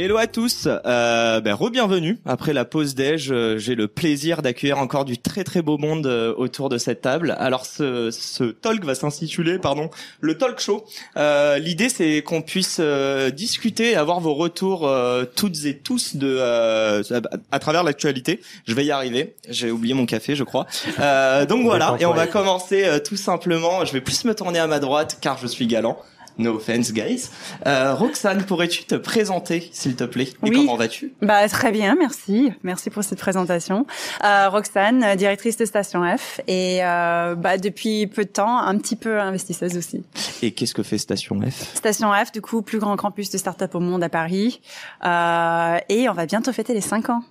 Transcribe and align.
Hello 0.00 0.16
à 0.16 0.28
tous, 0.28 0.68
euh, 0.68 1.40
ben, 1.40 1.54
re-bienvenue. 1.54 2.20
Après 2.24 2.52
la 2.52 2.64
pause 2.64 2.94
déj, 2.94 3.32
euh, 3.32 3.58
j'ai 3.58 3.74
le 3.74 3.88
plaisir 3.88 4.42
d'accueillir 4.42 4.78
encore 4.78 5.04
du 5.04 5.18
très 5.18 5.42
très 5.42 5.60
beau 5.60 5.76
monde 5.76 6.06
euh, 6.06 6.32
autour 6.36 6.68
de 6.68 6.78
cette 6.78 7.00
table. 7.00 7.34
Alors 7.36 7.66
ce, 7.66 8.12
ce 8.12 8.44
talk 8.44 8.84
va 8.84 8.94
s'intituler, 8.94 9.58
pardon, 9.58 9.90
le 10.20 10.38
talk 10.38 10.60
show. 10.60 10.84
Euh, 11.16 11.58
L'idée 11.58 11.88
c'est 11.88 12.22
qu'on 12.22 12.42
puisse 12.42 12.76
euh, 12.78 13.30
discuter, 13.30 13.96
avoir 13.96 14.20
vos 14.20 14.34
retours 14.34 14.86
euh, 14.86 15.24
toutes 15.34 15.64
et 15.64 15.76
tous 15.76 16.14
de 16.14 16.28
euh, 16.28 17.02
à 17.50 17.58
travers 17.58 17.82
l'actualité. 17.82 18.40
Je 18.68 18.74
vais 18.74 18.84
y 18.84 18.92
arriver. 18.92 19.34
J'ai 19.48 19.72
oublié 19.72 19.94
mon 19.94 20.06
café, 20.06 20.36
je 20.36 20.44
crois. 20.44 20.68
Euh, 21.00 21.44
donc 21.44 21.62
voilà, 21.64 21.96
et 21.98 22.06
on 22.06 22.14
va 22.14 22.28
commencer 22.28 22.84
euh, 22.84 23.00
tout 23.00 23.16
simplement. 23.16 23.84
Je 23.84 23.92
vais 23.94 24.00
plus 24.00 24.24
me 24.24 24.32
tourner 24.36 24.60
à 24.60 24.68
ma 24.68 24.78
droite 24.78 25.18
car 25.20 25.38
je 25.38 25.48
suis 25.48 25.66
galant. 25.66 25.98
No 26.38 26.56
offense, 26.56 26.92
guys. 26.92 27.30
Euh, 27.66 27.94
Roxane, 27.94 28.44
pourrais-tu 28.44 28.84
te 28.84 28.94
présenter, 28.94 29.68
s'il 29.72 29.96
te 29.96 30.04
plaît? 30.04 30.28
Et 30.44 30.50
Oui. 30.50 30.50
comment 30.52 30.76
vas-tu? 30.76 31.12
Bah 31.20 31.48
très 31.48 31.72
bien, 31.72 31.96
merci, 31.98 32.52
merci 32.62 32.90
pour 32.90 33.02
cette 33.02 33.18
présentation. 33.18 33.86
Euh, 34.24 34.48
Roxane, 34.48 35.16
directrice 35.16 35.56
de 35.56 35.64
Station 35.64 36.04
F 36.16 36.40
et 36.46 36.78
euh, 36.84 37.34
bah 37.34 37.58
depuis 37.58 38.06
peu 38.06 38.24
de 38.24 38.28
temps 38.30 38.58
un 38.58 38.78
petit 38.78 38.94
peu 38.96 39.20
investisseuse 39.20 39.76
aussi. 39.76 40.04
Et 40.42 40.52
qu'est-ce 40.52 40.74
que 40.74 40.82
fait 40.84 40.98
Station 40.98 41.40
F? 41.40 41.74
Station 41.74 42.12
F, 42.12 42.30
du 42.32 42.40
coup, 42.40 42.62
plus 42.62 42.78
grand 42.78 42.96
campus 42.96 43.30
de 43.30 43.38
start-up 43.38 43.74
au 43.74 43.80
monde 43.80 44.02
à 44.04 44.08
Paris, 44.08 44.60
euh, 45.04 45.78
et 45.88 46.08
on 46.08 46.12
va 46.12 46.26
bientôt 46.26 46.52
fêter 46.52 46.72
les 46.72 46.80
5 46.80 47.10
ans. 47.10 47.22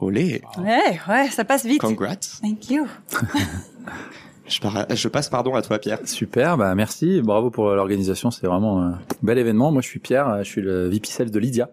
Olé 0.00 0.42
Ouais, 0.58 1.00
ouais, 1.08 1.28
ça 1.30 1.44
passe 1.44 1.64
vite. 1.64 1.80
Congrats 1.80 2.16
Thank 2.42 2.70
you. 2.70 2.86
je, 4.48 4.60
par- 4.60 4.86
je 4.94 5.08
passe 5.08 5.28
pardon 5.28 5.54
à 5.54 5.62
toi, 5.62 5.78
Pierre. 5.78 5.98
Super, 6.04 6.56
bah 6.56 6.74
merci, 6.74 7.20
bravo 7.22 7.50
pour 7.50 7.70
l'organisation, 7.70 8.30
c'est 8.30 8.46
vraiment 8.46 8.82
un 8.82 8.98
bel 9.22 9.38
événement. 9.38 9.70
Moi, 9.72 9.82
je 9.82 9.88
suis 9.88 10.00
Pierre, 10.00 10.38
je 10.42 10.48
suis 10.48 10.60
le 10.62 10.88
VP 10.88 11.06
Sales 11.08 11.30
de 11.30 11.38
Lydia 11.38 11.70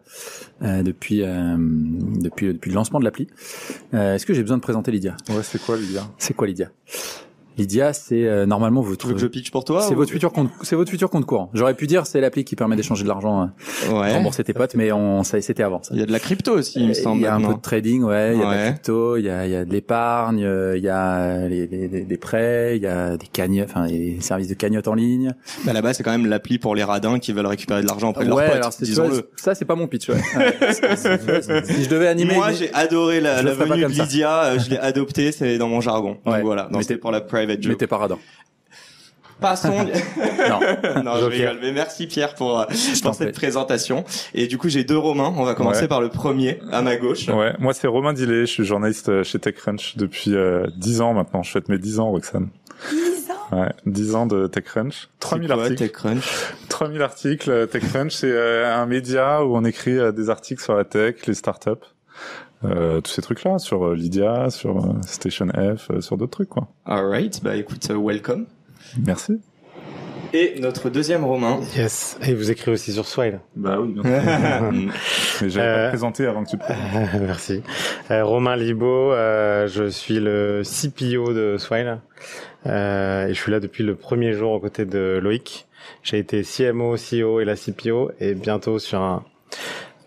euh, 0.62 0.84
depuis 0.84 1.22
euh, 1.24 1.56
depuis 1.58 2.48
depuis 2.48 2.70
le 2.72 2.76
lancement 2.76 3.00
de 3.00 3.06
l'appli. 3.06 3.28
Euh, 3.94 4.16
Est-ce 4.16 4.26
que 4.26 4.34
j'ai 4.34 4.42
besoin 4.42 4.58
de 4.58 4.62
présenter 4.62 4.92
Lydia? 4.92 5.16
Ouais, 5.30 5.44
c'est 5.44 5.62
quoi, 5.62 5.78
Lydia? 5.78 6.04
C'est 6.18 6.34
quoi 6.36 6.48
Lydia? 6.48 6.70
Lydia, 7.58 7.94
c'est 7.94 8.26
euh, 8.26 8.46
normalement 8.46 8.82
votre 8.82 9.00
Tu 9.02 9.08
veux 9.08 9.14
que 9.14 9.20
je 9.20 9.28
pitch 9.28 9.52
pour 9.52 9.64
toi 9.64 9.82
c'est 9.82 9.94
ou- 9.94 9.98
votre 9.98 10.12
futur 10.12 10.32
compte 10.34 10.50
c'est 10.64 10.76
votre 10.76 10.92
futur 10.92 11.10
compte 11.10 11.26
courant. 11.26 11.50
J'aurais 11.54 11.74
pu 11.74 11.88
dire 11.88 12.06
c'est 12.06 12.20
l'appli 12.22 12.44
qui 12.44 12.56
permet 12.56 12.76
d'échanger 12.76 13.04
de 13.04 13.08
l'argent, 13.08 13.44
euh, 13.90 13.92
Ouais. 13.94 14.14
rembourser 14.14 14.44
tes 14.44 14.54
potes, 14.54 14.76
mais 14.76 14.92
on 14.92 15.24
ça 15.24 15.40
c'était 15.42 15.64
avant. 15.64 15.82
Ça. 15.84 15.94
Il 15.94 16.00
y 16.00 16.04
a 16.04 16.06
de 16.06 16.12
la 16.12 16.20
crypto 16.20 16.54
aussi, 16.54 16.80
il 16.82 16.88
me 16.90 16.94
semble. 16.94 17.22
Il 17.22 17.24
y 17.24 17.28
a 17.28 17.36
un 17.36 17.42
peu 17.42 17.54
de 17.54 17.62
trading, 17.62 18.04
ouais. 18.04 18.34
Il 18.36 18.40
y 18.40 18.44
a 18.44 18.46
de 18.46 18.52
la 18.56 18.72
crypto, 18.72 19.18
il 19.18 19.26
y 19.26 19.30
a, 19.30 19.46
il 19.46 19.52
y 19.52 19.56
a 19.56 19.64
de 19.66 19.72
l'épargne, 19.72 20.44
euh, 20.44 20.78
il 20.78 20.84
y 20.84 20.90
a 20.90 21.48
les, 21.48 21.68
les- 21.68 21.88
les- 21.88 22.02
des 22.06 22.18
prêts, 22.18 22.78
il 22.78 22.84
y 22.84 22.88
a 22.88 23.18
des 23.18 23.28
cagnottes, 23.28 23.70
enfin 23.70 23.88
des 23.88 24.18
services 24.22 24.48
de 24.50 24.54
cagnotte 24.54 24.88
en 24.88 24.94
ligne. 24.94 25.34
Bah, 25.66 25.74
là-bas, 25.74 25.94
c'est 25.94 26.04
quand 26.04 26.12
même 26.12 26.26
l'appli 26.26 26.60
pour 26.60 26.76
les 26.76 26.84
radins 26.84 27.20
qui 27.20 27.32
veulent 27.34 27.46
récupérer 27.46 27.82
de 27.82 27.88
l'argent 27.88 28.10
auprès 28.10 28.26
de 28.26 28.32
ouais, 28.32 28.48
leurs 28.60 28.70
potes, 28.70 28.84
disons-le. 28.84 29.30
ça, 29.36 29.56
c'est 29.56 29.66
pas 29.66 29.76
mon 29.76 29.88
pitch. 29.88 30.10
Ouais. 30.10 30.16
Si 31.66 31.84
je 31.84 31.90
devais 31.90 32.08
animer, 32.08 32.36
Moi, 32.36 32.52
j'ai 32.52 32.74
adoré 32.74 33.22
la, 33.22 33.42
la 33.42 33.54
venue 33.54 33.82
de. 33.82 33.88
Lydia. 33.88 34.44
euh, 34.46 34.60
Je 34.60 34.70
l'ai 34.70 34.78
adopté, 34.78 35.32
c'est 35.32 35.58
dans 35.58 35.68
mon 35.68 35.82
jargon. 35.82 36.18
Donc 36.26 36.42
voilà, 36.44 36.68
donc 36.72 36.82
c'était 36.84 36.98
pour 36.98 37.12
la 37.12 37.22
private 37.46 37.64
joke. 37.64 37.78
t'es 37.78 37.88
pas 37.88 37.98
radin. 37.98 38.18
Passons. 39.42 39.70
Non. 40.50 40.60
non, 41.04 41.18
je 41.20 41.26
rigole. 41.26 41.58
Mais 41.62 41.72
merci 41.74 42.08
Pierre 42.08 42.36
pour, 42.36 42.60
euh, 42.60 42.66
pour 43.04 43.16
cette 43.16 43.36
présentation. 43.36 44.06
Et 44.34 44.48
du 44.48 44.58
coup, 44.58 44.70
j'ai 44.70 44.84
deux 44.86 44.98
Romains. 44.98 45.34
On 45.38 45.44
va 45.44 45.56
commencer 45.56 45.82
Ouais. 45.84 45.88
par 45.88 46.00
le 46.02 46.10
premier, 46.10 46.60
à 46.72 46.82
ma 46.82 46.96
gauche. 46.96 47.28
Ouais, 47.28 47.54
moi 47.60 47.74
c'est 47.74 47.88
Romain 47.88 48.14
Dillet, 48.14 48.42
je 48.42 48.52
suis 48.52 48.64
journaliste 48.66 49.10
euh, 49.10 49.24
chez 49.24 49.40
TechCrunch 49.40 49.98
depuis 49.98 50.34
euh, 50.36 50.68
10 50.78 51.02
ans 51.02 51.14
maintenant. 51.14 51.44
Je 51.44 51.52
fête 51.52 51.68
mes 51.68 51.78
10 51.78 52.00
ans, 52.00 52.10
Roxane. 52.12 52.48
10 52.92 53.32
ans? 53.32 53.58
Ouais, 53.60 53.70
10 53.86 54.16
ans 54.16 54.26
de 54.26 54.48
TechCrunch. 54.48 55.10
3000 55.20 55.48
C'est 55.50 55.54
quoi, 55.54 55.64
articles. 55.64 55.84
TechCrunch? 55.84 56.24
3000 56.70 57.02
articles. 57.02 57.50
euh, 57.52 57.66
TechCrunch, 57.66 58.12
c'est 58.14 58.32
euh, 58.32 58.74
un 58.74 58.86
média 58.86 59.44
où 59.44 59.56
on 59.58 59.66
écrit 59.66 59.98
euh, 59.98 60.12
des 60.14 60.30
articles 60.30 60.64
sur 60.64 60.76
la 60.76 60.86
tech, 60.86 61.26
les 61.28 61.34
startups, 61.34 61.70
euh, 62.66 63.02
tous 63.02 63.12
ces 63.12 63.22
trucs-là, 63.22 63.58
sur 63.60 63.86
euh, 63.88 63.96
Lydia, 63.96 64.50
sur 64.50 64.78
euh, 64.78 64.90
Station 65.06 65.48
F, 65.50 65.90
euh, 65.92 66.02
sur 66.02 66.18
d'autres 66.18 66.32
trucs, 66.32 66.50
quoi. 66.50 66.68
Alright, 66.86 67.42
bah 67.44 67.56
écoute, 67.56 67.88
euh, 67.92 67.98
welcome. 67.98 68.46
Merci. 69.06 69.40
Et 70.34 70.60
notre 70.60 70.90
deuxième 70.90 71.24
Romain. 71.24 71.60
Yes. 71.78 72.18
Et 72.22 72.34
vous 72.34 72.52
écrivez 72.52 72.74
aussi 72.74 72.92
sur 72.92 73.08
Swile. 73.08 73.40
Bah 73.56 73.80
oui, 73.80 73.94
Mm. 73.96 74.02
Mais 75.42 75.50
j'avais 75.50 75.68
Euh, 75.68 75.84
pas 75.86 75.90
présenté 75.90 76.26
avant 76.26 76.44
que 76.44 76.50
tu 76.50 76.58
te 76.58 76.64
présentes. 76.64 77.10
Merci. 77.22 77.62
Euh, 78.12 78.26
Romain 78.26 78.56
Libaud, 78.58 79.12
euh, 79.14 79.68
je 79.68 79.88
suis 79.90 80.20
le 80.20 80.64
CPO 80.64 81.32
de 81.34 81.56
Swile. 81.58 82.00
Euh, 82.66 83.28
et 83.28 83.34
je 83.34 83.40
suis 83.40 83.52
là 83.52 83.60
depuis 83.62 83.84
le 83.84 83.96
premier 83.96 84.34
jour 84.34 84.52
aux 84.52 84.60
côtés 84.60 84.86
de 84.86 85.20
Loïc. 85.22 85.68
J'ai 86.04 86.18
été 86.18 86.42
CMO, 86.44 86.96
CEO 86.96 87.40
et 87.40 87.46
la 87.46 87.56
CPO 87.56 88.12
et 88.20 88.34
bientôt 88.34 88.80
sur 88.80 89.00
un 89.00 89.24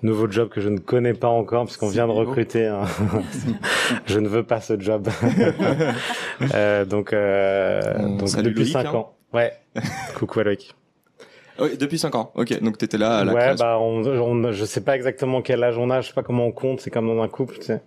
nouveau 0.03 0.31
job 0.31 0.48
que 0.48 0.60
je 0.60 0.69
ne 0.69 0.78
connais 0.78 1.14
pas 1.14 1.28
encore 1.28 1.64
puisqu'on 1.64 1.88
vient 1.88 2.06
de 2.06 2.12
recruter. 2.12 2.66
un- 2.66 2.82
je 4.06 4.19
ne 4.19 4.28
veux 4.28 4.42
pas 4.44 4.60
ce 4.60 4.78
job. 4.81 5.09
euh, 6.54 6.84
donc 6.84 7.12
euh, 7.12 7.82
On 7.98 8.16
donc 8.16 8.37
depuis 8.37 8.60
Loïc, 8.60 8.72
cinq 8.72 8.87
hein. 8.87 8.94
ans. 8.94 9.14
Ouais. 9.32 9.53
Coucou 10.16 10.41
à 10.41 10.44
Loïc. 10.44 10.75
Oui, 11.60 11.76
depuis 11.76 11.98
5 11.98 12.14
ans. 12.14 12.31
Ok, 12.37 12.62
donc 12.62 12.78
t'étais 12.78 12.98
là 12.98 13.16
à 13.19 13.25
la 13.25 13.32
ouais, 13.32 13.41
création. 13.41 13.66
bah, 13.66 13.78
on, 13.81 14.06
on, 14.06 14.53
je 14.53 14.64
sais 14.64 14.81
pas 14.81 14.94
exactement 14.94 15.42
quel 15.42 15.64
âge 15.64 15.76
on 15.76 15.91
a, 15.91 16.00
je 16.03 16.06
sais 16.06 16.12
pas 16.14 16.22
comment 16.22 16.47
on 16.47 16.53
compte, 16.53 16.81
c'est 16.81 16.91
comme 16.91 17.08
dans 17.08 17.20
un 17.20 17.26
couple, 17.26 17.56
tu 17.58 17.64
sais. 17.64 17.82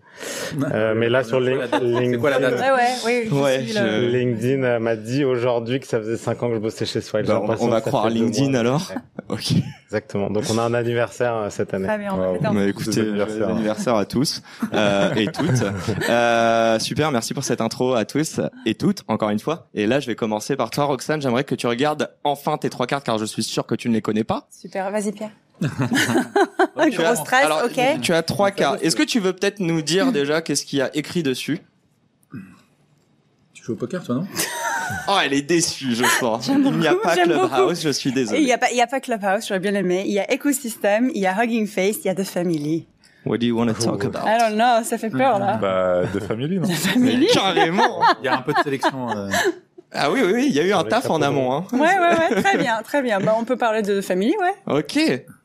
Euh, 0.73 0.93
mais 0.93 1.07
là, 1.07 1.23
sur 1.23 1.39
les- 1.39 1.53
quoi 1.55 1.61
la 1.61 1.67
date? 1.69 1.83
C'est 2.11 2.17
quoi 2.17 2.29
la 2.31 2.39
date? 2.39 2.59
Ouais, 2.59 2.71
ouais, 2.71 2.89
oui. 3.05 3.27
je 3.29 3.33
Ouais, 3.33 3.59
suis 3.61 3.71
je- 3.71 3.79
le- 3.81 4.07
LinkedIn 4.09 4.79
m'a 4.79 4.95
dit 4.97 5.23
aujourd'hui 5.23 5.79
que 5.79 5.87
ça 5.87 5.99
faisait 5.99 6.17
5 6.17 6.43
ans 6.43 6.49
que 6.49 6.55
je 6.55 6.59
bossais 6.59 6.85
chez 6.85 6.99
Swile. 6.99 7.25
Bah, 7.25 7.41
on- 7.41 7.49
on 7.63 7.67
va 7.69 7.79
croire 7.79 8.09
LinkedIn 8.09 8.55
alors. 8.55 8.91
Ouais, 9.29 9.35
Ok. 9.37 9.53
Exactement. 9.91 10.29
Donc 10.29 10.43
on 10.49 10.57
a 10.57 10.61
un 10.63 10.73
anniversaire 10.73 11.35
euh, 11.35 11.49
cette 11.49 11.73
année. 11.73 11.85
Très 11.87 11.97
bien, 11.97 12.13
on 12.13 12.17
Wow. 12.17 12.33
fêter 12.35 12.45
un 12.47 12.53
Bah, 12.53 12.59
peu. 12.61 12.67
écoutez, 12.69 12.91
Joyeux 12.93 13.09
joyeux 13.09 13.21
anniversaire. 13.23 13.49
anniversaire 13.49 13.95
à 13.95 14.05
tous 14.05 14.41
euh, 14.73 15.13
et 15.15 15.25
toutes. 15.27 15.49
Euh, 16.09 16.79
super, 16.79 17.11
merci 17.11 17.33
pour 17.33 17.43
cette 17.43 17.61
intro 17.61 17.93
à 17.93 18.05
tous 18.05 18.39
et 18.65 18.75
toutes, 18.75 19.03
encore 19.07 19.29
une 19.29 19.39
fois. 19.39 19.67
Et 19.73 19.85
là, 19.87 19.99
je 19.99 20.07
vais 20.07 20.15
commencer 20.15 20.55
par 20.55 20.69
toi, 20.69 20.85
Roxane. 20.85 21.21
J'aimerais 21.21 21.43
que 21.43 21.55
tu 21.55 21.67
regardes 21.67 22.09
enfin 22.23 22.57
tes 22.57 22.69
trois 22.69 22.87
cartes, 22.87 23.05
car 23.05 23.17
je 23.17 23.25
suis 23.25 23.43
sûr 23.43 23.65
que 23.65 23.75
tu 23.75 23.89
ne 23.89 23.93
les 23.93 24.01
connais 24.01 24.23
pas. 24.23 24.47
Super, 24.49 24.89
vas-y 24.91 25.11
Pierre. 25.11 25.31
Tu 25.61 26.97
Gros 26.97 27.05
as- 27.05 27.15
stress, 27.17 27.45
alors, 27.45 27.63
ok. 27.65 28.01
Tu 28.01 28.13
as 28.13 28.23
trois 28.23 28.51
cartes. 28.51 28.81
Est-ce 28.83 28.95
que 28.95 29.03
tu 29.03 29.19
veux 29.19 29.33
peut-être 29.33 29.59
nous 29.59 29.81
dire 29.81 30.11
déjà 30.11 30.41
qu'est-ce 30.41 30.65
qu'il 30.65 30.79
y 30.79 30.81
a 30.81 30.95
écrit 30.95 31.21
dessus? 31.23 31.59
Tu 33.53 33.63
joues 33.63 33.73
au 33.73 33.75
poker, 33.75 34.03
toi, 34.03 34.15
non? 34.15 34.27
Oh, 35.07 35.17
elle 35.23 35.33
est 35.33 35.41
déçue, 35.41 35.93
je 35.95 36.03
sens. 36.19 36.47
Il 36.53 36.61
n'y 36.77 36.87
a 36.87 36.91
beaucoup, 36.91 37.03
pas 37.03 37.15
Clubhouse, 37.15 37.81
je 37.81 37.89
suis 37.89 38.09
Et 38.09 38.11
Il 38.11 38.15
désolé. 38.15 38.41
y 38.43 38.51
a 38.53 38.57
pas, 38.57 38.71
il 38.71 38.77
y 38.77 38.81
a 38.81 38.87
pas 38.87 38.99
Clubhouse, 38.99 39.47
j'aurais 39.47 39.59
bien 39.59 39.73
aimé. 39.75 40.03
Il 40.05 40.13
y 40.13 40.19
a 40.19 40.31
Ecosystem, 40.33 41.09
il 41.13 41.21
y 41.21 41.27
a 41.27 41.33
Hugging 41.43 41.67
Face, 41.67 41.97
il 42.03 42.07
y 42.07 42.09
a 42.09 42.15
The 42.15 42.23
Family. 42.23 42.87
What 43.25 43.37
do 43.37 43.45
you 43.45 43.55
want 43.55 43.67
to 43.67 43.73
talk 43.73 44.03
about? 44.03 44.25
I 44.25 44.37
don't 44.39 44.55
know, 44.57 44.83
ça 44.83 44.97
fait 44.97 45.11
peur 45.11 45.37
là. 45.37 45.57
Bah, 45.61 46.01
de 46.11 46.19
famille, 46.19 46.59
non? 46.59 46.67
The 46.67 46.71
Family. 46.73 47.27
Carrément. 47.31 48.01
Il 48.21 48.25
y 48.25 48.27
a 48.27 48.37
un 48.37 48.41
peu 48.41 48.51
de 48.53 48.57
sélection. 48.63 49.09
euh, 49.11 49.29
Ah 49.93 50.09
oui, 50.11 50.21
oui, 50.23 50.31
oui, 50.33 50.45
il 50.49 50.55
y 50.55 50.59
a 50.59 50.63
eu 50.65 50.71
un 50.71 50.83
taf 50.85 51.09
en 51.09 51.21
amont. 51.21 51.51
Hein. 51.53 51.65
Ouais, 51.73 51.79
ouais, 51.79 52.35
ouais, 52.35 52.41
très 52.41 52.57
bien, 52.57 52.81
très 52.83 53.01
bien. 53.01 53.19
Bah, 53.19 53.35
on 53.37 53.43
peut 53.43 53.57
parler 53.57 53.81
de 53.81 53.99
Family, 54.01 54.33
ouais. 54.39 54.77
Ok. 54.79 54.97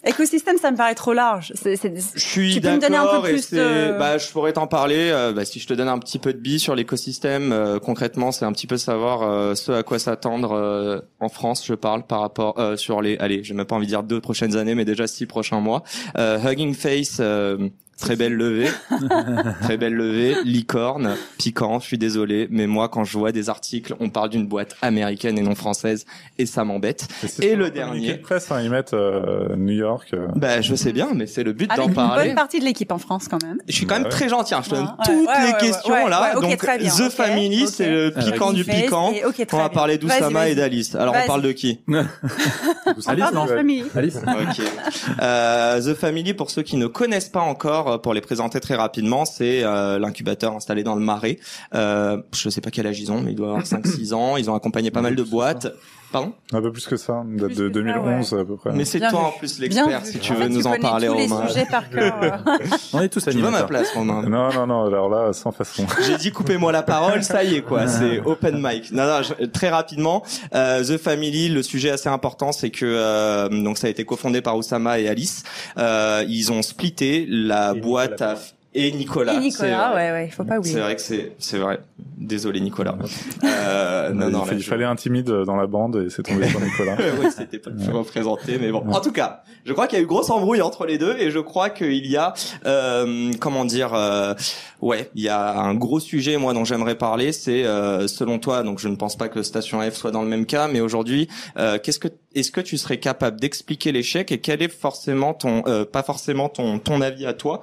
Ecosystem, 0.09 0.57
ça 0.57 0.71
me 0.71 0.77
paraît 0.77 0.95
trop 0.95 1.13
large. 1.13 1.53
C'est, 1.57 1.75
c'est, 1.75 1.93
Je 2.15 2.21
suis 2.25 2.55
Tu 2.55 2.61
peux 2.61 2.71
me 2.71 2.79
donner 2.79 2.97
un 2.97 3.07
peu 3.21 3.23
plus 3.29 3.51
de- 3.51 3.99
bah 3.99 4.19
je 4.19 4.29
pourrais 4.31 4.53
t'en 4.53 4.69
parler 4.69 5.11
euh, 5.11 5.33
bah, 5.33 5.45
si 5.45 5.59
je 5.59 5.67
te 5.67 5.75
donne 5.75 5.89
un 5.89 5.99
petit 5.99 6.21
peu 6.21 6.33
de 6.33 6.39
billes 6.39 6.61
sur 6.61 6.77
l'écosystème 6.77 7.51
euh, 7.53 7.81
concrètement 7.81 8.31
c'est 8.31 8.45
un 8.45 8.53
petit 8.53 8.69
peu 8.69 8.77
savoir 8.77 9.23
euh, 9.23 9.57
ce 9.57 9.73
à 9.73 9.83
quoi 9.83 9.99
s'attendre 9.99 10.53
euh, 10.53 11.01
en 11.19 11.29
France 11.29 11.67
je 11.67 11.75
parle 11.75 12.05
par 12.05 12.21
rapport 12.21 12.55
euh, 12.61 12.77
sur 12.77 13.03
les 13.03 13.17
allez 13.19 13.43
j'ai 13.43 13.55
même 13.55 13.67
pas 13.67 13.75
envie 13.75 13.87
de 13.87 13.91
dire 13.91 14.05
deux 14.05 14.21
prochaines 14.21 14.57
années 14.57 14.77
mais 14.77 14.85
déjà 14.85 15.09
six 15.09 15.27
prochains 15.27 15.59
mois 15.61 15.83
euh, 16.19 16.39
Hugging 16.39 16.75
Face 16.75 17.17
euh, 17.19 17.69
Très 17.99 18.15
belle 18.15 18.35
levée, 18.35 18.69
très 19.63 19.79
belle 19.79 19.95
levée, 19.95 20.37
licorne, 20.45 21.17
piquant. 21.39 21.81
Je 21.81 21.87
suis 21.87 21.97
désolé, 21.99 22.47
mais 22.51 22.67
moi 22.67 22.89
quand 22.91 23.05
je 23.05 23.17
vois 23.17 23.33
des 23.33 23.49
articles, 23.49 23.95
on 24.01 24.11
parle 24.11 24.29
d'une 24.29 24.47
boîte 24.47 24.77
américaine 24.83 25.39
et 25.39 25.43
non 25.43 25.55
française, 25.55 26.05
et 26.39 26.45
ça 26.45 26.63
m'embête. 26.65 27.09
Et 27.41 27.57
le 27.57 27.71
dernier. 27.71 28.15
de 28.15 28.19
presse, 28.19 28.51
hein, 28.53 28.61
ils 28.63 28.71
mettent 28.71 28.93
euh, 28.93 29.57
New 29.57 29.73
York. 29.73 30.09
euh, 30.13 30.27
Bah 30.37 30.61
je 30.61 30.75
sais 30.75 30.93
bien, 30.93 31.09
mais 31.15 31.27
c'est 31.27 31.43
le 31.43 31.55
but 31.55 31.71
d'en 31.75 31.89
une 31.89 31.95
parler. 31.95 32.27
bonne 32.27 32.35
partie 32.37 32.61
de 32.61 32.65
l'équipe 32.67 32.93
en 32.93 32.99
France 32.99 33.29
quand 33.31 33.43
même. 33.43 33.59
Je 33.67 33.73
suis 33.73 33.87
quand 33.87 33.95
même 33.95 34.05
Ouais. 34.05 34.09
très 34.11 34.29
gentil. 34.29 34.55
hein. 34.55 34.61
Je 34.63 34.69
te 34.71 34.75
donne 34.75 34.85
Ouais, 34.85 35.05
toutes 35.05 35.29
ouais, 35.29 35.47
les 35.47 35.53
ouais, 35.53 35.59
questions 35.59 35.95
ouais, 35.95 36.11
là. 36.11 36.35
ouais, 36.35 36.41
Donc 36.43 36.57
très 36.59 36.77
bien, 36.79 36.91
The 36.95 37.01
ok, 37.01 37.11
Family, 37.13 37.67
c'est 37.67 37.89
le 37.89 38.11
piquant 38.11 38.53
du 38.53 38.65
piquant. 38.65 39.13
On 39.53 39.57
va 39.57 39.69
parler 39.71 39.97
d'Oussama 39.97 40.49
et 40.51 40.55
d'Alice. 40.55 40.95
Alors 40.95 41.15
on 41.17 41.27
parle 41.27 41.41
de 41.43 41.53
qui 41.53 41.81
Alice, 43.07 43.25
non. 43.33 43.47
Alice. 43.95 44.19
Euh, 45.21 45.81
The 45.81 45.95
Family, 45.97 46.35
pour 46.35 46.51
ceux 46.51 46.63
qui 46.63 46.77
ne 46.77 46.87
connaissent 46.87 47.29
pas 47.31 47.41
encore, 47.41 47.86
euh, 47.87 47.99
pour 47.99 48.15
les 48.15 48.21
présenter 48.21 48.61
très 48.61 48.75
rapidement, 48.75 49.25
c'est 49.25 49.63
euh, 49.63 49.99
l'incubateur 49.99 50.55
installé 50.55 50.83
dans 50.83 50.95
le 50.95 51.01
Marais. 51.01 51.39
Euh, 51.75 52.21
je 52.35 52.49
sais 52.49 52.61
pas 52.61 52.71
quel 52.71 52.87
âge 52.87 53.01
ils 53.01 53.13
ont, 53.13 53.21
mais 53.21 53.33
ils 53.33 53.37
doivent 53.37 53.51
avoir 53.51 53.65
5-6 53.65 54.15
ans. 54.15 54.37
Ils 54.37 54.51
ont 54.51 54.55
accompagné 54.55 54.91
pas 54.91 55.03
mal 55.03 55.15
de 55.15 55.23
boîtes. 55.23 55.69
Pardon 56.21 56.33
Un 56.53 56.63
peu 56.63 56.73
plus 56.73 56.87
que 56.87 56.97
ça, 56.97 57.23
date 57.27 57.51
de 57.51 57.55
que 57.55 57.55
ça, 57.67 57.69
2011 57.73 58.35
à 58.35 58.45
peu 58.45 58.57
près. 58.57 58.71
Mais 58.73 58.85
c'est 58.85 58.99
toi 59.01 59.09
vu. 59.11 59.17
en 59.17 59.31
plus 59.33 59.59
l'expert, 59.59 60.05
si 60.07 60.19
tu 60.19 60.33
En 60.33 60.35
veux 60.37 60.43
fait, 60.43 60.49
nous 60.49 60.67
en 60.67 60.79
parler, 60.79 61.09
tous 61.09 61.15
les 61.15 61.27
Romain. 61.27 61.47
sujets 61.49 61.67
par 61.71 61.89
cœur. 61.91 62.43
On 62.93 63.01
est 63.01 63.09
tous 63.09 63.25
Tu 63.25 63.31
veux 63.31 63.41
ma 63.43 63.47
animateurs. 63.49 63.67
place, 63.69 63.93
Romain 63.95 64.23
Non, 64.29 64.53
non, 64.53 64.67
non, 64.67 64.85
alors 64.87 65.09
là, 65.09 65.33
sans 65.33 65.53
façon. 65.53 65.85
J'ai 66.07 66.17
dit 66.17 66.31
coupez-moi 66.33 66.73
la 66.73 66.83
parole, 66.83 67.23
ça 67.23 67.45
y 67.45 67.55
est 67.57 67.63
quoi, 67.63 67.87
c'est 67.89 68.21
open 68.25 68.57
mic. 68.63 68.91
Non, 68.93 69.05
non, 69.07 69.23
je- 69.23 69.45
très 69.47 69.69
rapidement, 69.69 70.23
euh, 70.55 70.83
The 70.85 70.99
Family, 70.99 71.49
le 71.49 71.63
sujet 71.63 71.91
assez 71.91 72.09
important, 72.09 72.53
c'est 72.53 72.71
que 72.71 72.85
euh, 72.87 73.49
donc 73.49 73.79
ça 73.79 73.87
a 73.87 73.91
été 73.91 74.05
cofondé 74.05 74.41
par 74.41 74.57
Oussama 74.57 74.99
et 74.99 75.09
Alice. 75.09 75.43
Euh, 75.79 76.25
ils 76.29 76.53
ont 76.53 76.63
splitté 76.63 77.27
la 77.29 77.73
Et 77.75 77.81
boîte 77.81 78.23
à 78.23 78.37
et 78.77 78.93
Nicolas. 78.93 79.33
Et 79.33 79.37
c'est 79.37 79.43
Nicolas, 79.43 79.91
vrai. 79.93 80.13
ouais, 80.13 80.13
ouais, 80.25 80.29
faut 80.31 80.45
pas 80.45 80.55
C'est 80.55 80.59
oublier. 80.59 80.81
vrai 80.81 80.97
que 80.97 81.03
c'est 81.03 81.33
c'est 81.39 81.59
vrai. 81.59 81.81
Désolé 82.19 82.61
Nicolas. 82.61 82.97
Euh, 83.45 84.11
non 84.13 84.27
il, 84.29 84.33
non, 84.33 84.45
là, 84.45 84.53
il 84.53 84.61
je- 84.61 84.69
fallait 84.69 84.85
un 84.85 84.97
timide 84.97 85.27
dans 85.31 85.57
la 85.57 85.67
bande 85.67 85.97
et 86.07 86.11
c'est 86.11 86.23
tombé 86.23 86.49
sur 86.49 86.61
Nicolas. 86.61 86.97
oui, 87.21 87.27
c'était 87.37 87.59
pas 87.59 87.71
le 87.71 87.77
plus 87.77 87.91
représenté, 87.93 88.59
mais 88.59 88.71
bon. 88.73 88.85
En 88.91 89.01
tout 89.01 89.13
cas, 89.13 89.43
je 89.65 89.73
crois 89.73 89.87
qu'il 89.87 89.99
y 89.99 90.01
a 90.01 90.05
eu 90.05 90.07
grosse 90.07 90.31
embrouille 90.31 90.63
entre 90.63 90.87
les 90.87 90.99
deux, 90.99 91.15
et 91.19 91.31
je 91.31 91.39
crois 91.39 91.69
qu'il 91.71 92.07
y 92.07 92.17
a, 92.17 92.33
euh, 92.65 93.31
comment 93.41 93.65
dire, 93.65 93.93
euh, 93.95 94.35
ouais, 94.81 95.11
il 95.15 95.23
y 95.23 95.29
a 95.29 95.59
un 95.59 95.75
gros 95.75 96.01
sujet, 96.01 96.37
moi, 96.39 96.55
dont 96.55 96.65
j'aimerais 96.65 96.95
parler, 96.97 97.33
c'est, 97.33 97.65
euh, 97.65 98.07
selon 98.09 98.39
toi, 98.39 98.63
donc 98.63 98.79
je 98.79 98.89
ne 98.89 98.97
pense 98.97 99.17
pas 99.17 99.29
que 99.29 99.43
Station 99.43 99.81
F 99.83 99.95
soit 99.95 100.11
dans 100.11 100.23
le 100.23 100.29
même 100.29 100.47
cas, 100.47 100.69
mais 100.69 100.81
aujourd'hui, 100.81 101.29
euh, 101.59 101.79
qu'est-ce 101.83 101.99
que, 101.99 102.09
est-ce 102.35 102.51
que 102.51 102.61
tu 102.63 102.79
serais 102.79 102.99
capable 102.99 103.41
d'expliquer 103.41 103.93
l'échec 103.93 104.33
et 104.33 104.39
quel 104.39 104.63
est 104.63 104.69
forcément 104.73 105.35
ton, 105.35 105.63
euh, 105.67 105.85
pas 105.85 106.03
forcément 106.03 106.49
ton, 106.49 106.79
ton 106.79 107.01
avis 107.03 107.27
à 107.27 107.35
toi, 107.35 107.61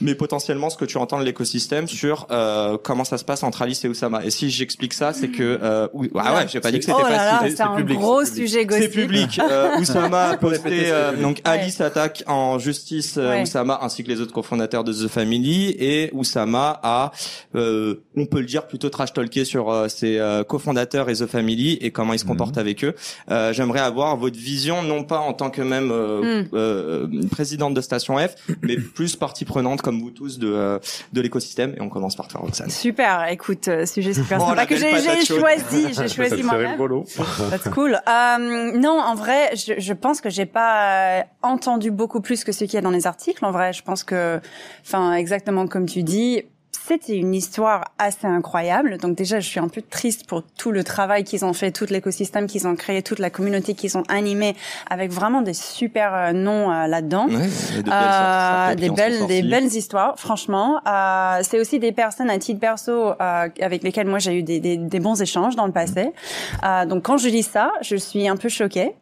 mais 0.00 0.14
potentiellement 0.14 0.70
ce 0.70 0.76
que 0.76 0.84
tu 0.84 0.96
entends 0.98 1.18
de 1.18 1.24
l'écosystème 1.24 1.86
sur 1.88 2.26
euh, 2.30 2.76
comment 2.82 3.04
ça 3.04 3.18
se 3.18 3.24
passe 3.24 3.42
entre 3.42 3.62
Alice 3.62 3.84
et 3.84 3.88
Oussama. 3.88 4.24
Et 4.24 4.30
si 4.30 4.50
j'explique 4.50 4.94
ça, 4.94 5.12
c'est 5.12 5.28
que 5.28 5.58
euh, 5.62 5.88
oui, 5.92 6.10
ah 6.16 6.36
ouais, 6.36 6.46
j'ai 6.48 6.60
pas 6.60 6.70
dit 6.70 6.78
que 6.78 6.84
c'était 6.84 6.96
Oh 7.00 7.04
facile. 7.04 7.54
C'est 7.56 7.62
un 7.62 7.76
public, 7.76 7.98
gros 7.98 8.24
c'est 8.24 8.30
public. 8.32 8.48
sujet 8.48 8.66
gossip. 8.66 8.82
C'est 8.84 8.88
public. 8.90 9.40
Euh, 9.50 9.78
Oussama 9.80 10.22
a 10.30 10.36
posté, 10.38 10.90
euh, 10.90 11.16
donc 11.16 11.40
Alice 11.44 11.80
attaque 11.80 12.22
en 12.26 12.58
justice 12.58 13.16
euh, 13.18 13.28
Ouais. 13.28 13.42
Oussama 13.42 13.78
ainsi 13.82 14.02
que 14.04 14.08
les 14.08 14.20
autres 14.20 14.32
cofondateurs 14.32 14.84
de 14.84 14.92
The 14.92 15.08
Family 15.08 15.70
et 15.78 16.10
Oussama 16.12 16.80
a, 16.82 17.12
euh, 17.54 17.96
on 18.16 18.26
peut 18.26 18.40
le 18.40 18.46
dire, 18.46 18.66
plutôt 18.66 18.88
trash 18.90 19.12
talké 19.12 19.44
sur 19.44 19.70
euh, 19.70 19.88
ses 19.88 20.18
euh, 20.18 20.44
cofondateurs 20.44 21.10
et 21.10 21.14
The 21.14 21.26
Family 21.26 21.74
et 21.80 21.90
comment 21.90 22.12
ils 22.14 22.18
se 22.18 22.24
comportent 22.24 22.58
avec 22.58 22.84
eux. 22.84 22.94
Euh, 23.30 23.52
J'aimerais 23.52 23.80
avoir 23.80 24.16
votre 24.16 24.38
vision, 24.38 24.82
non 24.82 25.04
pas 25.04 25.18
en 25.18 25.32
tant 25.32 25.50
que 25.50 25.62
même 25.62 25.90
euh, 25.90 26.18
Mm. 26.18 26.48
euh, 26.54 27.06
présidente 27.30 27.74
de 27.74 27.80
Station 27.80 28.16
F, 28.18 28.34
mais 28.62 28.76
plus 28.76 29.14
partie 29.16 29.44
prenante 29.44 29.82
comme 29.88 30.02
vous 30.02 30.10
tous 30.10 30.38
de 30.38 30.52
euh, 30.52 30.78
de 31.14 31.20
l'écosystème. 31.22 31.72
Et 31.78 31.80
on 31.80 31.88
commence 31.88 32.14
par 32.14 32.28
toi, 32.28 32.42
Roxane. 32.42 32.68
Super, 32.68 33.26
écoute, 33.30 33.68
euh, 33.68 33.86
sujet 33.86 34.12
super 34.12 34.38
Oh, 34.38 34.48
sympa 34.48 34.66
que 34.66 34.76
j'ai 34.76 34.92
choisi, 35.24 35.94
j'ai 35.94 36.08
choisi 36.14 36.36
c'est 36.36 36.42
moi-même. 36.42 36.78
That's 37.50 37.70
cool. 37.72 37.94
Euh, 38.06 38.78
non, 38.78 39.00
en 39.00 39.14
vrai, 39.14 39.56
je, 39.56 39.72
je 39.78 39.92
pense 39.94 40.20
que 40.20 40.28
j'ai 40.28 40.44
pas 40.44 41.20
euh, 41.20 41.22
entendu 41.40 41.90
beaucoup 41.90 42.20
plus 42.20 42.44
que 42.44 42.52
ce 42.52 42.64
qu'il 42.64 42.74
y 42.74 42.76
a 42.76 42.82
dans 42.82 42.90
les 42.90 43.06
articles. 43.06 43.42
En 43.42 43.50
vrai, 43.50 43.72
je 43.72 43.82
pense 43.82 44.04
que, 44.04 44.40
enfin, 44.82 45.14
exactement 45.14 45.66
comme 45.66 45.86
tu 45.86 46.02
dis, 46.02 46.42
c'était 46.72 47.16
une 47.16 47.34
histoire 47.34 47.92
assez 47.98 48.26
incroyable. 48.26 48.96
Donc 48.98 49.16
déjà, 49.16 49.40
je 49.40 49.48
suis 49.48 49.60
un 49.60 49.68
peu 49.68 49.82
triste 49.82 50.26
pour 50.26 50.42
tout 50.42 50.70
le 50.70 50.84
travail 50.84 51.24
qu'ils 51.24 51.44
ont 51.44 51.52
fait, 51.52 51.70
tout 51.70 51.86
l'écosystème 51.90 52.46
qu'ils 52.46 52.66
ont 52.66 52.76
créé, 52.76 53.02
toute 53.02 53.18
la 53.18 53.30
communauté 53.30 53.74
qu'ils 53.74 53.98
ont 53.98 54.04
animée, 54.08 54.56
avec 54.88 55.10
vraiment 55.10 55.42
des 55.42 55.54
super 55.54 56.14
euh, 56.14 56.32
noms 56.32 56.70
euh, 56.72 56.86
là-dedans. 56.86 57.26
Ouais, 57.28 57.48
Euh, 57.90 58.74
des 58.74 58.90
belles, 58.90 59.26
des 59.26 59.42
belles 59.42 59.66
histoires, 59.66 60.18
franchement. 60.18 60.80
Euh, 60.86 61.40
c'est 61.42 61.60
aussi 61.60 61.78
des 61.78 61.92
personnes 61.92 62.30
à 62.30 62.38
titre 62.38 62.60
perso 62.60 63.12
avec 63.18 63.82
lesquelles 63.82 64.06
moi 64.06 64.18
j'ai 64.18 64.34
eu 64.38 64.42
des, 64.42 64.60
des, 64.60 64.76
des 64.76 65.00
bons 65.00 65.20
échanges 65.20 65.56
dans 65.56 65.66
le 65.66 65.72
passé. 65.72 66.12
Euh, 66.64 66.86
donc 66.86 67.02
quand 67.04 67.16
je 67.18 67.28
lis 67.28 67.42
ça, 67.42 67.72
je 67.82 67.96
suis 67.96 68.28
un 68.28 68.36
peu 68.36 68.48
choquée. 68.48 68.94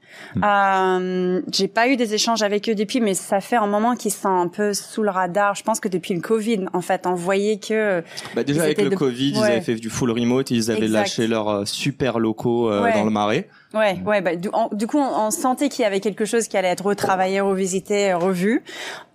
Euh, 0.42 1.42
j'ai 1.52 1.68
pas 1.68 1.88
eu 1.88 1.96
des 1.96 2.14
échanges 2.14 2.42
avec 2.42 2.68
eux 2.68 2.74
depuis, 2.74 3.00
mais 3.00 3.14
ça 3.14 3.40
fait 3.40 3.56
un 3.56 3.66
moment 3.66 3.94
qu'ils 3.96 4.12
sont 4.12 4.28
un 4.28 4.48
peu 4.48 4.72
sous 4.72 5.02
le 5.02 5.10
radar. 5.10 5.54
Je 5.54 5.62
pense 5.62 5.78
que 5.80 5.88
depuis 5.88 6.14
le 6.14 6.20
Covid, 6.20 6.66
en 6.72 6.80
fait, 6.80 7.06
on 7.06 7.14
voyait 7.14 7.55
que 7.58 8.02
Bah 8.34 8.44
déjà 8.44 8.62
avec 8.64 8.80
le 8.80 8.90
de- 8.90 8.96
Covid, 8.96 9.30
ils 9.30 9.42
avaient 9.42 9.60
fait 9.60 9.74
du 9.76 9.90
full 9.90 10.10
remote, 10.10 10.50
ils 10.50 10.70
avaient 10.70 10.82
Exact. 10.84 10.92
lâché 10.98 11.26
leurs 11.26 11.48
euh, 11.48 11.64
super 11.64 12.18
locaux 12.18 12.70
euh, 12.70 12.82
Ouais. 12.82 12.92
dans 12.94 13.04
le 13.04 13.10
marais. 13.10 13.48
Ouais, 13.76 14.00
ouais. 14.06 14.20
Bah, 14.20 14.36
du, 14.36 14.48
en- 14.52 14.68
du 14.72 14.86
coup, 14.86 14.98
on, 14.98 15.26
on 15.26 15.30
sentait 15.30 15.68
qu'il 15.68 15.82
y 15.82 15.86
avait 15.86 16.00
quelque 16.00 16.24
chose 16.24 16.48
qui 16.48 16.56
allait 16.56 16.68
être 16.68 16.86
retravaillé, 16.86 17.40
revisité, 17.40 18.14
revu. 18.14 18.62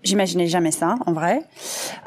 J'imaginais 0.03 0.47
jamais 0.47 0.71
ça, 0.71 0.95
en 1.05 1.13
vrai. 1.13 1.41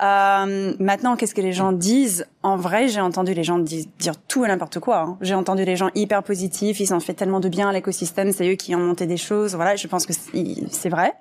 Euh, 0.03 0.75
maintenant, 0.81 1.17
qu'est-ce 1.17 1.35
que 1.35 1.41
les 1.41 1.53
gens 1.53 1.73
disent? 1.73 2.27
En 2.43 2.57
vrai, 2.57 2.89
j'ai 2.89 3.01
entendu 3.01 3.35
les 3.35 3.45
gens 3.45 3.59
dire, 3.59 3.85
dire 3.99 4.15
tout 4.29 4.45
et 4.45 4.49
n'importe 4.49 4.81
quoi. 4.81 4.99
hein. 5.01 5.17
J'ai 5.21 5.35
entendu 5.35 5.65
les 5.65 5.77
gens 5.77 5.91
hyper 5.95 6.23
positifs. 6.23 6.81
Ils 6.81 6.93
ont 6.93 7.01
fait 7.01 7.15
tellement 7.15 7.41
de 7.41 7.49
bien 7.49 7.69
à 7.69 7.73
l'écosystème. 7.73 8.33
C'est 8.33 8.49
eux 8.51 8.57
qui 8.57 8.75
ont 8.75 8.81
monté 8.81 9.07
des 9.07 9.17
choses. 9.17 9.55
Voilà, 9.55 9.77
je 9.77 9.87
pense 9.87 10.07
que 10.07 10.13
c'est 10.13 10.55
c'est 10.71 10.89
vrai. 10.89 11.13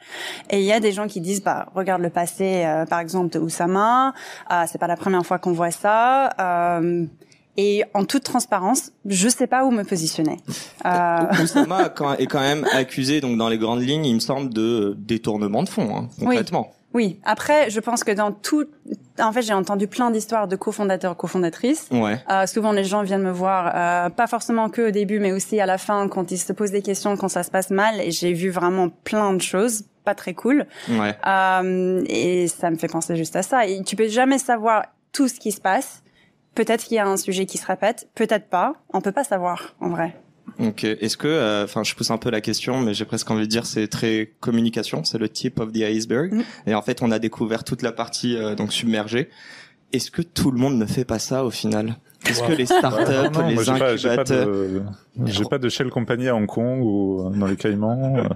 Et 0.50 0.60
il 0.60 0.66
y 0.66 0.72
a 0.74 0.80
des 0.80 0.92
gens 0.92 1.08
qui 1.08 1.22
disent, 1.22 1.44
bah, 1.44 1.68
regarde 1.76 2.02
le 2.02 2.10
passé, 2.10 2.64
euh, 2.66 2.86
par 2.86 3.00
exemple, 3.00 3.30
de 3.30 3.40
Oussama. 3.40 4.14
Euh, 4.52 4.64
c'est 4.68 4.80
pas 4.80 4.88
la 4.88 4.98
première 4.98 5.26
fois 5.26 5.38
qu'on 5.40 5.54
voit 5.54 5.72
ça. 5.72 6.30
Euh, 6.40 7.06
et 7.58 7.84
en 7.94 8.06
toute 8.06 8.24
transparence, 8.24 8.92
je 9.06 9.30
sais 9.30 9.48
pas 9.48 9.66
où 9.66 9.72
me 9.72 9.84
positionner. 9.84 10.38
Euh, 10.86 11.44
Oussama 11.44 11.94
est 12.18 12.26
quand 12.28 12.40
même 12.40 12.66
accusé, 12.72 13.22
donc 13.22 13.38
dans 13.38 13.50
les 13.50 13.58
grandes 13.58 13.82
lignes, 13.82 14.06
il 14.06 14.16
me 14.16 14.20
semble, 14.20 14.54
de 14.54 14.96
détournement 14.98 15.64
de 15.64 15.70
fonds, 15.70 15.96
hein, 15.96 16.10
concrètement. 16.20 16.74
Oui. 16.94 17.20
Après, 17.24 17.70
je 17.70 17.80
pense 17.80 18.04
que 18.04 18.12
dans 18.12 18.32
tout, 18.32 18.66
en 19.20 19.32
fait, 19.32 19.42
j'ai 19.42 19.54
entendu 19.54 19.88
plein 19.88 20.12
d'histoires 20.12 20.48
de 20.48 20.56
cofondateurs, 20.56 21.18
cofondatrices. 21.18 21.88
Ouais. 21.92 22.20
Euh, 22.30 22.46
souvent, 22.46 22.72
les 22.72 22.84
gens 22.84 23.02
viennent 23.02 23.24
me 23.24 23.32
voir, 23.32 23.72
euh, 23.74 24.10
pas 24.10 24.28
forcément 24.28 24.70
que 24.70 24.90
au 24.90 24.92
début, 24.92 25.20
mais 25.20 25.32
aussi 25.32 25.60
à 25.60 25.66
la 25.66 25.78
fin, 25.80 26.08
quand 26.08 26.32
ils 26.32 26.38
se 26.38 26.54
posent 26.54 26.72
des 26.72 26.84
questions, 26.84 27.18
quand 27.18 27.30
ça 27.30 27.44
se 27.44 27.50
passe 27.50 27.72
mal. 27.72 28.00
Et 28.00 28.12
j'ai 28.12 28.34
vu 28.34 28.52
vraiment 28.52 28.90
plein 28.90 29.34
de 29.34 29.42
choses, 29.42 29.86
pas 30.06 30.14
très 30.14 30.36
cool. 30.36 30.68
Ouais. 30.88 31.16
Euh, 31.26 32.04
et 32.08 32.48
ça 32.48 32.70
me 32.70 32.78
fait 32.78 32.88
penser 32.88 33.16
juste 33.16 33.36
à 33.36 33.42
ça. 33.42 33.66
Et 33.66 33.82
tu 33.84 33.96
peux 33.96 34.08
jamais 34.08 34.38
savoir 34.38 34.86
tout 35.12 35.28
ce 35.28 35.40
qui 35.40 35.52
se 35.52 35.62
passe. 35.62 36.03
Peut-être 36.56 36.84
qu'il 36.86 36.96
y 36.96 37.00
a 37.00 37.08
un 37.08 37.18
sujet 37.18 37.46
qui 37.46 37.58
se 37.58 37.66
répète, 37.66 38.08
peut-être 38.16 38.48
pas. 38.48 38.74
On 38.94 39.02
peut 39.02 39.12
pas 39.12 39.24
savoir, 39.24 39.76
en 39.80 39.90
vrai. 39.90 40.16
Ok. 40.60 40.84
Est-ce 40.84 41.18
que, 41.18 41.28
euh, 41.28 41.64
enfin, 41.64 41.84
je 41.84 41.96
pousse 41.96 42.12
un 42.12 42.18
peu 42.18 42.30
la 42.30 42.42
question, 42.42 42.80
mais 42.82 42.94
j'ai 42.94 43.06
presque 43.06 43.30
envie 43.32 43.44
de 43.44 43.48
dire, 43.48 43.66
c'est 43.66 43.88
très 43.88 44.34
communication, 44.40 45.04
c'est 45.04 45.18
le 45.18 45.30
tip 45.30 45.60
of 45.60 45.72
the 45.72 45.82
iceberg. 45.82 46.34
Mm. 46.34 46.44
Et 46.68 46.76
en 46.76 46.82
fait, 46.82 47.02
on 47.02 47.12
a 47.12 47.20
découvert 47.20 47.64
toute 47.64 47.82
la 47.82 47.92
partie 47.92 48.38
euh, 48.38 48.56
donc 48.56 48.72
submergée. 48.72 49.30
Est-ce 49.94 50.12
que 50.12 50.22
tout 50.22 50.52
le 50.52 50.60
monde 50.60 50.78
ne 50.78 50.86
fait 50.86 51.06
pas 51.06 51.20
ça 51.20 51.46
au 51.46 51.52
final? 51.52 51.96
Est-ce 52.28 52.42
que 52.42 52.54
les 52.54 52.66
startups, 52.66 53.12
Ouais, 53.12 53.30
non, 53.30 53.48
les 53.48 53.54
moi, 53.54 53.64
j'ai 53.64 53.78
pas, 53.78 53.96
j'ai 53.98 54.08
pas 54.08 54.22
incubateurs, 54.22 54.48
de, 54.48 54.84
j'ai 55.26 55.44
pas 55.44 55.58
de 55.58 55.70
shell 55.70 55.90
compagnie 55.90 56.30
à 56.30 56.36
Hong 56.36 56.48
Kong 56.48 56.82
ou 56.82 57.30
dans 57.36 57.48
les 57.48 57.58
Caïmans. 57.58 58.30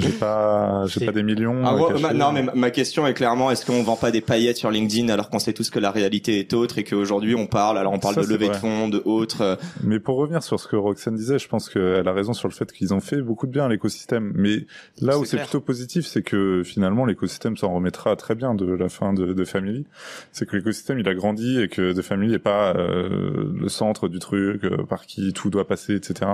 J'ai 0.00 0.12
pas, 0.12 0.84
j'ai 0.86 1.06
pas 1.06 1.12
des 1.12 1.22
millions. 1.22 1.62
Ah, 1.64 1.74
ouais, 1.74 2.00
ma- 2.00 2.12
non, 2.12 2.32
mais 2.32 2.44
ma- 2.54 2.70
question 2.70 3.06
est 3.06 3.14
clairement, 3.14 3.50
est-ce 3.50 3.66
qu'on 3.66 3.82
vend 3.82 3.96
pas 3.96 4.10
des 4.10 4.20
paillettes 4.20 4.56
sur 4.56 4.70
LinkedIn 4.70 5.08
alors 5.08 5.28
qu'on 5.30 5.38
sait 5.38 5.52
tous 5.52 5.70
que 5.70 5.78
la 5.78 5.90
réalité 5.90 6.38
est 6.38 6.52
autre 6.54 6.78
et 6.78 6.84
qu'aujourd'hui 6.84 7.34
on 7.34 7.46
parle, 7.46 7.78
alors 7.78 7.92
on 7.92 7.98
parle 7.98 8.14
Ça, 8.16 8.22
de 8.22 8.26
levée 8.26 8.48
de 8.48 8.54
fonds, 8.54 8.88
de 8.88 9.02
autres. 9.04 9.42
euh, 9.42 9.56
Mais 9.82 9.98
pour 10.00 10.16
revenir 10.16 10.42
sur 10.42 10.58
ce 10.60 10.66
que 10.68 10.76
Roxane 10.76 11.16
disait, 11.16 11.38
je 11.38 11.48
pense 11.48 11.68
qu'elle 11.68 12.06
a 12.06 12.12
raison 12.12 12.32
sur 12.32 12.48
le 12.48 12.54
fait 12.54 12.70
qu'ils 12.72 12.94
ont 12.94 13.00
fait 13.00 13.20
beaucoup 13.22 13.46
de 13.46 13.52
bien 13.52 13.64
à 13.64 13.68
l'écosystème. 13.68 14.32
Mais 14.34 14.66
là 15.00 15.18
où 15.18 15.24
C'est 15.24 15.38
plutôt 15.38 15.60
positif, 15.60 16.06
c'est 16.06 16.22
que 16.22 16.62
finalement 16.64 17.04
l'écosystème 17.04 17.56
s'en 17.56 17.72
remettra 17.74 18.16
très 18.16 18.34
bien 18.34 18.54
de 18.54 18.66
la 18.72 18.88
fin 18.88 19.12
de, 19.12 19.32
de 19.32 19.44
Family. 19.44 19.84
C'est 20.32 20.46
que 20.48 20.56
l'écosystème 20.56 20.98
il 20.98 21.08
a 21.08 21.14
grandi 21.14 21.60
et 21.60 21.68
que 21.68 21.92
The 21.92 22.02
Family 22.02 22.30
n'est 22.32 22.38
pas 22.38 22.74
euh, 22.76 23.52
le 23.58 23.68
centre 23.68 24.08
du 24.08 24.18
truc 24.18 24.64
euh, 24.64 24.84
par 24.88 25.06
qui 25.06 25.32
tout 25.32 25.50
doit 25.50 25.66
passer, 25.66 25.94
etc. 25.94 26.30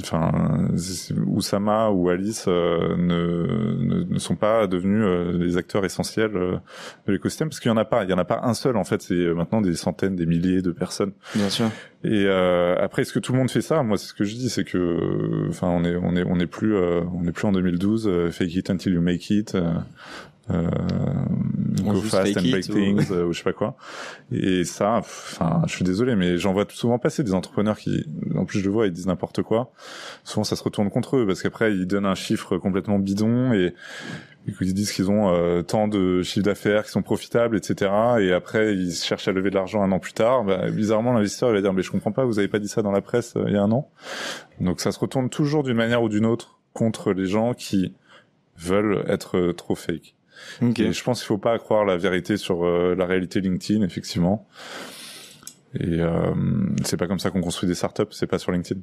Enfin, 0.00 0.68
Oussama 1.26 1.90
ou 1.90 2.08
Alice 2.08 2.27
euh, 2.48 2.96
ne, 2.96 3.76
ne, 3.82 4.04
ne 4.04 4.18
sont 4.18 4.36
pas 4.36 4.66
devenus 4.66 5.02
euh, 5.04 5.38
des 5.38 5.56
acteurs 5.56 5.84
essentiels 5.84 6.36
euh, 6.36 6.56
de 7.06 7.12
l'écosystème 7.12 7.48
parce 7.48 7.60
qu'il 7.60 7.68
y 7.70 7.72
en 7.72 7.76
a 7.76 7.84
pas. 7.84 8.04
Il 8.04 8.10
y 8.10 8.12
en 8.12 8.18
a 8.18 8.24
pas 8.24 8.40
un 8.42 8.54
seul 8.54 8.76
en 8.76 8.84
fait. 8.84 9.02
C'est 9.02 9.14
euh, 9.14 9.34
maintenant 9.34 9.60
des 9.60 9.74
centaines, 9.74 10.16
des 10.16 10.26
milliers 10.26 10.62
de 10.62 10.72
personnes. 10.72 11.12
Bien 11.34 11.48
sûr. 11.50 11.66
Et 12.04 12.24
euh, 12.26 12.76
après, 12.80 13.02
est-ce 13.02 13.12
que 13.12 13.18
tout 13.18 13.32
le 13.32 13.38
monde 13.38 13.50
fait 13.50 13.60
ça? 13.60 13.82
Moi, 13.82 13.98
c'est 13.98 14.06
ce 14.06 14.14
que 14.14 14.24
je 14.24 14.34
dis, 14.36 14.50
c'est 14.50 14.64
que, 14.64 15.48
enfin, 15.48 15.66
on 15.68 15.82
est, 15.84 15.96
on 15.96 16.14
est, 16.14 16.24
on 16.24 16.38
est 16.38 16.46
plus, 16.46 16.76
euh, 16.76 17.00
on 17.14 17.26
est 17.26 17.32
plus 17.32 17.46
en 17.46 17.52
2012. 17.52 18.06
euh, 18.06 18.30
fake 18.30 18.54
it 18.54 18.70
until 18.70 18.92
you 18.92 19.00
make 19.00 19.28
it. 19.30 19.56
Euh, 20.50 20.68
go 21.82 22.00
fast 22.00 22.36
and 22.38 22.42
break 22.50 22.64
ou- 22.68 22.72
things 22.72 23.06
euh, 23.12 23.26
ou 23.26 23.32
je 23.32 23.38
sais 23.38 23.44
pas 23.44 23.52
quoi. 23.52 23.76
Et 24.32 24.64
ça, 24.64 24.94
enfin, 24.96 25.62
je 25.66 25.72
suis 25.72 25.84
désolé, 25.84 26.16
mais 26.16 26.38
j'en 26.38 26.52
vois 26.52 26.64
souvent 26.70 26.98
passer 26.98 27.22
des 27.24 27.34
entrepreneurs 27.34 27.78
qui, 27.78 28.04
en 28.34 28.44
plus 28.44 28.60
je 28.60 28.64
le 28.64 28.70
vois, 28.70 28.86
ils 28.86 28.92
disent 28.92 29.06
n'importe 29.06 29.42
quoi. 29.42 29.72
Souvent, 30.24 30.44
ça 30.44 30.56
se 30.56 30.62
retourne 30.64 30.90
contre 30.90 31.16
eux 31.18 31.26
parce 31.26 31.42
qu'après 31.42 31.72
ils 31.74 31.86
donnent 31.86 32.06
un 32.06 32.14
chiffre 32.14 32.56
complètement 32.58 32.98
bidon 32.98 33.52
et 33.52 33.74
qu'ils 34.58 34.72
disent 34.72 34.92
qu'ils 34.92 35.10
ont 35.10 35.28
euh, 35.34 35.60
tant 35.60 35.88
de 35.88 36.22
chiffre 36.22 36.44
d'affaires, 36.46 36.82
qu'ils 36.84 36.92
sont 36.92 37.02
profitables, 37.02 37.54
etc. 37.54 37.90
Et 38.20 38.32
après, 38.32 38.74
ils 38.74 38.94
cherchent 38.94 39.28
à 39.28 39.32
lever 39.32 39.50
de 39.50 39.54
l'argent 39.54 39.82
un 39.82 39.92
an 39.92 39.98
plus 39.98 40.14
tard. 40.14 40.44
Bah, 40.44 40.70
bizarrement, 40.70 41.12
l'investisseur 41.12 41.50
il 41.50 41.54
va 41.56 41.60
dire 41.60 41.74
mais 41.74 41.82
je 41.82 41.90
comprends 41.90 42.12
pas, 42.12 42.24
vous 42.24 42.38
avez 42.38 42.48
pas 42.48 42.58
dit 42.58 42.68
ça 42.68 42.80
dans 42.80 42.90
la 42.92 43.02
presse 43.02 43.34
euh, 43.36 43.44
il 43.48 43.52
y 43.52 43.56
a 43.58 43.62
un 43.62 43.70
an. 43.72 43.90
Donc 44.60 44.80
ça 44.80 44.90
se 44.90 44.98
retourne 44.98 45.28
toujours 45.28 45.62
d'une 45.64 45.76
manière 45.76 46.02
ou 46.02 46.08
d'une 46.08 46.24
autre 46.24 46.58
contre 46.72 47.12
les 47.12 47.26
gens 47.26 47.52
qui 47.52 47.92
veulent 48.56 49.04
être 49.08 49.52
trop 49.52 49.74
fake. 49.74 50.14
Et 50.62 50.92
je 50.92 51.04
pense 51.04 51.20
qu'il 51.20 51.26
faut 51.26 51.38
pas 51.38 51.58
croire 51.58 51.84
la 51.84 51.96
vérité 51.96 52.36
sur 52.36 52.64
euh, 52.64 52.94
la 52.96 53.06
réalité 53.06 53.40
LinkedIn, 53.40 53.82
effectivement. 53.84 54.46
Et 55.78 56.00
euh, 56.00 56.34
c'est 56.84 56.96
pas 56.96 57.06
comme 57.06 57.18
ça 57.18 57.30
qu'on 57.30 57.40
construit 57.40 57.68
des 57.68 57.74
startups, 57.74 58.04
c'est 58.10 58.26
pas 58.26 58.38
sur 58.38 58.52
LinkedIn. 58.52 58.80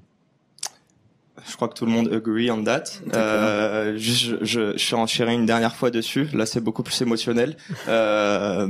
Je 1.48 1.56
crois 1.56 1.68
que 1.68 1.76
tout 1.76 1.86
le 1.86 1.92
monde 1.92 2.12
agree 2.12 2.50
on 2.50 2.64
that. 2.64 2.84
Euh, 3.14 3.94
je, 3.98 4.38
je, 4.42 4.72
je 4.74 4.78
suis 4.78 4.96
enchéri 4.96 5.36
une 5.36 5.46
dernière 5.46 5.76
fois 5.76 5.92
dessus. 5.92 6.28
Là, 6.34 6.46
c'est 6.46 6.62
beaucoup 6.62 6.82
plus 6.82 7.00
émotionnel. 7.02 7.56
Euh, 7.88 8.68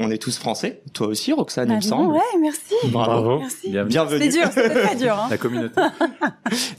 on 0.00 0.10
est 0.10 0.18
tous 0.18 0.36
français. 0.38 0.82
Toi 0.94 1.08
aussi, 1.08 1.32
Roxane, 1.32 1.68
il 1.68 1.72
me 1.74 1.78
Ah, 1.78 1.80
semble. 1.82 2.12
Ouais, 2.14 2.20
merci. 2.40 2.74
Bravo. 2.88 3.38
Merci. 3.38 3.68
Bien- 3.70 3.84
Bienvenue. 3.84 4.24
C'est 4.24 4.38
dur, 4.38 4.48
c'était 4.52 4.82
très 4.82 4.96
dur. 4.96 5.12
Hein. 5.14 5.28
La 5.30 5.38
communauté. 5.38 5.80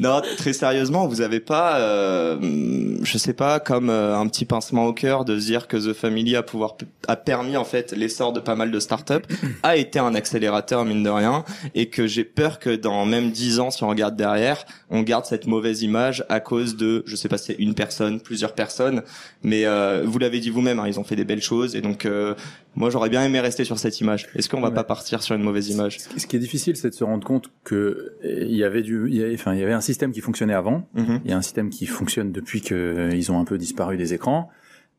Non, 0.02 0.22
très 0.38 0.52
sérieusement, 0.54 1.08
vous 1.08 1.22
avez 1.22 1.40
pas, 1.40 1.78
euh, 1.80 2.98
je 3.04 3.18
sais 3.18 3.34
pas, 3.34 3.60
comme 3.60 3.90
euh, 3.90 4.18
un 4.18 4.28
petit 4.28 4.44
pincement 4.46 4.86
au 4.86 4.94
cœur 4.94 5.24
de 5.24 5.40
se 5.40 5.46
dire 5.46 5.68
que 5.68 5.78
The 5.78 5.94
Family 5.94 6.36
a 6.36 6.44
pouvoir 6.44 6.76
a 7.08 7.16
permis 7.16 7.56
en 7.56 7.64
fait 7.64 7.94
l'essor 7.94 8.34
de 8.34 8.40
pas 8.40 8.56
mal 8.56 8.72
de 8.72 8.80
startups, 8.80 9.14
a 9.64 9.78
été 9.78 10.00
un 10.00 10.14
accélérateur 10.16 10.84
mine 10.84 11.04
de 11.04 11.10
rien, 11.10 11.46
et 11.76 11.88
que 11.90 12.08
j'ai 12.08 12.24
peur 12.26 12.60
que 12.60 12.76
dans 12.76 13.06
même 13.06 13.32
dix 13.32 13.60
ans, 13.60 13.72
si 13.72 13.84
on 13.84 13.90
regarde 13.90 14.16
derrière, 14.18 14.66
on 14.90 15.02
garde 15.04 15.26
cette 15.26 15.48
mauvaise 15.48 15.84
image 15.84 16.26
à 16.28 16.40
cause 16.42 16.76
de, 16.76 17.04
je 17.06 17.16
sais 17.16 17.30
pas, 17.30 17.38
si 17.38 17.46
c'est 17.48 17.54
une 17.60 17.74
personne, 17.76 18.20
plusieurs 18.20 18.54
personnes, 18.54 19.04
mais 19.44 19.66
euh, 19.66 20.04
vous 20.06 20.20
l'avez 20.20 20.40
dit 20.40 20.50
vous-même, 20.50 20.80
hein, 20.80 20.86
ils 20.88 21.00
ont 21.00 21.04
fait 21.06 21.16
des 21.16 21.26
belles 21.26 21.42
choses, 21.42 21.76
et 21.76 21.82
donc 21.82 22.06
euh, 22.06 22.34
moi 22.76 22.90
j'aurais 22.90 23.10
bien 23.10 23.24
aimé 23.24 23.40
rester 23.40 23.64
sur 23.64 23.78
cette 23.80 24.00
image. 24.02 24.28
Est-ce 24.36 24.48
qu'on 24.50 24.62
va 24.62 24.70
Ouais. 24.70 24.74
pas 24.74 24.84
partir 24.84 25.22
sur 25.24 25.36
une 25.36 25.44
mauvaise 25.44 25.70
image 25.70 26.00
Ce 26.18 26.26
qui- 26.26 26.36
est 26.36 26.40
difficile, 26.40 26.76
c'est 26.78 26.90
de 26.90 26.94
se 26.96 27.04
rendre 27.04 27.26
compte 27.26 27.52
que 27.64 27.76
euh, 27.76 28.46
il 28.48 28.56
y 28.56 28.64
avait 28.64 28.82
du, 28.82 29.08
il 29.10 29.16
y 29.16 29.24
avait, 29.24 29.34
enfin, 29.34 29.54
il 29.54 29.60
y 29.60 29.64
avait 29.64 29.74
un 29.74 29.82
système 29.82 30.12
qui 30.12 30.22
fonctionnait 30.22 30.54
avant. 30.54 30.88
Mhm. 30.94 31.20
Il 31.26 31.32
y 31.32 31.34
a 31.34 31.38
un 31.38 31.42
système 31.42 31.70
qui 31.70 31.86
fonctionne 31.86 32.32
depuis 32.32 32.62
que 32.62 32.74
euh, 32.76 33.16
ils 33.16 33.32
ont 33.32 33.40
un 33.40 33.46
peu 33.46 33.58
disparu 33.58 33.98
des 33.98 34.14
écrans. 34.14 34.50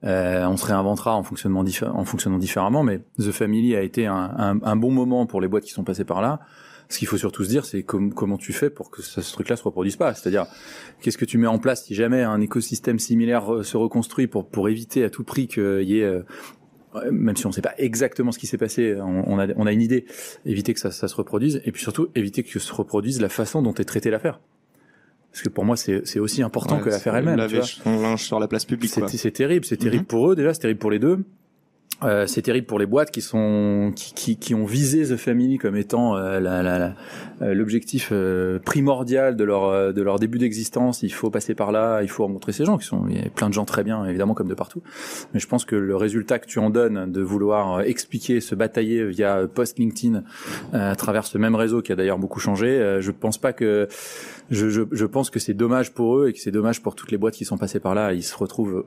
Euh, 0.05 0.45
on 0.47 0.57
se 0.57 0.67
réinventera 0.67 1.15
en 1.17 1.23
fonctionnement 1.23 1.63
diffé- 1.65 1.87
en 1.89 2.05
fonctionnant 2.05 2.39
différemment, 2.39 2.83
mais 2.83 3.01
The 3.19 3.31
Family 3.31 3.77
a 3.77 3.83
été 3.83 4.07
un, 4.07 4.35
un, 4.37 4.59
un 4.63 4.77
bon 4.77 4.91
moment 4.91 5.27
pour 5.27 5.41
les 5.41 5.47
boîtes 5.49 5.65
qui 5.65 5.71
sont 5.73 5.85
passées 5.85 6.05
par 6.05 6.21
là. 6.21 6.41
Ce 6.89 6.99
qu'il 6.99 7.07
faut 7.09 7.17
surtout 7.17 7.45
se 7.45 7.49
dire, 7.49 7.65
c'est 7.65 7.85
com- 7.85 8.13
comment 8.13 8.37
tu 8.37 8.53
fais 8.53 8.69
pour 8.69 8.91
que 8.91 9.01
ce, 9.01 9.23
ce 9.23 9.33
truc-là 9.33 9.57
se 9.57 9.63
reproduise 9.63 9.97
pas. 9.97 10.13
C'est-à-dire, 10.13 10.47
qu'est-ce 11.01 11.17
que 11.17 11.25
tu 11.25 11.39
mets 11.39 11.47
en 11.47 11.59
place 11.59 11.85
si 11.85 11.95
jamais 11.95 12.23
un 12.23 12.41
écosystème 12.41 12.99
similaire 12.99 13.55
euh, 13.55 13.63
se 13.63 13.77
reconstruit 13.77 14.27
pour 14.27 14.47
pour 14.49 14.69
éviter 14.69 15.05
à 15.05 15.09
tout 15.09 15.23
prix 15.25 15.47
qu'il 15.47 15.85
y 15.85 16.01
ait 16.01 16.05
euh, 16.05 16.23
même 17.11 17.37
si 17.37 17.47
on 17.47 17.51
ne 17.51 17.55
sait 17.55 17.63
pas 17.63 17.75
exactement 17.79 18.33
ce 18.33 18.39
qui 18.39 18.47
s'est 18.47 18.59
passé, 18.59 18.97
on, 19.01 19.25
on 19.33 19.39
a, 19.39 19.47
on 19.57 19.67
a 19.67 19.73
une 19.73 19.81
idée, 19.83 20.05
éviter 20.45 20.75
que 20.75 20.81
ça, 20.81 20.91
ça 20.91 21.09
se 21.09 21.15
reproduise, 21.15 21.61
et 21.65 21.73
puis 21.73 21.83
surtout 21.83 22.09
éviter 22.15 22.43
que 22.43 22.59
se 22.59 22.73
reproduise 22.73 23.21
la 23.21 23.29
façon 23.29 23.63
dont 23.63 23.75
est 23.75 23.85
traitée 23.85 24.11
l'affaire. 24.11 24.41
Parce 25.31 25.43
que 25.43 25.49
pour 25.49 25.65
moi, 25.65 25.77
c'est 25.79 26.19
aussi 26.19 26.43
important 26.43 26.77
Ouais, 26.77 26.83
que 26.83 26.91
l'affaire 26.91 27.17
elle-même. 27.17 27.37
laver 27.37 27.63
son 27.63 28.01
linge 28.03 28.23
sur 28.25 28.39
la 28.39 28.49
place 28.49 28.67
publique. 28.67 28.93
c'est 29.09 29.31
terrible, 29.31 29.65
c'est 29.65 29.79
terrible 29.79 30.03
Mhm. 30.03 30.07
pour 30.07 30.31
eux 30.31 30.37
déjà, 30.37 30.53
c'est 30.53 30.61
terrible 30.61 30.81
pour 30.81 30.91
les 30.91 30.99
deux. 30.99 31.25
Euh, 32.05 32.27
c'est 32.27 32.43
terrible 32.43 32.67
pour 32.67 32.79
les 32.79 32.87
boîtes 32.87 33.11
qui 33.11 33.21
sont 33.21 33.93
qui, 33.95 34.13
qui, 34.15 34.37
qui 34.37 34.55
ont 34.55 34.65
visé 34.65 35.05
The 35.05 35.17
Family 35.17 35.59
comme 35.59 35.77
étant 35.77 36.17
euh, 36.17 36.41
euh, 36.41 37.55
l'objectif 37.55 38.09
euh, 38.13 38.59
primordial 38.59 39.37
de 39.37 39.45
leur 39.45 39.65
euh, 39.65 39.93
de 39.93 40.03
leur 40.03 40.19
début 40.19 40.39
d'existence. 40.39 41.03
Il 41.03 41.13
faut 41.13 41.31
passer 41.31 41.55
par 41.55 41.73
là, 41.73 42.03
il 42.03 42.09
faut 42.09 42.25
rencontrer 42.27 42.53
ces 42.53 42.65
gens 42.65 42.79
qui 42.79 42.87
sont 42.87 43.07
il 43.09 43.17
y 43.17 43.21
a 43.21 43.29
plein 43.31 43.49
de 43.49 43.55
gens 43.55 43.65
très 43.65 43.85
bien 43.85 44.05
évidemment 44.05 44.35
comme 44.35 44.49
de 44.49 44.55
partout. 44.55 44.83
Mais 45.33 45.41
je 45.41 45.47
pense 45.47 45.65
que 45.65 45.77
le 45.77 45.97
résultat 45.97 46.39
que 46.39 46.47
tu 46.47 46.59
en 46.59 46.71
donnes 46.71 47.11
de 47.11 47.21
vouloir 47.23 47.75
euh, 47.75 47.83
expliquer, 47.83 48.41
se 48.41 48.55
batailler 48.55 49.05
via 49.05 49.47
post 49.47 49.79
LinkedIn 49.79 50.23
à 50.73 50.97
travers 50.97 51.27
ce 51.27 51.39
même 51.39 51.55
réseau 51.55 51.83
qui 51.83 51.93
a 51.93 51.97
d'ailleurs 51.97 52.19
beaucoup 52.19 52.41
changé, 52.41 52.99
je 53.01 53.11
pense 53.11 53.39
pas 53.39 53.53
que 53.53 53.89
je, 54.51 54.69
je, 54.69 54.83
je 54.91 55.07
pense 55.07 55.31
que 55.31 55.39
c'est 55.39 55.55
dommage 55.55 55.93
pour 55.93 56.19
eux 56.19 56.29
et 56.29 56.33
que 56.33 56.39
c'est 56.39 56.51
dommage 56.51 56.83
pour 56.83 56.95
toutes 56.95 57.11
les 57.11 57.19
boîtes 57.19 57.35
qui 57.35 57.45
sont 57.45 57.59
passées 57.59 57.81
par 57.81 57.95
là. 57.95 58.13
Ils 58.13 58.23
se 58.23 58.37
retrouvent 58.37 58.85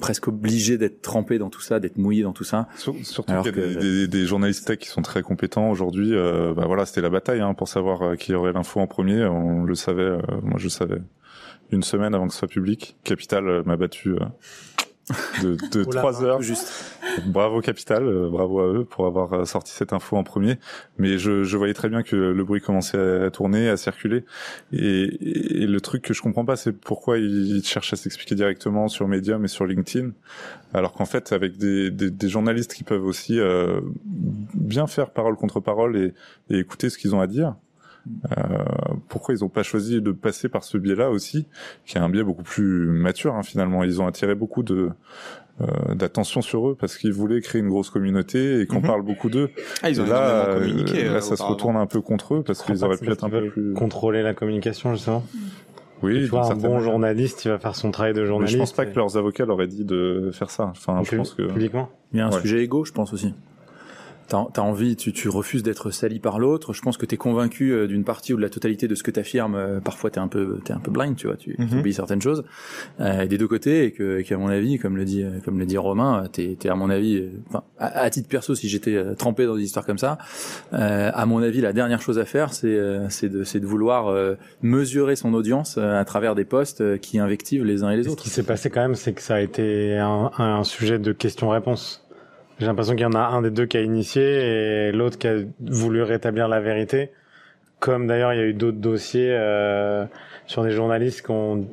presque 0.00 0.28
obligés 0.28 0.78
d'être 0.78 1.02
trempés 1.02 1.38
dans 1.38 1.50
tout 1.50 1.60
ça, 1.60 1.80
d'être 1.80 1.98
mouillés 1.98 2.22
dans 2.22 2.32
tout 2.32 2.44
ça. 2.44 2.68
Sur- 2.76 2.94
surtout 3.02 3.32
qu'il 3.42 3.52
y 3.52 3.60
a 3.60 3.66
des, 3.74 3.76
des- 3.76 4.08
des 4.08 4.26
journalistes 4.26 4.66
tech 4.66 4.78
qui 4.78 4.88
sont 4.88 5.02
très 5.02 5.22
compétents 5.22 5.70
aujourd'hui. 5.70 6.14
Euh, 6.14 6.54
bah 6.54 6.64
voilà, 6.66 6.86
c'était 6.86 7.00
la 7.00 7.10
bataille 7.10 7.40
hein, 7.40 7.54
pour 7.54 7.68
savoir 7.68 8.02
euh, 8.02 8.14
qui 8.16 8.32
aurait 8.34 8.52
l'info 8.52 8.80
en 8.80 8.86
premier. 8.86 9.24
On 9.24 9.64
le 9.64 9.74
savait, 9.74 10.02
euh, 10.02 10.18
moi 10.42 10.54
je 10.58 10.64
le 10.64 10.70
savais 10.70 10.98
une 11.70 11.82
semaine 11.82 12.14
avant 12.14 12.26
que 12.26 12.32
ce 12.32 12.38
soit 12.38 12.48
public. 12.48 12.96
Capital 13.04 13.48
euh, 13.48 13.62
m'a 13.66 13.76
battu 13.76 14.10
euh, 14.12 14.18
de, 15.42 15.56
de 15.70 15.84
Oula, 15.84 16.00
trois 16.00 16.24
heures. 16.24 16.42
Juste. 16.42 16.94
Bravo 17.26 17.60
Capital, 17.60 18.06
euh, 18.06 18.28
bravo 18.28 18.60
à 18.60 18.66
eux 18.66 18.84
pour 18.84 19.06
avoir 19.06 19.32
euh, 19.32 19.44
sorti 19.44 19.72
cette 19.72 19.92
info 19.92 20.16
en 20.16 20.24
premier. 20.24 20.58
Mais 20.98 21.18
je, 21.18 21.42
je 21.44 21.56
voyais 21.56 21.74
très 21.74 21.88
bien 21.88 22.02
que 22.02 22.16
le 22.16 22.44
bruit 22.44 22.60
commençait 22.60 23.24
à 23.26 23.30
tourner, 23.30 23.68
à 23.68 23.76
circuler. 23.76 24.24
Et, 24.72 25.62
et 25.62 25.66
le 25.66 25.80
truc 25.80 26.02
que 26.02 26.14
je 26.14 26.22
comprends 26.22 26.44
pas, 26.44 26.56
c'est 26.56 26.72
pourquoi 26.72 27.18
ils 27.18 27.62
cherchent 27.64 27.92
à 27.92 27.96
s'expliquer 27.96 28.34
directement 28.34 28.88
sur 28.88 29.08
Medium 29.08 29.44
et 29.44 29.48
sur 29.48 29.66
LinkedIn, 29.66 30.10
alors 30.74 30.92
qu'en 30.92 31.06
fait, 31.06 31.32
avec 31.32 31.56
des, 31.56 31.90
des, 31.90 32.10
des 32.10 32.28
journalistes 32.28 32.74
qui 32.74 32.84
peuvent 32.84 33.04
aussi 33.04 33.38
euh, 33.40 33.80
bien 34.04 34.86
faire 34.86 35.10
parole 35.10 35.36
contre 35.36 35.60
parole 35.60 35.96
et, 35.96 36.14
et 36.50 36.58
écouter 36.58 36.90
ce 36.90 36.98
qu'ils 36.98 37.14
ont 37.14 37.20
à 37.20 37.26
dire. 37.26 37.54
Euh, 38.36 38.64
pourquoi 39.08 39.34
ils 39.34 39.40
n'ont 39.42 39.48
pas 39.48 39.62
choisi 39.62 40.00
de 40.02 40.12
passer 40.12 40.48
par 40.48 40.64
ce 40.64 40.78
biais-là 40.78 41.10
aussi, 41.10 41.46
qui 41.86 41.96
est 41.96 42.00
un 42.00 42.08
biais 42.08 42.22
beaucoup 42.24 42.42
plus 42.42 42.86
mature 42.86 43.34
hein, 43.34 43.42
finalement. 43.42 43.84
Ils 43.84 44.00
ont 44.02 44.06
attiré 44.06 44.34
beaucoup 44.34 44.62
de 44.62 44.90
euh, 45.60 45.94
d'attention 45.96 46.40
sur 46.40 46.68
eux 46.68 46.76
parce 46.78 46.96
qu'ils 46.96 47.12
voulaient 47.12 47.40
créer 47.40 47.60
une 47.60 47.68
grosse 47.68 47.90
communauté 47.90 48.60
et 48.60 48.66
qu'on 48.66 48.76
Mhm. 48.76 48.86
parle 48.86 49.02
beaucoup 49.02 49.28
d'eux. 49.28 49.50
Ah, 49.82 49.90
ils 49.90 50.00
ont 50.00 50.06
Et 50.06 50.08
là, 50.08 50.46
euh, 50.50 50.54
communiqué. 50.60 51.04
là, 51.04 51.14
euh, 51.14 51.20
ça 51.20 51.34
se 51.36 51.42
retourne 51.42 51.76
un 51.76 51.86
peu 51.86 52.00
contre 52.00 52.34
eux 52.36 52.42
parce 52.44 52.62
qu'ils 52.62 52.84
auraient 52.84 52.96
pu 52.96 53.10
être 53.10 53.24
un 53.24 53.28
peu 53.30 53.48
plus. 53.50 53.72
contrôler 53.74 54.22
la 54.22 54.34
communication 54.34 54.94
justement. 54.94 55.24
Oui, 56.00 56.14
tu 56.22 56.26
vois, 56.26 56.46
un 56.46 56.54
bon 56.54 56.62
manière. 56.68 56.80
journaliste, 56.80 57.44
il 57.44 57.48
va 57.48 57.58
faire 57.58 57.74
son 57.74 57.90
travail 57.90 58.14
de 58.14 58.20
Mais 58.20 58.26
journaliste. 58.28 58.52
je 58.54 58.58
pense 58.60 58.72
pas 58.72 58.84
et- 58.84 58.90
que 58.90 58.94
leurs 58.94 59.16
avocats 59.16 59.46
leur 59.46 59.60
aient 59.60 59.66
dit 59.66 59.84
de 59.84 60.30
faire 60.32 60.50
ça. 60.50 60.66
Enfin, 60.66 61.02
je 61.02 61.16
pense 61.16 61.34
que. 61.34 61.42
publiquement. 61.42 61.90
Il 62.12 62.18
y 62.18 62.20
a 62.20 62.28
un 62.28 62.30
Ouais. 62.32 62.40
sujet 62.40 62.62
égo, 62.62 62.84
je 62.84 62.92
pense 62.92 63.12
aussi. 63.12 63.34
T'as 64.28 64.44
as 64.56 64.60
envie, 64.60 64.94
tu, 64.96 65.12
tu 65.12 65.28
refuses 65.28 65.62
d'être 65.62 65.90
sali 65.90 66.20
par 66.20 66.38
l'autre. 66.38 66.72
Je 66.74 66.82
pense 66.82 66.96
que 66.98 67.06
t'es 67.06 67.16
convaincu 67.16 67.72
euh, 67.72 67.86
d'une 67.86 68.04
partie 68.04 68.34
ou 68.34 68.36
de 68.36 68.42
la 68.42 68.50
totalité 68.50 68.86
de 68.86 68.94
ce 68.94 69.02
que 69.02 69.10
t'affirmes. 69.10 69.54
Euh, 69.54 69.80
Parfois, 69.80 70.10
t'es 70.10 70.20
un 70.20 70.28
peu, 70.28 70.58
t'es 70.64 70.72
un 70.74 70.78
peu 70.80 70.90
blind, 70.90 71.16
tu 71.16 71.26
vois. 71.26 71.36
Tu 71.36 71.56
Mhm. 71.58 71.78
oublies 71.78 71.94
certaines 71.94 72.20
choses 72.20 72.44
euh, 73.00 73.26
des 73.26 73.38
deux 73.38 73.48
côtés, 73.48 73.84
et 73.84 73.92
que, 73.92 74.18
et 74.18 74.24
qu'à 74.24 74.36
mon 74.36 74.48
avis, 74.48 74.78
comme 74.78 74.96
le 74.96 75.04
dit, 75.04 75.22
euh, 75.22 75.38
comme 75.44 75.58
le 75.58 75.64
dit 75.66 75.78
Romain, 75.78 76.24
t'es, 76.30 76.56
t'es 76.60 76.68
à 76.68 76.74
mon 76.74 76.90
avis, 76.90 77.24
enfin, 77.48 77.62
à, 77.78 78.00
à 78.02 78.10
titre 78.10 78.28
perso, 78.28 78.54
si 78.54 78.68
j'étais 78.68 79.02
trempé 79.16 79.46
dans 79.46 79.56
des 79.56 79.62
histoires 79.62 79.86
comme 79.86 79.98
ça, 79.98 80.18
euh, 80.74 81.10
à 81.14 81.24
mon 81.26 81.42
avis, 81.42 81.60
la 81.62 81.72
dernière 81.72 82.02
chose 82.02 82.18
à 82.18 82.24
faire, 82.26 82.52
c'est, 82.52 82.66
euh, 82.68 83.08
c'est 83.08 83.28
de, 83.30 83.44
c'est 83.44 83.60
de 83.60 83.66
vouloir 83.66 84.08
euh, 84.08 84.34
mesurer 84.62 85.16
son 85.16 85.32
audience 85.34 85.78
à 85.78 86.04
travers 86.04 86.34
des 86.34 86.44
posts 86.44 86.80
euh, 86.82 86.96
qui 86.98 87.18
invectivent 87.18 87.64
les 87.64 87.82
uns 87.82 87.90
et 87.90 87.96
les 87.96 88.04
Ce 88.04 88.08
autres. 88.10 88.22
qui 88.24 88.28
s'est 88.30 88.42
passé 88.42 88.68
quand 88.68 88.80
même, 88.82 88.94
c'est 88.94 89.12
que 89.14 89.22
ça 89.22 89.36
a 89.36 89.40
été 89.40 89.96
un, 89.96 90.30
un 90.38 90.64
sujet 90.64 90.98
de 90.98 91.12
questions-réponses. 91.12 92.04
J'ai 92.58 92.66
l'impression 92.66 92.94
qu'il 92.94 93.02
y 93.02 93.06
en 93.06 93.12
a 93.12 93.20
un 93.20 93.42
des 93.42 93.50
deux 93.50 93.66
qui 93.66 93.76
a 93.76 93.82
initié 93.82 94.22
et 94.88 94.92
l'autre 94.92 95.18
qui 95.18 95.28
a 95.28 95.36
voulu 95.60 96.02
rétablir 96.02 96.48
la 96.48 96.60
vérité. 96.60 97.10
Comme 97.78 98.06
d'ailleurs, 98.08 98.32
il 98.34 98.38
y 98.38 98.42
a 98.42 98.46
eu 98.46 98.54
d'autres 98.54 98.78
dossiers 98.78 99.30
euh, 99.30 100.04
sur 100.46 100.64
des 100.64 100.72
journalistes 100.72 101.24
qui 101.24 101.30
ont 101.30 101.66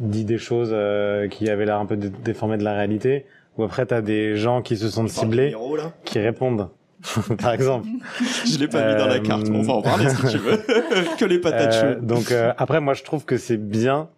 dit 0.00 0.24
des 0.24 0.38
choses 0.38 0.70
euh, 0.72 1.28
qui 1.28 1.48
avaient 1.48 1.66
l'air 1.66 1.78
un 1.78 1.86
peu 1.86 1.96
dé- 1.96 2.10
déformées 2.24 2.56
de 2.58 2.64
la 2.64 2.74
réalité. 2.74 3.26
Ou 3.56 3.62
après, 3.62 3.86
t'as 3.86 4.00
des 4.00 4.34
gens 4.36 4.62
qui 4.62 4.76
se 4.76 4.92
parles 4.92 5.08
ciblés, 5.08 5.44
numéro, 5.46 5.76
qui 6.04 6.18
répondent. 6.18 6.68
Par 7.40 7.52
exemple. 7.52 7.86
Je 8.46 8.58
l'ai 8.58 8.66
pas 8.66 8.88
mis 8.88 8.96
dans 8.98 9.06
la 9.06 9.20
carte. 9.20 9.46
On 9.52 9.62
va 9.62 9.74
en 9.74 9.82
parler 9.82 10.08
si 10.08 10.26
tu 10.26 10.38
veux. 10.38 10.56
que 11.18 11.24
les 11.24 11.38
patates 11.38 11.74
Euh, 11.84 12.00
donc 12.00 12.32
euh, 12.32 12.52
après, 12.58 12.80
moi, 12.80 12.94
je 12.94 13.04
trouve 13.04 13.24
que 13.24 13.36
c'est 13.36 13.56
bien 13.58 14.08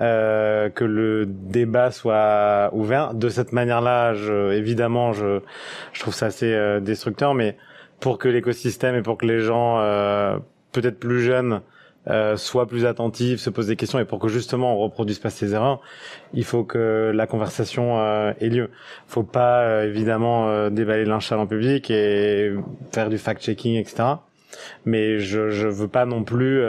euh, 0.00 0.70
que 0.70 0.84
le 0.84 1.26
débat 1.26 1.90
soit 1.90 2.70
ouvert 2.72 3.14
de 3.14 3.28
cette 3.28 3.52
manière-là. 3.52 4.14
Je, 4.14 4.52
évidemment, 4.52 5.12
je, 5.12 5.40
je 5.92 6.00
trouve 6.00 6.14
ça 6.14 6.26
assez 6.26 6.52
euh, 6.52 6.80
destructeur, 6.80 7.34
mais 7.34 7.56
pour 8.00 8.18
que 8.18 8.28
l'écosystème 8.28 8.96
et 8.96 9.02
pour 9.02 9.18
que 9.18 9.26
les 9.26 9.40
gens 9.40 9.78
euh, 9.78 10.38
peut-être 10.72 10.98
plus 10.98 11.20
jeunes 11.20 11.60
euh, 12.08 12.38
soient 12.38 12.66
plus 12.66 12.86
attentifs, 12.86 13.40
se 13.40 13.50
posent 13.50 13.66
des 13.66 13.76
questions 13.76 13.98
et 13.98 14.06
pour 14.06 14.18
que 14.18 14.28
justement 14.28 14.74
on 14.74 14.78
reproduise 14.78 15.18
pas 15.18 15.28
ces 15.28 15.52
erreurs, 15.52 15.82
il 16.32 16.44
faut 16.44 16.64
que 16.64 17.12
la 17.14 17.26
conversation 17.26 18.00
euh, 18.00 18.32
ait 18.40 18.48
lieu. 18.48 18.70
Faut 19.06 19.22
pas 19.22 19.84
évidemment 19.84 20.70
déballer 20.70 21.04
l'inchal 21.04 21.38
en 21.38 21.46
public 21.46 21.90
et 21.90 22.52
faire 22.90 23.10
du 23.10 23.18
fact-checking, 23.18 23.76
etc. 23.78 24.14
Mais 24.86 25.18
je 25.18 25.50
je 25.50 25.68
veux 25.68 25.88
pas 25.88 26.06
non 26.06 26.24
plus 26.24 26.62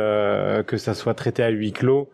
que 0.67 0.75
ça 0.77 0.93
soit 0.93 1.13
traité 1.13 1.43
à 1.43 1.49
huis 1.49 1.71
clos 1.71 2.09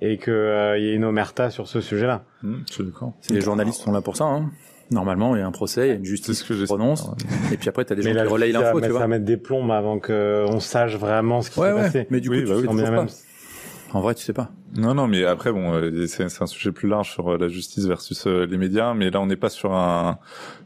et 0.00 0.16
que 0.18 0.30
euh, 0.30 0.78
il 0.78 0.84
y 0.84 0.88
ait 0.90 0.94
une 0.94 1.04
omerta 1.04 1.50
sur 1.50 1.68
ce 1.68 1.80
sujet-là. 1.80 2.24
Je 2.42 2.72
suis 2.72 2.84
d'accord. 2.84 3.12
Les 3.30 3.40
journalistes 3.40 3.80
sont 3.80 3.92
là 3.92 4.00
pour 4.00 4.16
ça. 4.16 4.24
Hein. 4.24 4.50
Normalement, 4.90 5.36
il 5.36 5.38
y 5.38 5.42
a 5.42 5.46
un 5.46 5.52
procès, 5.52 5.86
il 5.86 5.88
y 5.88 5.92
a 5.92 5.94
une 5.94 6.04
justice 6.04 6.38
ce 6.40 6.44
que 6.44 6.52
qui 6.54 6.58
j'ai. 6.60 6.64
prononce, 6.64 7.08
et 7.52 7.56
puis 7.56 7.68
après, 7.68 7.84
t'as 7.84 7.94
des 7.94 8.02
Mais 8.02 8.10
gens 8.10 8.16
là, 8.16 8.26
qui 8.26 8.32
relayent 8.32 8.50
l'info, 8.52 8.74
mais 8.76 8.80
tu 8.80 8.86
ça 8.86 8.90
vois. 8.90 9.00
va 9.00 9.06
mettre 9.06 9.24
des 9.24 9.36
plombs 9.36 9.70
avant 9.70 10.00
que 10.00 10.44
on 10.48 10.58
sache 10.58 10.96
vraiment 10.96 11.42
ce 11.42 11.50
qui 11.50 11.60
Ouais, 11.60 11.68
s'est 11.68 11.74
ouais. 11.74 11.82
passé. 11.82 12.06
Mais 12.10 12.20
du 12.20 12.28
coup, 12.28 12.34
Oui, 12.34 12.42
tu 12.42 12.48
bah 12.48 12.56
oui, 12.56 12.74
même, 12.74 12.94
pas. 12.94 13.06
En 13.92 14.00
vrai, 14.00 14.14
tu 14.14 14.22
sais 14.22 14.32
pas. 14.32 14.50
Non, 14.76 14.94
non, 14.94 15.08
mais 15.08 15.24
après, 15.24 15.50
bon, 15.50 15.72
euh, 15.74 16.06
c'est 16.06 16.22
un 16.40 16.46
sujet 16.46 16.70
plus 16.70 16.88
large 16.88 17.10
sur 17.10 17.32
euh, 17.32 17.38
la 17.38 17.48
justice 17.48 17.86
versus 17.86 18.24
euh, 18.28 18.46
les 18.46 18.56
médias, 18.56 18.94
mais 18.94 19.10
là, 19.10 19.20
on 19.20 19.26
n'est 19.26 19.36
pas 19.36 19.48
sur 19.48 19.74
un 19.74 20.18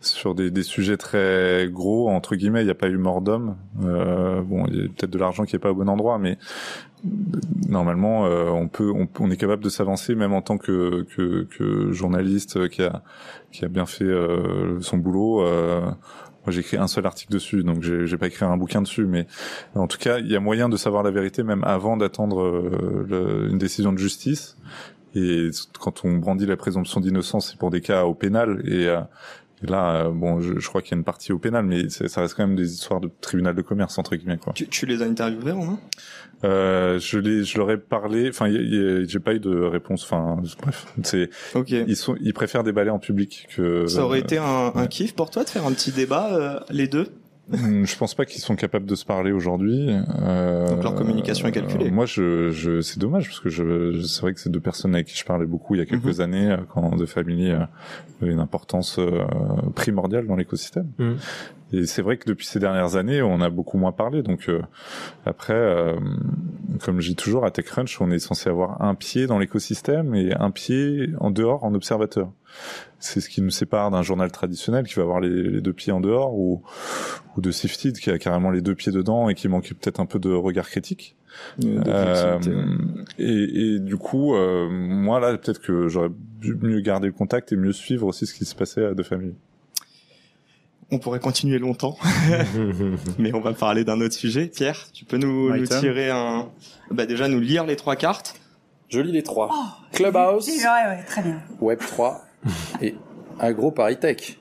sur 0.02 0.34
des, 0.34 0.50
des 0.50 0.62
sujets 0.62 0.98
très 0.98 1.68
gros 1.72 2.10
entre 2.10 2.36
guillemets. 2.36 2.60
Il 2.60 2.66
n'y 2.66 2.70
a 2.70 2.74
pas 2.74 2.88
eu 2.88 2.98
mort 2.98 3.22
d'homme. 3.22 3.56
Euh, 3.82 4.42
bon, 4.42 4.66
il 4.66 4.76
y 4.76 4.80
a 4.80 4.88
peut-être 4.88 5.10
de 5.10 5.18
l'argent 5.18 5.44
qui 5.44 5.56
est 5.56 5.58
pas 5.58 5.70
au 5.70 5.74
bon 5.74 5.88
endroit, 5.88 6.18
mais 6.18 6.36
normalement, 7.66 8.26
euh, 8.26 8.50
on 8.50 8.68
peut, 8.68 8.90
on, 8.94 9.08
on 9.18 9.30
est 9.30 9.38
capable 9.38 9.64
de 9.64 9.70
s'avancer, 9.70 10.14
même 10.14 10.34
en 10.34 10.42
tant 10.42 10.58
que 10.58 11.06
que, 11.16 11.44
que 11.44 11.92
journaliste 11.92 12.68
qui 12.68 12.82
a 12.82 13.02
qui 13.52 13.64
a 13.64 13.68
bien 13.68 13.86
fait 13.86 14.04
euh, 14.04 14.80
son 14.80 14.98
boulot. 14.98 15.46
Moi, 16.44 16.52
j'ai 16.52 16.60
écrit 16.60 16.76
un 16.76 16.88
seul 16.88 17.06
article 17.06 17.32
dessus, 17.32 17.62
donc 17.64 17.82
j'ai 17.82 18.18
pas 18.18 18.26
écrit 18.26 18.44
un 18.44 18.56
bouquin 18.56 18.82
dessus, 18.82 19.06
mais 19.06 19.26
en 19.74 19.86
tout 19.86 19.98
cas, 19.98 20.18
il 20.18 20.30
y 20.30 20.36
a 20.36 20.40
moyen 20.40 20.68
de 20.68 20.76
savoir 20.76 21.02
la 21.02 21.10
vérité 21.10 21.42
même 21.42 21.64
avant 21.64 21.96
d'attendre 21.96 22.42
euh, 22.42 23.48
une 23.50 23.58
décision 23.58 23.92
de 23.92 23.98
justice. 23.98 24.56
Et 25.14 25.50
quand 25.78 26.04
on 26.04 26.16
brandit 26.16 26.44
la 26.44 26.56
présomption 26.56 27.00
d'innocence, 27.00 27.50
c'est 27.50 27.58
pour 27.58 27.70
des 27.70 27.80
cas 27.80 28.04
au 28.04 28.14
pénal. 28.14 28.62
Et, 28.66 28.88
euh, 28.88 29.00
et 29.62 29.66
là, 29.66 30.06
euh, 30.06 30.10
bon, 30.10 30.40
je, 30.40 30.58
je 30.58 30.68
crois 30.68 30.82
qu'il 30.82 30.92
y 30.92 30.94
a 30.94 30.98
une 30.98 31.04
partie 31.04 31.32
au 31.32 31.38
pénal, 31.38 31.64
mais 31.64 31.88
ça 31.88 32.20
reste 32.20 32.34
quand 32.34 32.46
même 32.46 32.56
des 32.56 32.72
histoires 32.72 33.00
de 33.00 33.10
tribunal 33.20 33.54
de 33.54 33.62
commerce 33.62 33.98
entre 33.98 34.16
guillemets. 34.16 34.38
Quoi. 34.38 34.52
Tu, 34.54 34.66
tu 34.68 34.84
les 34.86 35.00
as 35.02 35.06
interviewés, 35.06 35.52
Romain? 35.52 35.78
Euh, 36.44 36.98
je 36.98 37.18
l'ai, 37.18 37.44
je 37.44 37.56
leur 37.56 37.70
ai 37.70 37.78
parlé. 37.78 38.28
Enfin, 38.28 38.50
j'ai 38.50 39.18
pas 39.20 39.34
eu 39.34 39.40
de 39.40 39.56
réponse. 39.62 40.04
Enfin, 40.04 40.36
bref, 40.60 40.86
c'est 41.02 41.30
Ok. 41.54 41.70
ils 41.70 41.96
sont, 41.96 42.16
ils 42.20 42.34
préfèrent 42.34 42.64
déballer 42.64 42.90
en 42.90 42.98
public 42.98 43.46
que. 43.56 43.86
Ça 43.86 44.04
aurait 44.04 44.20
été 44.20 44.38
un, 44.38 44.72
un 44.74 44.86
kiff 44.86 45.14
pour 45.14 45.30
toi 45.30 45.44
de 45.44 45.48
faire 45.48 45.64
un 45.66 45.72
petit 45.72 45.92
débat, 45.92 46.34
euh, 46.34 46.60
les 46.70 46.88
deux? 46.88 47.06
Je 47.52 47.96
pense 47.98 48.14
pas 48.14 48.24
qu'ils 48.24 48.40
sont 48.40 48.56
capables 48.56 48.86
de 48.86 48.94
se 48.94 49.04
parler 49.04 49.30
aujourd'hui. 49.30 49.90
Euh, 50.22 50.66
Donc 50.68 50.82
leur 50.82 50.94
communication 50.94 51.46
est 51.46 51.52
calculée. 51.52 51.88
euh, 51.88 51.90
moi, 51.92 52.06
je, 52.06 52.50
je 52.50 52.80
c'est 52.80 52.98
dommage 52.98 53.26
parce 53.26 53.40
que 53.40 53.50
je, 53.50 53.92
je- 53.92 54.00
c'est 54.02 54.22
vrai 54.22 54.32
que 54.32 54.40
c'est 54.40 54.50
deux 54.50 54.60
personnes 54.60 54.94
avec 54.94 55.08
qui 55.08 55.16
je 55.16 55.24
parlais 55.24 55.44
beaucoup 55.46 55.74
il 55.74 55.78
y 55.78 55.82
a 55.82 55.86
quelques 55.86 56.20
années 56.20 56.50
euh, 56.52 56.56
quand 56.72 56.90
The 56.96 57.04
Family 57.06 57.50
euh, 57.50 57.60
avait 58.22 58.32
une 58.32 58.40
importance 58.40 58.98
euh, 58.98 59.24
primordiale 59.74 60.26
dans 60.26 60.36
l'écosystème. 60.36 60.88
Mhm. 60.98 61.16
Et 61.72 61.86
c'est 61.86 62.02
vrai 62.02 62.16
que 62.18 62.24
depuis 62.28 62.46
ces 62.46 62.60
dernières 62.60 62.96
années, 62.96 63.20
on 63.20 63.40
a 63.40 63.50
beaucoup 63.50 63.78
moins 63.78 63.92
parlé. 63.92 64.22
Donc 64.22 64.48
euh, 64.48 64.62
après, 65.26 65.54
euh, 65.54 65.96
comme 66.84 67.00
je 67.00 67.08
dis 67.10 67.16
toujours, 67.16 67.44
à 67.44 67.50
TechCrunch, 67.50 68.00
on 68.00 68.10
est 68.10 68.18
censé 68.20 68.48
avoir 68.48 68.80
un 68.82 68.94
pied 68.94 69.26
dans 69.26 69.38
l'écosystème 69.38 70.14
et 70.14 70.32
un 70.34 70.50
pied 70.50 71.10
en 71.20 71.30
dehors 71.30 71.64
en 71.64 71.74
observateur. 71.74 72.30
C'est 72.98 73.20
ce 73.20 73.28
qui 73.28 73.42
nous 73.42 73.50
sépare 73.50 73.90
d'un 73.90 74.02
journal 74.02 74.32
traditionnel 74.32 74.86
qui 74.86 74.94
va 74.94 75.02
avoir 75.02 75.20
les, 75.20 75.42
les 75.42 75.60
deux 75.60 75.72
pieds 75.72 75.92
en 75.92 76.00
dehors 76.00 76.34
ou, 76.34 76.62
ou 77.36 77.40
de 77.40 77.50
Sifted 77.50 77.98
qui 77.98 78.10
a 78.10 78.18
carrément 78.18 78.50
les 78.50 78.62
deux 78.62 78.74
pieds 78.74 78.92
dedans 78.92 79.28
et 79.28 79.34
qui 79.34 79.48
manque 79.48 79.72
peut-être 79.74 80.00
un 80.00 80.06
peu 80.06 80.18
de 80.18 80.32
regard 80.32 80.68
critique. 80.68 81.16
Euh, 81.64 82.38
et, 83.18 83.74
et 83.74 83.78
du 83.78 83.96
coup, 83.96 84.34
euh, 84.34 84.68
moi 84.70 85.20
là, 85.20 85.36
peut-être 85.36 85.60
que 85.60 85.88
j'aurais 85.88 86.10
dû 86.40 86.54
mieux 86.54 86.80
garder 86.80 87.06
le 87.06 87.12
contact 87.12 87.52
et 87.52 87.56
mieux 87.56 87.72
suivre 87.72 88.06
aussi 88.06 88.26
ce 88.26 88.34
qui 88.34 88.44
se 88.44 88.54
passait 88.54 88.84
à 88.84 88.94
deux 88.94 89.02
familles. 89.02 89.34
On 90.90 90.98
pourrait 90.98 91.18
continuer 91.18 91.58
longtemps, 91.58 91.96
mais 93.18 93.34
on 93.34 93.40
va 93.40 93.52
parler 93.52 93.84
d'un 93.84 94.00
autre 94.00 94.14
sujet. 94.14 94.46
Pierre, 94.46 94.86
tu 94.92 95.04
peux 95.04 95.16
nous, 95.16 95.66
tirer 95.66 96.10
un... 96.10 96.50
Bah 96.90 97.06
déjà, 97.06 97.26
nous 97.26 97.40
lire 97.40 97.64
les 97.64 97.74
trois 97.76 97.96
cartes. 97.96 98.38
Je 98.90 99.00
lis 99.00 99.12
les 99.12 99.22
trois. 99.22 99.50
Oh, 99.52 99.86
Clubhouse, 99.92 100.46
Ouais, 100.46 100.62
ouais, 100.62 101.02
très 101.06 101.22
bien. 101.22 101.40
Web3 101.60 102.20
et 102.80 102.94
AgroParisTech. 103.38 104.38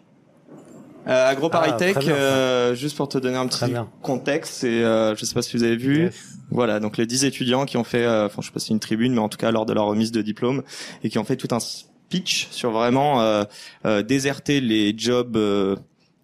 Euh, 1.07 1.29
AgroParisTech, 1.29 1.95
Ah, 1.97 1.99
très 1.99 2.05
bien, 2.05 2.15
ça. 2.15 2.21
euh, 2.21 2.75
juste 2.75 2.95
pour 2.95 3.09
te 3.09 3.17
donner 3.17 3.35
un 3.35 3.47
petit 3.47 3.73
contexte, 4.01 4.53
c'est, 4.53 4.83
euh, 4.83 5.15
je 5.15 5.25
sais 5.25 5.33
pas 5.33 5.41
si 5.41 5.57
vous 5.57 5.63
avez 5.63 5.75
vu, 5.75 6.03
Yes. 6.03 6.15
Voilà, 6.49 6.79
donc 6.79 6.97
les 6.97 7.05
10 7.07 7.25
étudiants 7.25 7.65
qui 7.65 7.77
ont 7.77 7.83
fait, 7.83 8.05
euh, 8.05 8.27
enfin 8.27 8.41
je 8.41 8.47
sais 8.47 8.53
pas 8.53 8.59
si 8.59 8.67
c'est 8.67 8.73
une 8.73 8.79
tribune, 8.79 9.13
mais 9.13 9.19
en 9.19 9.27
tout 9.27 9.37
cas 9.39 9.49
lors 9.51 9.65
de 9.65 9.73
leur 9.73 9.85
remise 9.85 10.11
de 10.11 10.21
diplôme, 10.21 10.61
et 11.03 11.09
qui 11.09 11.17
ont 11.17 11.23
fait 11.23 11.35
tout 11.35 11.47
un 11.51 11.59
speech 11.59 12.47
sur 12.51 12.71
vraiment 12.71 13.21
euh, 13.21 13.43
euh, 13.85 14.03
déserter 14.03 14.61
les 14.61 14.93
jobs, 14.95 15.35
euh, 15.35 15.75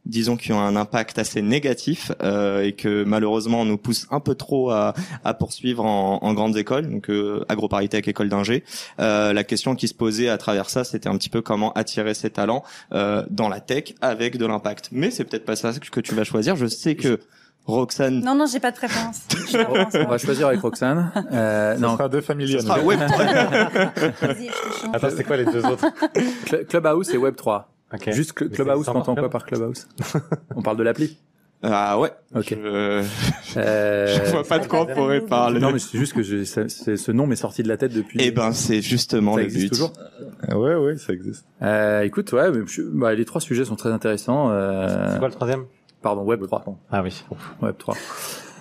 disons 0.06 0.38
qui 0.38 0.52
ont 0.54 0.60
un 0.60 0.76
impact 0.76 1.20
assez 1.20 1.42
négatif, 1.42 2.12
euh, 2.24 2.64
et 2.64 2.74
que 2.74 3.04
malheureusement 3.04 3.62
on 3.62 3.66
nous 3.66 3.78
pousse 3.78 4.08
un 4.12 4.20
peu 4.20 4.36
trop 4.36 4.72
à, 4.72 4.94
à 5.24 5.34
poursuivre 5.34 5.86
en, 5.86 6.20
en 6.24 6.34
grandes 6.34 6.58
écoles, 6.58 6.90
donc 6.90 7.10
euh, 7.10 7.44
AgroParisTech, 7.50 8.08
école 8.08 8.30
d'ingé. 8.30 8.64
Euh, 9.00 9.34
la 9.34 9.44
question 9.44 9.76
qui 9.76 9.88
se 9.88 9.94
posait 9.94 10.30
à 10.30 10.38
travers 10.38 10.70
ça, 10.70 10.84
c'était 10.84 11.10
un 11.10 11.18
petit 11.18 11.30
peu 11.30 11.42
comment 11.42 11.72
attirer 11.74 12.14
ces 12.14 12.30
talents 12.30 12.64
euh, 12.94 13.24
dans 13.30 13.50
la 13.50 13.60
tech 13.60 13.94
avec 14.02 14.38
de 14.38 14.46
l'impact. 14.46 14.90
Mais 14.92 15.12
c'est 15.12 15.24
peut-être 15.26 15.46
pas 15.46 15.56
ça 15.56 15.72
que 15.74 16.00
tu 16.00 16.16
vas 16.16 16.24
choisir. 16.24 16.56
Je 16.56 16.66
sais 16.66 16.96
que 16.96 17.20
Roxane 17.66 18.22
Non, 18.22 18.34
non, 18.34 18.46
j'ai 18.52 18.60
pas 18.60 18.72
de 18.72 18.78
préférence. 18.78 19.22
On 19.94 20.06
va 20.10 20.18
choisir 20.18 20.48
avec 20.48 20.60
Roxane. 20.62 21.12
Euh, 21.32 21.76
Ça 21.76 21.80
non, 21.80 21.94
sera 21.98 22.10
deux 22.10 22.22
familles. 22.22 22.54
Ce 22.54 22.60
sera 22.60 22.80
Web3. 22.80 23.08
Vas-y, 24.22 24.48
je 24.48 24.70
te 24.70 24.80
chante. 24.82 24.96
Attends, 24.96 25.10
c'est 25.16 25.24
quoi 25.24 25.38
les 25.38 25.46
deux 25.46 25.64
autres? 25.64 25.86
Cl- 26.48 26.66
Clubhouse 26.66 27.10
et 27.14 27.18
Web3. 27.18 27.64
Juste 28.12 28.38
Cl- 28.38 28.48
Mais 28.50 28.56
Clubhouse, 28.56 28.86
t'entends 28.86 29.16
quoi 29.16 29.30
par 29.30 29.46
Clubhouse? 29.46 29.88
On 30.56 30.62
parle 30.62 30.78
de 30.78 30.84
l'appli? 30.84 31.18
Ah 31.62 32.00
ouais. 32.00 32.12
Ok. 32.36 32.52
Je, 32.52 32.56
Euh, 33.60 34.24
je 34.26 34.32
vois 34.32 34.44
pas 34.46 34.60
de 34.60 34.68
quoi 34.68 34.82
on 34.84 34.86
pourrait 34.86 35.20
parler. 35.20 35.60
Non, 35.60 35.74
mais 35.74 35.80
c'est 35.80 35.98
juste 35.98 36.14
que 36.14 36.24
c'est- 36.24 36.70
ce 36.96 37.12
nom 37.12 37.28
m'est 37.28 37.36
sorti 37.36 37.64
de 37.64 37.68
la 37.68 37.76
tête 37.76 37.92
depuis. 37.94 38.18
Eh 38.22 38.32
ben, 38.32 38.54
c'est 38.54 38.82
justement 38.82 39.34
ça 39.34 39.40
le 39.40 39.46
existe 39.46 39.64
but. 39.66 39.70
toujours? 39.72 39.94
Ouais, 40.58 40.76
ouais, 40.76 40.98
ça 40.98 41.12
existe. 41.12 41.46
Euh, 41.62 42.04
écoute, 42.04 42.32
ouais, 42.32 42.50
mais 42.52 42.62
je- 42.66 42.82
bah, 42.84 43.14
les 43.14 43.26
trois 43.26 43.42
sujets 43.42 43.66
sont 43.66 43.76
très 43.76 43.92
intéressants. 43.92 44.50
Euh, 44.52 45.12
C'est 45.12 45.20
quoi 45.20 45.28
le 45.28 45.34
troisième? 45.34 45.66
Pardon, 46.02 46.24
Web 46.24 46.46
3. 46.46 46.64
Ah 46.92 47.04
oui. 47.04 47.26
Web 47.62 47.76
3. 47.78 47.94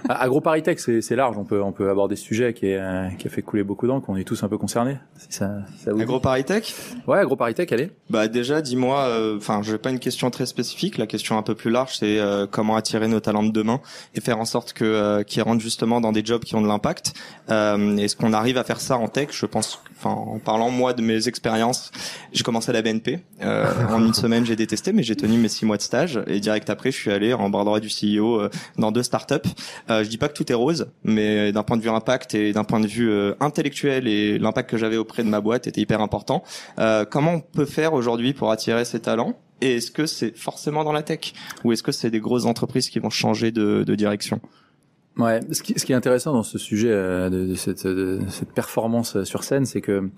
AgroParisTech, 0.08 0.80
c'est 0.80 1.00
c'est 1.02 1.16
large. 1.16 1.36
On 1.38 1.44
peut 1.44 1.62
on 1.62 1.72
peut 1.72 1.90
aborder 1.90 2.16
ce 2.16 2.24
sujet 2.24 2.54
qui, 2.54 2.66
est, 2.66 2.78
euh, 2.78 3.08
qui 3.18 3.26
a 3.26 3.30
fait 3.30 3.42
couler 3.42 3.62
beaucoup 3.62 3.86
d'encre. 3.86 4.08
On 4.08 4.16
est 4.16 4.24
tous 4.24 4.42
un 4.42 4.48
peu 4.48 4.58
concernés. 4.58 4.96
Si 5.16 5.26
ça, 5.30 5.50
si 5.76 5.84
ça 5.84 5.90
vous 5.92 5.96
dit. 5.98 6.02
AgroParisTech 6.02 6.74
Ouais, 7.06 7.18
AgroParisTech, 7.18 7.72
allez. 7.72 7.90
Bah 8.10 8.28
déjà, 8.28 8.62
dis-moi, 8.62 9.00
euh, 9.00 9.36
enfin, 9.36 9.60
je 9.62 9.72
n'ai 9.72 9.78
pas 9.78 9.90
une 9.90 9.98
question 9.98 10.30
très 10.30 10.46
spécifique. 10.46 10.98
La 10.98 11.06
question 11.06 11.36
un 11.38 11.42
peu 11.42 11.54
plus 11.54 11.70
large, 11.70 11.96
c'est 11.96 12.18
euh, 12.18 12.46
comment 12.50 12.76
attirer 12.76 13.08
nos 13.08 13.20
talents 13.20 13.42
de 13.42 13.52
demain 13.52 13.80
et 14.14 14.20
faire 14.20 14.38
en 14.38 14.44
sorte 14.44 14.72
que 14.72 14.84
euh, 14.84 15.22
qu'ils 15.22 15.42
rentrent 15.42 15.62
justement 15.62 16.00
dans 16.00 16.12
des 16.12 16.24
jobs 16.24 16.42
qui 16.44 16.54
ont 16.54 16.62
de 16.62 16.68
l'impact. 16.68 17.14
Euh, 17.50 17.96
Est-ce 17.96 18.16
qu'on 18.16 18.32
arrive 18.32 18.58
à 18.58 18.64
faire 18.64 18.80
ça 18.80 18.96
en 18.96 19.08
tech? 19.08 19.28
Je 19.32 19.46
pense. 19.46 19.80
Enfin, 20.00 20.10
en 20.10 20.38
parlant 20.38 20.70
moi 20.70 20.92
de 20.92 21.02
mes 21.02 21.26
expériences, 21.26 21.90
j'ai 22.32 22.44
commencé 22.44 22.70
à 22.70 22.72
la 22.72 22.82
BNP. 22.82 23.18
Euh, 23.42 23.66
en 23.90 24.04
une 24.04 24.14
semaine, 24.14 24.46
j'ai 24.46 24.54
détesté, 24.54 24.92
mais 24.92 25.02
j'ai 25.02 25.16
tenu 25.16 25.38
mes 25.38 25.48
six 25.48 25.66
mois 25.66 25.76
de 25.76 25.82
stage 25.82 26.20
et 26.28 26.38
direct 26.38 26.70
après, 26.70 26.92
je 26.92 26.96
suis 26.96 27.10
allé 27.10 27.34
en 27.34 27.50
bras 27.50 27.64
droit 27.64 27.80
du 27.80 27.88
CEO 27.88 28.40
euh, 28.40 28.48
dans 28.76 28.92
deux 28.92 29.02
startups. 29.02 29.48
Euh, 29.90 30.04
je 30.04 30.08
dis 30.08 30.18
pas 30.18 30.28
que 30.28 30.34
tout 30.34 30.50
est 30.50 30.54
rose, 30.54 30.90
mais 31.04 31.52
d'un 31.52 31.62
point 31.62 31.76
de 31.76 31.82
vue 31.82 31.88
impact 31.88 32.34
et 32.34 32.52
d'un 32.52 32.64
point 32.64 32.80
de 32.80 32.86
vue 32.86 33.10
euh, 33.10 33.34
intellectuel 33.40 34.06
et 34.06 34.38
l'impact 34.38 34.70
que 34.70 34.76
j'avais 34.76 34.96
auprès 34.96 35.22
de 35.22 35.28
ma 35.28 35.40
boîte 35.40 35.66
était 35.66 35.80
hyper 35.80 36.00
important. 36.00 36.42
Euh, 36.78 37.04
comment 37.04 37.34
on 37.34 37.40
peut 37.40 37.64
faire 37.64 37.94
aujourd'hui 37.94 38.32
pour 38.32 38.50
attirer 38.50 38.84
ces 38.84 39.00
talents? 39.00 39.38
Et 39.60 39.76
est-ce 39.76 39.90
que 39.90 40.06
c'est 40.06 40.36
forcément 40.36 40.84
dans 40.84 40.92
la 40.92 41.02
tech? 41.02 41.32
Ou 41.64 41.72
est-ce 41.72 41.82
que 41.82 41.92
c'est 41.92 42.10
des 42.10 42.20
grosses 42.20 42.44
entreprises 42.44 42.90
qui 42.90 42.98
vont 42.98 43.10
changer 43.10 43.50
de, 43.50 43.82
de 43.84 43.94
direction? 43.94 44.40
Ouais, 45.18 45.40
ce 45.50 45.62
qui, 45.62 45.74
ce 45.78 45.84
qui 45.84 45.90
est 45.92 45.96
intéressant 45.96 46.32
dans 46.32 46.44
ce 46.44 46.58
sujet 46.58 46.90
euh, 46.92 47.28
de, 47.28 47.44
de 47.44 47.54
cette, 47.54 47.86
de 47.86 48.20
cette 48.28 48.52
performance 48.52 49.16
euh, 49.16 49.24
sur 49.24 49.42
scène, 49.42 49.66
c'est 49.66 49.80
que 49.80 50.08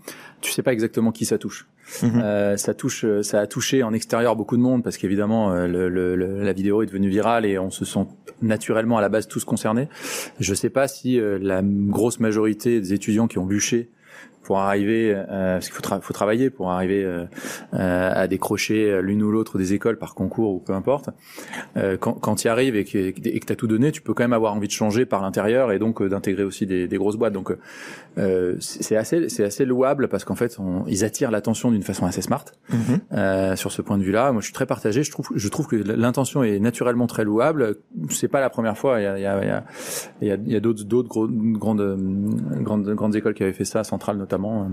tu 0.43 0.53
sais 0.53 0.63
pas 0.63 0.75
exactement 0.75 1.11
qui 1.11 1.25
ça 1.25 1.39
touche. 1.39 1.67
Mhm. 2.03 2.21
Euh, 2.23 2.57
ça 2.59 2.75
touche, 2.75 3.05
euh, 3.05 3.23
ça 3.23 3.41
a 3.41 3.47
touché 3.47 3.83
en 3.83 3.95
extérieur 3.95 4.37
beaucoup 4.37 4.57
de 4.59 4.63
monde 4.63 4.85
parce 4.85 4.99
qu'évidemment 4.99 5.53
euh, 5.53 5.67
le, 5.67 5.89
le- 5.89 6.17
le- 6.17 6.43
la 6.43 6.53
vidéo 6.53 6.83
est 6.83 6.87
devenue 6.87 7.09
virale 7.09 7.47
et 7.47 7.59
on 7.59 7.71
se 7.71 7.85
sent 7.87 8.07
naturellement 8.43 8.99
à 8.99 9.01
la 9.01 9.09
base 9.09 9.27
tous 9.27 9.45
concernés. 9.45 9.89
Je 10.39 10.53
sais 10.55 10.71
pas 10.71 10.87
si 10.87 11.19
euh, 11.19 11.39
la 11.41 11.63
grosse 11.65 12.21
majorité 12.21 12.79
des 12.81 12.93
étudiants 12.93 13.27
qui 13.27 13.39
ont 13.39 13.47
bûché 13.47 13.89
pour 14.43 14.59
arriver, 14.59 15.15
euh, 15.15 15.55
parce 15.57 15.67
qu'il 15.67 15.75
faut, 15.75 15.83
tra- 15.83 16.01
faut 16.01 16.13
travailler 16.13 16.51
pour 16.51 16.71
arriver 16.71 17.05
euh, 17.05 17.25
euh, 17.75 18.13
à 18.15 18.27
décrocher 18.27 19.01
l'une 19.03 19.23
ou 19.23 19.31
l'autre 19.31 19.59
des 19.59 19.75
écoles 19.75 19.99
par 19.99 20.15
concours 20.15 20.55
ou 20.55 20.59
peu 20.59 20.73
importe. 20.73 21.11
Euh, 21.77 21.97
quand, 21.99 22.15
quand 22.15 22.35
tu 22.37 22.47
y 22.47 22.51
arrives 22.51 22.75
et 22.75 22.85
que 22.85 23.11
tu 23.11 23.53
as 23.53 23.57
tout 23.57 23.67
donné, 23.67 23.93
tu 23.93 24.01
peux 24.03 24.15
quand 24.15 24.25
même 24.25 24.33
avoir 24.33 24.55
envie 24.55 24.67
de 24.67 24.73
changer 24.73 25.05
par 25.07 25.23
l'intérieur 25.23 25.73
et 25.73 25.79
donc 25.79 26.01
euh, 26.01 26.09
d'intégrer 26.09 26.43
aussi 26.45 26.67
des, 26.67 26.89
des 26.89 26.97
grosses 26.97 27.17
boîtes. 27.17 27.33
Donc 27.33 27.55
euh, 28.19 28.57
c'est 28.61 28.97
assez, 28.97 29.29
c'est 29.29 29.45
assez 29.45 29.65
louable 29.65 30.09
parce 30.09 30.25
qu'en 30.25 30.35
fait, 30.35 30.57
on- 30.59 30.85
ils 30.87 31.05
attirent 31.05 31.31
l'attention 31.31 31.71
d'une 31.71 31.83
façon 31.83 32.07
assez 32.07 32.23
smart. 32.23 32.45
Euh, 33.13 33.57
sur 33.57 33.73
ce 33.73 33.83
point 33.83 33.99
de 33.99 34.03
vue-là, 34.03 34.33
moi, 34.33 34.41
je 34.41 34.47
suis 34.47 34.55
très 34.55 34.67
partagé. 34.67 35.03
Je 35.03 35.11
trouve, 35.11 35.29
je 35.35 35.49
trouve 35.49 35.67
que 35.67 35.77
l'intention 35.77 36.43
est 36.43 36.59
naturellement 36.59 37.07
très 37.07 37.25
louable. 37.25 37.77
C'est 38.09 38.29
pas 38.29 38.41
la 38.41 38.51
première 38.51 38.79
fois. 38.79 39.01
Il 39.01 39.05
y 39.05 39.07
a, 39.07 39.19
il 39.19 39.23
y 39.23 39.27
a, 39.27 39.65
il 40.23 40.29
y 40.29 40.31
a, 40.31 40.37
il 40.47 40.53
y 40.53 40.57
a, 40.57 40.61
d'autres, 40.61 40.85
d'autres 40.85 41.09
grandes, 41.29 41.99
grandes, 42.63 42.89
grandes 42.95 43.17
écoles 43.17 43.35
qui 43.35 43.43
avaient 43.43 43.53
fait 43.53 43.65
ça, 43.65 43.85
Centrale 43.85 44.17
notamment. 44.17 44.30
Euh, 44.37 44.69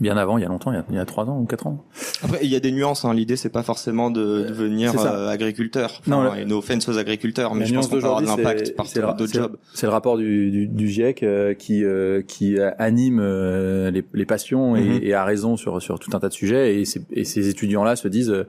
bien 0.00 0.16
avant, 0.16 0.38
il 0.38 0.42
y 0.42 0.44
a 0.44 0.48
longtemps, 0.48 0.72
il 0.90 0.94
y 0.94 0.98
a, 0.98 1.04
3 1.04 1.24
ans 1.28 1.40
ou 1.40 1.44
4 1.44 1.66
ans. 1.66 1.84
Après, 2.22 2.38
il 2.42 2.48
y 2.50 2.54
a 2.54 2.60
des 2.60 2.70
nuances. 2.70 3.04
Hein. 3.04 3.14
L'idée, 3.14 3.34
c'est 3.36 3.48
pas 3.48 3.64
forcément 3.64 4.10
de 4.12 4.44
devenir 4.48 4.92
c'est 4.92 4.98
ça. 4.98 5.14
euh, 5.14 5.28
agriculteur. 5.28 6.00
Enfin, 6.06 6.10
Non, 6.24 6.34
et 6.34 6.44
no 6.44 6.58
offense 6.58 6.88
aux 6.88 6.98
agriculteurs, 6.98 7.54
mais 7.54 7.60
La 7.62 7.66
je 7.66 7.74
pense 7.74 7.88
qu'on 7.88 7.96
avoir 7.96 8.20
de 8.22 8.26
l'impact 8.26 8.76
par 8.76 9.14
d'autres 9.16 9.32
jobs. 9.32 9.56
C'est 9.74 9.86
le 9.86 9.92
rapport 9.92 10.16
du, 10.16 10.50
du, 10.52 10.66
du 10.68 10.88
GIEC 10.88 11.22
euh, 11.24 11.54
qui 11.54 11.84
euh, 11.84 12.22
qui 12.22 12.60
anime 12.78 13.18
euh, 13.20 13.90
les, 13.90 14.04
les 14.14 14.26
passions 14.26 14.76
et, 14.76 14.82
Mhm. 14.82 14.98
et 15.02 15.14
a 15.14 15.24
raison 15.24 15.56
sur 15.56 15.82
sur 15.82 15.98
tout 15.98 16.10
un 16.16 16.20
tas 16.20 16.28
de 16.28 16.34
sujets 16.34 16.76
et, 16.80 16.84
ces- 16.84 17.04
et 17.10 17.24
ces 17.24 17.48
étudiants-là 17.48 17.96
se 17.96 18.06
disent 18.08 18.30
euh, 18.30 18.46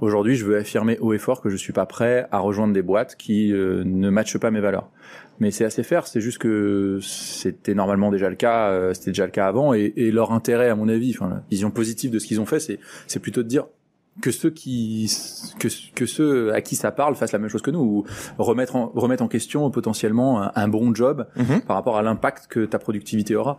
aujourd'hui 0.00 0.34
je 0.34 0.44
veux 0.46 0.56
affirmer 0.58 0.98
haut 0.98 1.12
et 1.12 1.18
fort 1.18 1.40
que 1.42 1.48
je 1.48 1.56
suis 1.56 1.72
pas 1.72 1.86
prêt 1.86 2.26
à 2.32 2.38
rejoindre 2.40 2.72
des 2.74 2.82
boîtes 2.82 3.14
qui 3.16 3.52
euh, 3.52 3.82
ne 3.84 4.10
matchent 4.10 4.38
pas 4.38 4.50
mes 4.50 4.60
valeurs. 4.60 4.88
Mais 5.40 5.50
c'est 5.50 5.64
assez 5.64 5.82
faire, 5.82 6.06
c'est 6.06 6.20
juste 6.20 6.38
que 6.38 6.98
c'était 7.02 7.74
normalement 7.74 8.10
déjà 8.10 8.28
le 8.28 8.36
cas, 8.36 8.70
euh, 8.70 8.92
c'était 8.94 9.10
déjà 9.10 9.24
le 9.26 9.30
cas 9.32 9.46
avant 9.46 9.72
et, 9.74 9.92
et 9.96 10.10
leur 10.10 10.32
intérêt 10.32 10.68
à 10.68 10.74
mon 10.74 10.88
avis, 10.88 11.14
enfin 11.14 11.28
la 11.30 11.42
vision 11.50 11.70
positive 11.70 12.10
de 12.10 12.18
ce 12.18 12.26
qu'ils 12.26 12.40
ont 12.40 12.46
fait, 12.46 12.60
c'est 12.60 12.78
c'est 13.06 13.20
plutôt 13.20 13.42
de 13.42 13.48
dire 13.48 13.66
que 14.20 14.32
ceux 14.32 14.50
qui 14.50 15.08
que, 15.60 15.68
que 15.94 16.04
ceux 16.04 16.52
à 16.52 16.60
qui 16.60 16.74
ça 16.74 16.90
parle 16.90 17.14
fassent 17.14 17.30
la 17.30 17.38
même 17.38 17.48
chose 17.50 17.62
que 17.62 17.70
nous 17.70 17.78
ou 17.78 18.04
remettre 18.36 18.74
en, 18.74 18.90
remettre 18.96 19.22
en 19.22 19.28
question 19.28 19.70
potentiellement 19.70 20.42
un, 20.42 20.50
un 20.56 20.66
bon 20.66 20.92
job 20.92 21.24
Mhm. 21.36 21.60
par 21.60 21.76
rapport 21.76 21.96
à 21.96 22.02
l'impact 22.02 22.48
que 22.48 22.64
ta 22.64 22.80
productivité 22.80 23.36
aura. 23.36 23.58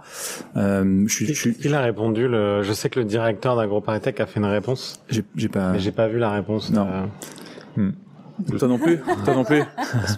Euh, 0.58 1.06
je 1.08 1.24
je 1.26 1.32
suis, 1.34 1.56
Il 1.64 1.74
a 1.74 1.80
répondu. 1.80 2.28
Le... 2.28 2.62
Je 2.62 2.74
sais 2.74 2.90
que 2.90 3.00
le 3.00 3.06
directeur 3.06 3.56
d'AgroParisTech 3.56 4.20
a 4.20 4.26
fait 4.26 4.42
une 4.42 4.48
réponse, 4.48 5.02
j'ai, 5.10 5.24
j'ai 5.38 5.48
pas. 5.48 5.72
mais 5.72 5.80
j'ai 5.80 5.94
pas 5.94 6.10
vu 6.10 6.20
la 6.20 6.32
réponse. 6.32 6.72
Non. 6.74 6.88
Euh, 7.78 7.92
Toi 8.58 8.68
non 8.68 8.78
plus. 8.80 9.00
Toi 9.26 9.34
non 9.36 9.44
plus. 9.44 9.62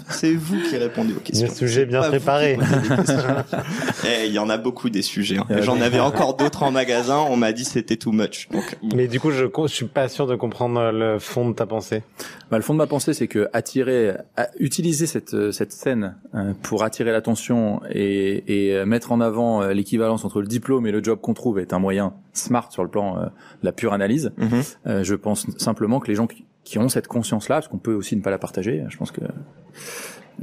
C'est 0.10 0.34
vous 0.34 0.60
qui 0.62 0.78
répondez 0.78 1.14
aux 1.14 1.20
questions. 1.20 1.48
Des 1.48 1.54
sujets 1.54 1.86
bien 1.86 2.02
questions. 2.10 2.32
Eh, 4.06 4.28
il 4.28 4.34
y 4.34 4.40
en 4.40 4.50
a 4.50 4.58
beaucoup 4.58 4.90
des 4.90 5.02
sujets. 5.02 5.38
hein. 5.38 5.46
J'en 5.62 5.80
avais 5.82 6.00
encore 6.00 6.36
d'autres 6.36 6.64
en 6.64 6.72
magasin. 6.72 7.18
On 7.30 7.38
m'a 7.38 7.52
dit 7.52 7.66
c'était 7.66 7.98
too 7.98 8.12
much. 8.12 8.48
Donc, 8.52 8.78
bon. 8.82 8.96
Mais 8.96 9.08
du 9.08 9.20
coup, 9.20 9.32
je, 9.32 9.46
je 9.46 9.68
suis 9.74 9.86
pas 9.86 10.08
sûr 10.10 10.28
de 10.28 10.36
comprendre 10.36 10.92
le 10.92 11.20
fond 11.20 11.50
de 11.50 11.54
ta 11.56 11.66
pensée. 11.66 12.04
Bah, 12.50 12.58
le 12.58 12.64
fond 12.64 12.74
de 12.74 12.78
ma 12.80 12.88
pensée, 12.88 13.14
c'est 13.14 13.28
que 13.28 13.48
attirer, 13.54 14.12
à- 14.38 14.50
utiliser 14.60 15.06
cette 15.08 15.34
euh, 15.34 15.52
cette 15.52 15.72
scène 15.72 16.16
euh, 16.36 16.54
pour 16.64 16.84
attirer 16.84 17.12
l'attention 17.12 17.82
et, 17.90 18.70
et 18.70 18.76
euh, 18.76 18.86
mettre 18.86 19.12
en 19.12 19.22
avant 19.22 19.68
l'équivalence 19.68 20.26
entre 20.26 20.42
le 20.42 20.48
diplôme 20.48 20.88
et 20.88 20.92
le 20.92 21.04
job 21.04 21.20
qu'on 21.22 21.34
trouve 21.34 21.60
est 21.60 21.74
un 21.74 21.80
moyen 21.80 22.14
smart 22.34 22.72
sur 22.72 22.84
le 22.84 22.90
plan 22.90 23.18
euh, 23.18 23.26
de 23.26 23.30
la 23.66 23.72
pure 23.72 23.94
analyse. 23.94 24.32
Mhm. 24.38 24.62
Euh, 24.88 25.04
je 25.04 25.16
pense 25.16 25.46
simplement 25.58 26.00
que 26.00 26.08
les 26.08 26.16
gens 26.16 26.28
qui, 26.28 26.46
qui 26.64 26.80
ont 26.80 26.90
cette 26.90 27.08
conscience-là, 27.08 27.56
parce 27.56 27.68
qu'on 27.68 27.80
peut 27.80 27.94
aussi 27.94 28.16
ne 28.16 28.22
pas 28.22 28.32
la 28.32 28.38
partager, 28.38 28.84
je 28.90 28.98
pense 28.98 29.12
que 29.12 29.22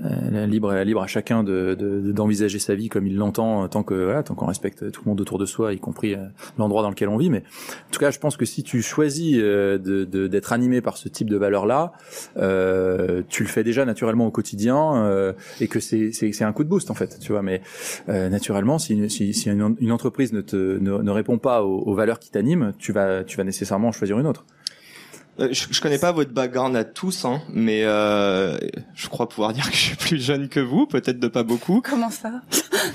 euh, 0.05 0.47
libre, 0.47 0.73
libre 0.85 1.03
à 1.03 1.07
chacun 1.09 1.43
de, 1.43 1.75
de- 1.75 2.13
d'envisager 2.13 2.59
sa 2.61 2.75
vie 2.75 2.89
comme 2.89 3.07
il 3.07 3.17
l'entend, 3.17 3.65
euh, 3.65 3.69
tant 3.69 3.83
que 3.83 3.95
voilà, 3.95 4.23
tant 4.23 4.35
qu'on 4.35 4.47
respecte 4.47 4.93
tout 4.93 5.03
le 5.05 5.09
monde 5.09 5.21
autour 5.21 5.39
de 5.39 5.47
soi, 5.47 5.73
y 5.73 5.81
compris 5.81 6.15
euh, 6.15 6.27
l'endroit 6.57 6.83
dans 6.83 6.91
lequel 6.91 7.09
on 7.09 7.17
vit. 7.17 7.31
Mais 7.31 7.39
en 7.39 7.91
tout 7.91 7.99
cas, 7.99 8.11
je 8.11 8.19
pense 8.19 8.37
que 8.37 8.45
si 8.45 8.63
tu 8.63 8.81
choisis 8.81 9.37
euh, 9.41 9.77
de, 9.79 10.05
de- 10.05 10.29
d'être 10.29 10.53
animé 10.53 10.81
par 10.83 10.97
ce 10.99 11.09
type 11.09 11.29
de 11.29 11.37
valeurs-là, 11.37 11.93
euh, 12.37 13.23
tu 13.29 13.43
le 13.43 13.49
fais 13.49 13.65
déjà 13.65 13.85
naturellement 13.85 14.27
au 14.27 14.31
quotidien 14.31 14.79
et 15.61 15.69
que 15.69 15.81
c'est, 15.81 16.43
un 16.43 16.53
coup 16.53 16.65
de 16.65 16.69
boost 16.69 16.91
en 16.91 16.95
fait, 16.95 17.19
tu 17.19 17.33
vois. 17.33 17.43
Mais 17.43 17.63
naturellement, 18.07 18.79
si, 18.79 19.11
si, 19.11 19.35
si 19.35 19.51
une, 19.51 19.93
entreprise 19.93 20.33
ne, 20.33 20.41
te, 20.41 20.79
ne, 20.79 21.11
répond 21.11 21.39
pas 21.39 21.63
aux, 21.65 21.95
valeurs 21.95 22.19
qui 22.19 22.31
t'animent, 22.31 22.73
tu 22.79 22.93
vas, 22.93 23.25
tu 23.25 23.37
vas 23.37 23.45
nécessairement 23.45 23.89
en 23.89 23.93
choisir 23.93 24.19
une 24.19 24.27
autre. 24.27 24.45
Euh, 25.41 25.49
je, 25.53 25.67
je 25.71 25.81
connais 25.81 25.99
pas 25.99 26.13
votre 26.13 26.33
background 26.33 26.75
à 26.77 26.85
tous, 26.85 27.25
hein, 27.25 27.41
mais 27.53 27.83
euh, 27.85 28.59
je 28.95 29.09
crois 29.09 29.29
pouvoir 29.29 29.53
dire 29.55 29.69
que 29.71 29.77
je 29.77 29.83
suis 29.83 29.97
plus 29.97 30.23
jeune 30.23 30.49
que 30.49 30.61
vous, 30.61 30.87
peut-être 30.87 31.21
de 31.21 31.29
pas 31.29 31.43
beaucoup. 31.43 31.81
Comment 31.83 32.11
ça? 32.11 32.33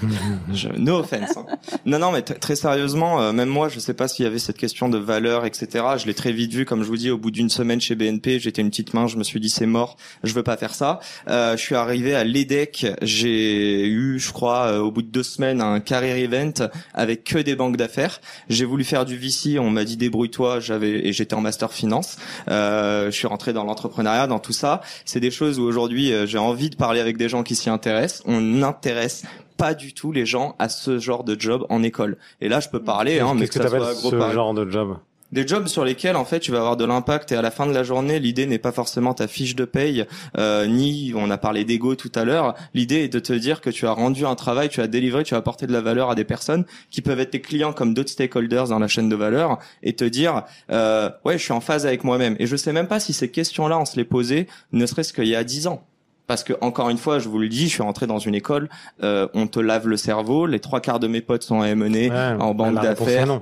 Je, 0.53 0.69
no 0.77 0.99
offense. 0.99 1.35
hein. 1.37 1.45
Non, 1.85 1.99
non, 1.99 2.11
mais 2.11 2.21
très 2.21 2.55
sérieusement, 2.55 3.21
euh, 3.21 3.31
même 3.33 3.49
moi, 3.49 3.69
je 3.69 3.79
sais 3.79 3.93
pas 3.93 4.07
s'il 4.07 4.23
y 4.23 4.27
avait 4.27 4.39
cette 4.39 4.57
question 4.57 4.89
de 4.89 4.97
valeur, 4.97 5.45
etc. 5.45 5.67
Je 5.97 6.05
l'ai 6.05 6.13
très 6.13 6.31
vite 6.31 6.53
vu, 6.53 6.65
comme 6.65 6.83
je 6.83 6.87
vous 6.87 6.97
dis, 6.97 7.09
au 7.11 7.17
bout 7.17 7.31
d'une 7.31 7.49
semaine 7.49 7.79
chez 7.81 7.95
BNP, 7.95 8.39
j'étais 8.39 8.61
une 8.61 8.69
petite 8.69 8.93
main, 8.93 9.07
je 9.07 9.17
me 9.17 9.23
suis 9.23 9.39
dit 9.39 9.49
c'est 9.49 9.65
mort, 9.65 9.97
je 10.23 10.33
veux 10.33 10.43
pas 10.43 10.57
faire 10.57 10.73
ça. 10.73 10.99
Euh, 11.27 11.55
je 11.57 11.61
suis 11.61 11.75
arrivé 11.75 12.15
à 12.15 12.23
l'EDEC, 12.23 12.87
j'ai 13.01 13.87
eu, 13.87 14.19
je 14.19 14.31
crois, 14.31 14.67
euh, 14.67 14.79
au 14.79 14.91
bout 14.91 15.01
de 15.01 15.07
deux 15.07 15.23
semaines, 15.23 15.61
un 15.61 15.79
career 15.79 16.17
event 16.17 16.67
avec 16.93 17.23
que 17.23 17.37
des 17.39 17.55
banques 17.55 17.77
d'affaires. 17.77 18.19
J'ai 18.49 18.65
voulu 18.65 18.83
faire 18.83 19.05
du 19.05 19.17
VC, 19.17 19.59
on 19.59 19.69
m'a 19.69 19.83
dit 19.83 19.97
débrouille-toi, 19.97 20.59
j'avais 20.59 21.07
et 21.07 21.13
j'étais 21.13 21.35
en 21.35 21.41
master 21.41 21.71
finance. 21.71 22.17
Euh, 22.49 23.05
je 23.05 23.11
suis 23.11 23.27
rentré 23.27 23.53
dans 23.53 23.63
l'entrepreneuriat, 23.63 24.27
dans 24.27 24.39
tout 24.39 24.53
ça. 24.53 24.81
C'est 25.05 25.19
des 25.19 25.31
choses 25.31 25.59
où 25.59 25.63
aujourd'hui 25.63 26.11
euh, 26.11 26.25
j'ai 26.25 26.37
envie 26.37 26.69
de 26.69 26.75
parler 26.75 26.99
avec 26.99 27.17
des 27.17 27.29
gens 27.29 27.43
qui 27.43 27.55
s'y 27.55 27.69
intéressent. 27.69 28.23
On 28.25 28.41
n'intéresse 28.41 29.23
pas 29.57 29.73
du 29.73 29.93
tout 29.93 30.11
les 30.11 30.25
gens 30.25 30.55
à 30.59 30.69
ce 30.69 30.99
genre 30.99 31.23
de 31.23 31.39
job 31.39 31.65
en 31.69 31.83
école. 31.83 32.17
Et 32.41 32.49
là, 32.49 32.59
je 32.59 32.69
peux 32.69 32.81
parler, 32.81 33.19
hein, 33.19 33.33
mais 33.33 33.41
Qu'est-ce 33.41 33.51
que 33.51 33.59
que 33.59 33.63
t'appelles 33.63 33.95
ce 33.95 34.31
genre 34.31 34.53
de 34.53 34.69
job? 34.69 34.97
Des 35.33 35.47
jobs 35.47 35.67
sur 35.67 35.83
lesquels 35.83 36.15
en 36.15 36.25
fait 36.25 36.39
tu 36.39 36.51
vas 36.51 36.59
avoir 36.59 36.77
de 36.77 36.85
l'impact 36.85 37.31
et 37.31 37.35
à 37.35 37.41
la 37.41 37.51
fin 37.51 37.65
de 37.65 37.73
la 37.73 37.83
journée 37.83 38.19
l'idée 38.19 38.45
n'est 38.45 38.59
pas 38.59 38.71
forcément 38.71 39.13
ta 39.13 39.27
fiche 39.27 39.55
de 39.55 39.65
paye 39.65 40.05
euh, 40.37 40.65
ni 40.67 41.13
on 41.15 41.29
a 41.29 41.37
parlé 41.37 41.65
d'ego 41.65 41.95
tout 41.95 42.11
à 42.15 42.23
l'heure 42.23 42.55
l'idée 42.73 43.03
est 43.03 43.09
de 43.09 43.19
te 43.19 43.33
dire 43.33 43.59
que 43.59 43.69
tu 43.69 43.87
as 43.87 43.91
rendu 43.91 44.25
un 44.25 44.35
travail 44.35 44.69
tu 44.69 44.81
as 44.81 44.87
délivré 44.87 45.23
tu 45.23 45.33
as 45.33 45.37
apporté 45.37 45.67
de 45.67 45.73
la 45.73 45.81
valeur 45.81 46.09
à 46.09 46.15
des 46.15 46.23
personnes 46.23 46.65
qui 46.89 47.01
peuvent 47.01 47.19
être 47.19 47.31
tes 47.31 47.41
clients 47.41 47.73
comme 47.73 47.93
d'autres 47.93 48.11
stakeholders 48.11 48.67
dans 48.67 48.79
la 48.79 48.87
chaîne 48.87 49.09
de 49.09 49.15
valeur 49.15 49.59
et 49.81 49.93
te 49.93 50.05
dire 50.05 50.43
euh, 50.71 51.09
ouais 51.25 51.37
je 51.37 51.43
suis 51.43 51.53
en 51.53 51.61
phase 51.61 51.85
avec 51.85 52.03
moi-même. 52.03 52.35
Et 52.39 52.47
je 52.47 52.55
sais 52.55 52.73
même 52.73 52.87
pas 52.87 52.99
si 52.99 53.13
ces 53.13 53.29
questions 53.29 53.67
là 53.67 53.79
on 53.79 53.85
se 53.85 53.97
les 53.97 54.05
posait 54.05 54.47
ne 54.71 54.85
serait-ce 54.85 55.13
qu'il 55.13 55.27
y 55.27 55.35
a 55.35 55.43
dix 55.43 55.67
ans. 55.67 55.83
Parce 56.25 56.45
que 56.45 56.53
encore 56.61 56.89
une 56.89 56.97
fois, 56.97 57.19
je 57.19 57.27
vous 57.27 57.37
le 57.37 57.49
dis, 57.49 57.67
je 57.67 57.73
suis 57.73 57.83
rentré 57.83 58.07
dans 58.07 58.17
une 58.17 58.33
école, 58.33 58.69
euh, 59.03 59.27
on 59.33 59.45
te 59.45 59.59
lave 59.59 59.89
le 59.89 59.97
cerveau, 59.97 60.45
les 60.45 60.61
trois 60.61 60.79
quarts 60.79 61.01
de 61.01 61.07
mes 61.07 61.19
potes 61.19 61.43
sont 61.43 61.61
à 61.61 61.73
Ouais, 61.73 62.09
en 62.39 62.53
banque 62.53 62.81
d'affaires. 62.81 63.41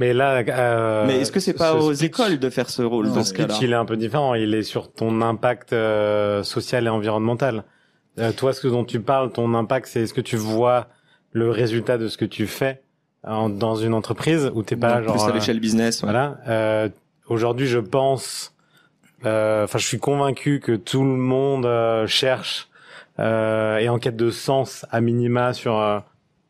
Mais 0.00 0.12
là, 0.12 0.42
euh, 0.48 1.04
Mais 1.06 1.20
est-ce 1.20 1.30
que 1.30 1.38
c'est 1.40 1.52
pas 1.54 1.72
ce 1.72 1.76
aux 1.76 1.92
speech- 1.94 2.06
écoles 2.06 2.38
de 2.38 2.50
faire 2.50 2.68
ce 2.68 2.82
rôle 2.82 3.12
dans 3.12 3.22
ce 3.22 3.32
cas-là 3.32 3.54
il 3.62 3.70
est 3.72 3.76
un 3.76 3.84
peu 3.84 3.96
différent. 3.96 4.34
Il 4.34 4.54
est 4.54 4.62
sur 4.64 4.92
ton 4.92 5.20
impact 5.22 5.72
euh, 5.72 6.42
social 6.42 6.86
et 6.86 6.88
environnemental. 6.88 7.62
Euh, 8.18 8.32
toi, 8.32 8.52
ce 8.52 8.66
dont 8.66 8.84
tu 8.84 9.00
parles, 9.00 9.30
ton 9.30 9.54
impact, 9.54 9.86
c'est 9.86 10.02
est-ce 10.02 10.14
que 10.14 10.20
tu 10.20 10.36
vois 10.36 10.88
le 11.32 11.50
résultat 11.50 11.96
de 11.98 12.08
ce 12.08 12.16
que 12.16 12.24
tu 12.24 12.46
fais 12.48 12.82
en- 13.26 13.48
dans 13.48 13.76
une 13.76 13.94
entreprise 13.94 14.50
ou 14.54 14.62
t'es 14.64 14.76
pas 14.76 14.96
Donc, 14.96 15.04
genre 15.04 15.14
plus 15.14 15.22
à 15.24 15.28
euh, 15.28 15.32
l'échelle 15.32 15.60
business. 15.60 16.02
ouais. 16.02 16.08
Voilà. 16.10 16.38
Euh, 16.48 16.88
Aujourd'hui, 17.28 17.66
je 17.66 17.78
pense, 17.78 18.52
euh, 19.24 19.64
enfin, 19.64 19.78
je 19.78 19.86
suis 19.86 19.98
convaincu 19.98 20.60
que 20.60 20.72
tout 20.76 21.02
le 21.02 21.08
monde 21.16 21.64
euh, 21.64 22.06
cherche 22.06 22.68
euh, 23.18 23.78
et 23.78 23.88
en 23.88 23.98
quête 23.98 24.16
de 24.16 24.28
sens 24.30 24.84
à 24.90 25.00
minima 25.00 25.54
sur 25.54 25.78
euh, 25.80 26.00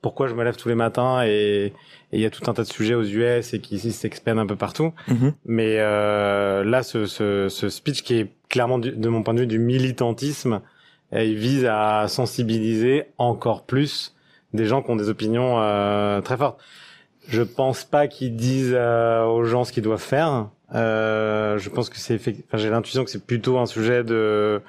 pourquoi 0.02 0.26
je 0.26 0.34
me 0.34 0.42
lève 0.42 0.56
tous 0.56 0.68
les 0.68 0.74
matins 0.74 1.22
et 1.24 1.72
et 2.14 2.18
il 2.18 2.22
y 2.22 2.26
a 2.26 2.30
tout 2.30 2.48
un 2.48 2.54
tas 2.54 2.62
de 2.62 2.68
sujets 2.68 2.94
aux 2.94 3.02
US 3.02 3.52
et 3.54 3.60
qui 3.60 3.74
ici 3.74 3.90
s'expandent 3.92 4.38
un 4.38 4.46
peu 4.46 4.56
partout. 4.56 4.92
Mhm. 5.08 5.32
Mais 5.46 5.76
euh, 5.80 6.62
là, 6.64 6.82
ce, 6.82 7.06
ce, 7.06 7.48
ce 7.48 7.68
speech 7.68 8.02
qui 8.02 8.14
est 8.20 8.30
clairement, 8.48 8.78
du- 8.78 8.92
de 8.92 9.08
mon 9.08 9.22
point 9.22 9.34
de 9.34 9.40
vue, 9.40 9.46
du 9.46 9.58
militantisme, 9.58 10.60
euh, 11.12 11.24
il 11.24 11.36
vise 11.36 11.64
à 11.68 12.06
sensibiliser 12.08 13.04
encore 13.18 13.64
plus 13.64 14.14
des 14.52 14.66
gens 14.66 14.80
qui 14.82 14.90
ont 14.90 14.96
des 14.96 15.08
opinions 15.08 15.56
euh, 15.60 16.20
très 16.20 16.36
fortes. 16.36 16.60
Je 17.28 17.42
pense 17.42 17.84
pas 17.84 18.06
qu'ils 18.06 18.36
disent 18.36 18.74
euh, 18.76 19.24
aux 19.24 19.44
gens 19.44 19.64
ce 19.64 19.72
qu'ils 19.72 19.82
doivent 19.82 20.00
faire. 20.00 20.48
Euh, 20.74 21.58
je 21.58 21.68
pense 21.70 21.88
que 21.90 21.98
c'est, 21.98 22.16
enfin, 22.16 22.58
j'ai 22.58 22.70
l'intuition 22.70 23.04
que 23.04 23.10
c'est 23.10 23.24
plutôt 23.26 23.58
un 23.58 23.66
sujet 23.66 24.04
de 24.04 24.60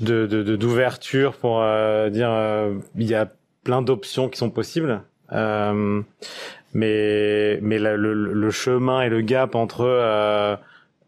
de 0.00 0.26
de- 0.26 0.42
de- 0.42 0.56
d'ouverture 0.56 1.34
pour 1.34 1.60
dire 2.10 2.30
il 2.96 3.06
y 3.08 3.14
a 3.14 3.28
plein 3.64 3.82
d'options 3.82 4.28
qui 4.28 4.38
sont 4.38 4.50
possibles. 4.50 5.02
Euh, 5.32 6.02
mais 6.74 7.58
mais 7.62 7.78
la- 7.78 7.96
le, 7.96 8.14
le 8.14 8.50
chemin 8.50 9.02
et 9.02 9.08
le 9.08 9.20
gap 9.20 9.54
entre 9.54 9.82
euh, 9.84 10.56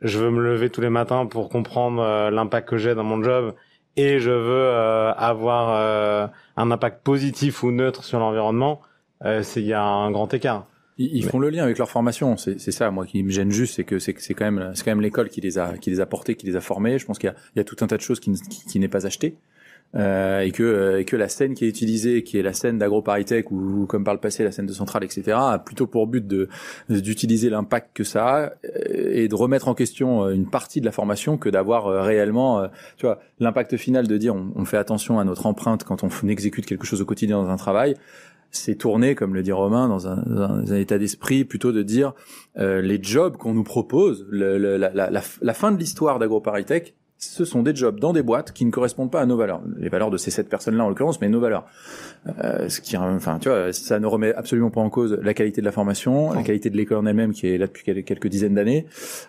je 0.02 0.18
veux 0.18 0.30
me 0.30 0.42
lever 0.42 0.70
tous 0.70 0.80
les 0.80 0.90
matins 0.90 1.26
pour 1.26 1.48
comprendre 1.48 2.02
euh, 2.02 2.30
l'impact 2.30 2.68
que 2.68 2.76
j'ai 2.76 2.94
dans 2.94 3.04
mon 3.04 3.22
job 3.22 3.54
et 3.96 4.18
je 4.18 4.30
veux 4.30 4.48
euh, 4.50 5.12
avoir 5.14 5.70
euh, 5.70 6.26
un 6.56 6.70
impact 6.70 7.02
positif 7.02 7.62
ou 7.62 7.70
neutre 7.70 8.02
sur 8.04 8.18
l'environnement, 8.18 8.80
euh, 9.24 9.42
c'est 9.42 9.60
il 9.60 9.66
y 9.66 9.72
a 9.72 9.82
un 9.82 10.10
grand 10.10 10.32
écart. 10.34 10.66
Ils, 10.98 11.16
ils 11.16 11.24
font 11.24 11.38
le 11.38 11.48
lien 11.50 11.62
avec 11.64 11.78
leur 11.78 11.90
formation, 11.90 12.36
c'est 12.36 12.60
c'est 12.60 12.72
ça 12.72 12.90
moi 12.90 13.06
qui 13.06 13.22
me 13.22 13.30
gêne 13.30 13.50
juste, 13.50 13.76
c'est 13.76 13.84
que 13.84 13.98
c'est 13.98 14.12
quand 14.34 14.50
même 14.50 14.72
c'est 14.74 14.84
quand 14.84 14.90
même 14.90 15.00
l'école 15.00 15.28
qui 15.28 15.40
les 15.40 15.58
a 15.58 15.76
qui 15.78 15.90
les 15.90 16.00
a 16.00 16.06
portés, 16.06 16.34
qui 16.34 16.46
les 16.46 16.56
a 16.56 16.60
formés. 16.60 16.98
Je 16.98 17.06
pense 17.06 17.18
qu'il 17.18 17.28
y 17.28 17.32
a, 17.32 17.36
il 17.54 17.58
y 17.58 17.60
a 17.60 17.64
tout 17.64 17.76
un 17.80 17.86
tas 17.86 17.96
de 17.96 18.02
choses 18.02 18.20
qui, 18.20 18.30
ne- 18.30 18.36
qui, 18.36 18.64
qui 18.66 18.78
n'est 18.78 18.88
pas 18.88 19.06
acheté. 19.06 19.36
Euh, 19.96 20.40
et 20.40 20.50
que 20.50 20.62
euh, 20.64 20.98
et 21.00 21.04
que 21.04 21.14
la 21.14 21.28
scène 21.28 21.54
qui 21.54 21.64
est 21.64 21.68
utilisée, 21.68 22.24
qui 22.24 22.36
est 22.36 22.42
la 22.42 22.52
scène 22.52 22.78
d'AgroParisTech 22.78 23.52
ou, 23.52 23.86
comme 23.86 24.02
par 24.02 24.12
le 24.12 24.18
passé 24.18 24.42
la 24.42 24.50
scène 24.50 24.66
de 24.66 24.72
Centrale, 24.72 25.04
etc., 25.04 25.36
a 25.38 25.58
plutôt 25.60 25.86
pour 25.86 26.08
but 26.08 26.26
de 26.26 26.48
d'utiliser 26.88 27.48
l'impact 27.48 27.90
que 27.94 28.02
ça 28.02 28.26
a 28.26 28.40
euh, 28.46 28.50
et 29.12 29.28
de 29.28 29.34
remettre 29.36 29.68
en 29.68 29.74
question 29.74 30.24
euh, 30.24 30.30
une 30.34 30.50
partie 30.50 30.80
de 30.80 30.84
la 30.86 30.90
formation 30.90 31.38
que 31.38 31.48
d'avoir 31.48 32.04
réellement, 32.04 32.68
tu 32.96 33.06
vois, 33.06 33.20
l'impact 33.38 33.76
final 33.76 34.08
de 34.08 34.16
dire 34.16 34.34
on, 34.34 34.64
fait 34.64 34.78
attention 34.78 35.20
à 35.20 35.24
notre 35.24 35.46
empreinte 35.46 35.84
quand 35.84 36.02
on 36.02 36.28
exécute 36.28 36.66
quelque 36.66 36.86
chose 36.86 37.00
au 37.00 37.04
quotidien 37.04 37.40
dans 37.40 37.50
un 37.50 37.56
travail 37.56 37.94
c'est 38.50 38.76
tourné, 38.76 39.14
comme 39.14 39.34
le 39.34 39.42
dit 39.42 39.52
Romain, 39.52 39.88
dans 39.88 40.06
un, 40.06 40.16
dans 40.26 40.72
un 40.72 40.76
état 40.76 40.96
d'esprit 40.98 41.44
plutôt 41.44 41.72
de 41.72 41.82
dire 41.82 42.14
euh, 42.56 42.80
les 42.80 43.02
jobs 43.02 43.36
qu'on 43.36 43.52
nous 43.52 43.64
propose, 43.64 44.26
le, 44.30 44.58
le- 44.58 44.76
la, 44.76 44.90
la, 44.94 45.10
la 45.10 45.54
fin 45.54 45.72
de 45.72 45.76
l'histoire 45.76 46.18
d'AgroParisTech 46.20 46.94
ce 47.18 47.44
sont 47.44 47.62
des 47.62 47.74
jobs 47.74 47.98
dans 48.00 48.12
des 48.12 48.22
boîtes 48.22 48.52
qui 48.52 48.64
ne 48.64 48.70
correspondent 48.70 49.10
pas 49.10 49.20
à 49.20 49.26
nos 49.26 49.36
valeurs, 49.36 49.62
les 49.78 49.88
valeurs 49.88 50.10
de 50.10 50.16
ces 50.16 50.30
sept 50.30 50.48
personnes-là 50.48 50.84
en 50.84 50.88
l'occurrence, 50.88 51.20
mais 51.20 51.28
nos 51.28 51.40
valeurs. 51.40 51.64
Euh, 52.26 52.68
ce 52.68 52.80
qui, 52.80 52.96
enfin, 52.96 53.38
tu 53.38 53.48
vois, 53.48 53.72
ça 53.72 54.00
ne 54.00 54.06
remet 54.06 54.34
absolument 54.34 54.70
pas 54.70 54.80
en 54.80 54.90
cause 54.90 55.18
la 55.22 55.34
qualité 55.34 55.60
de 55.60 55.66
la 55.66 55.72
formation, 55.72 56.32
la 56.32 56.42
qualité 56.42 56.70
de 56.70 56.76
l'école 56.76 56.98
en 56.98 57.06
elle-même 57.06 57.32
qui 57.32 57.46
est 57.46 57.58
là 57.58 57.66
depuis 57.66 57.84
quelques 58.04 58.28
dizaines 58.28 58.54
d'années, 58.54 58.86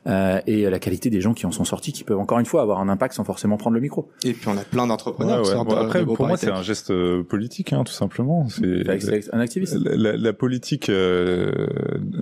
euh, 0.08 0.40
et 0.48 0.70
la 0.70 0.80
qualité 0.80 1.10
des 1.10 1.22
gens 1.22 1.34
qui 1.34 1.46
en 1.46 1.52
sont 1.52 1.66
sortis, 1.66 1.94
qui 1.94 2.04
peuvent 2.04 2.20
encore 2.20 2.40
une 2.40 2.46
fois 2.46 2.62
avoir 2.62 2.80
un 2.80 2.90
impact 2.90 3.16
sans 3.16 3.24
forcément 3.24 3.58
prendre 3.58 3.76
le 3.76 3.82
micro. 3.82 4.10
Et 4.24 4.34
puis 4.34 4.48
on 4.48 4.58
a 4.58 4.64
plein 4.64 4.88
d'entrepreneurs. 4.88 5.46
Ouais, 5.46 5.56
ouais. 5.56 5.78
après, 5.78 6.06
pour 6.06 6.28
moi, 6.28 6.38
c'est 6.38 6.52
un 6.52 6.64
geste 6.64 6.92
euh, 6.92 7.24
politique, 7.24 7.74
hein, 7.74 7.84
tout 7.84 7.94
simplement. 7.94 8.48
C'est 8.50 9.34
un 9.34 9.40
activiste. 9.40 9.76
La, 9.84 10.16
la, 10.16 10.34
politique, 10.34 10.90
euh, 10.90 11.52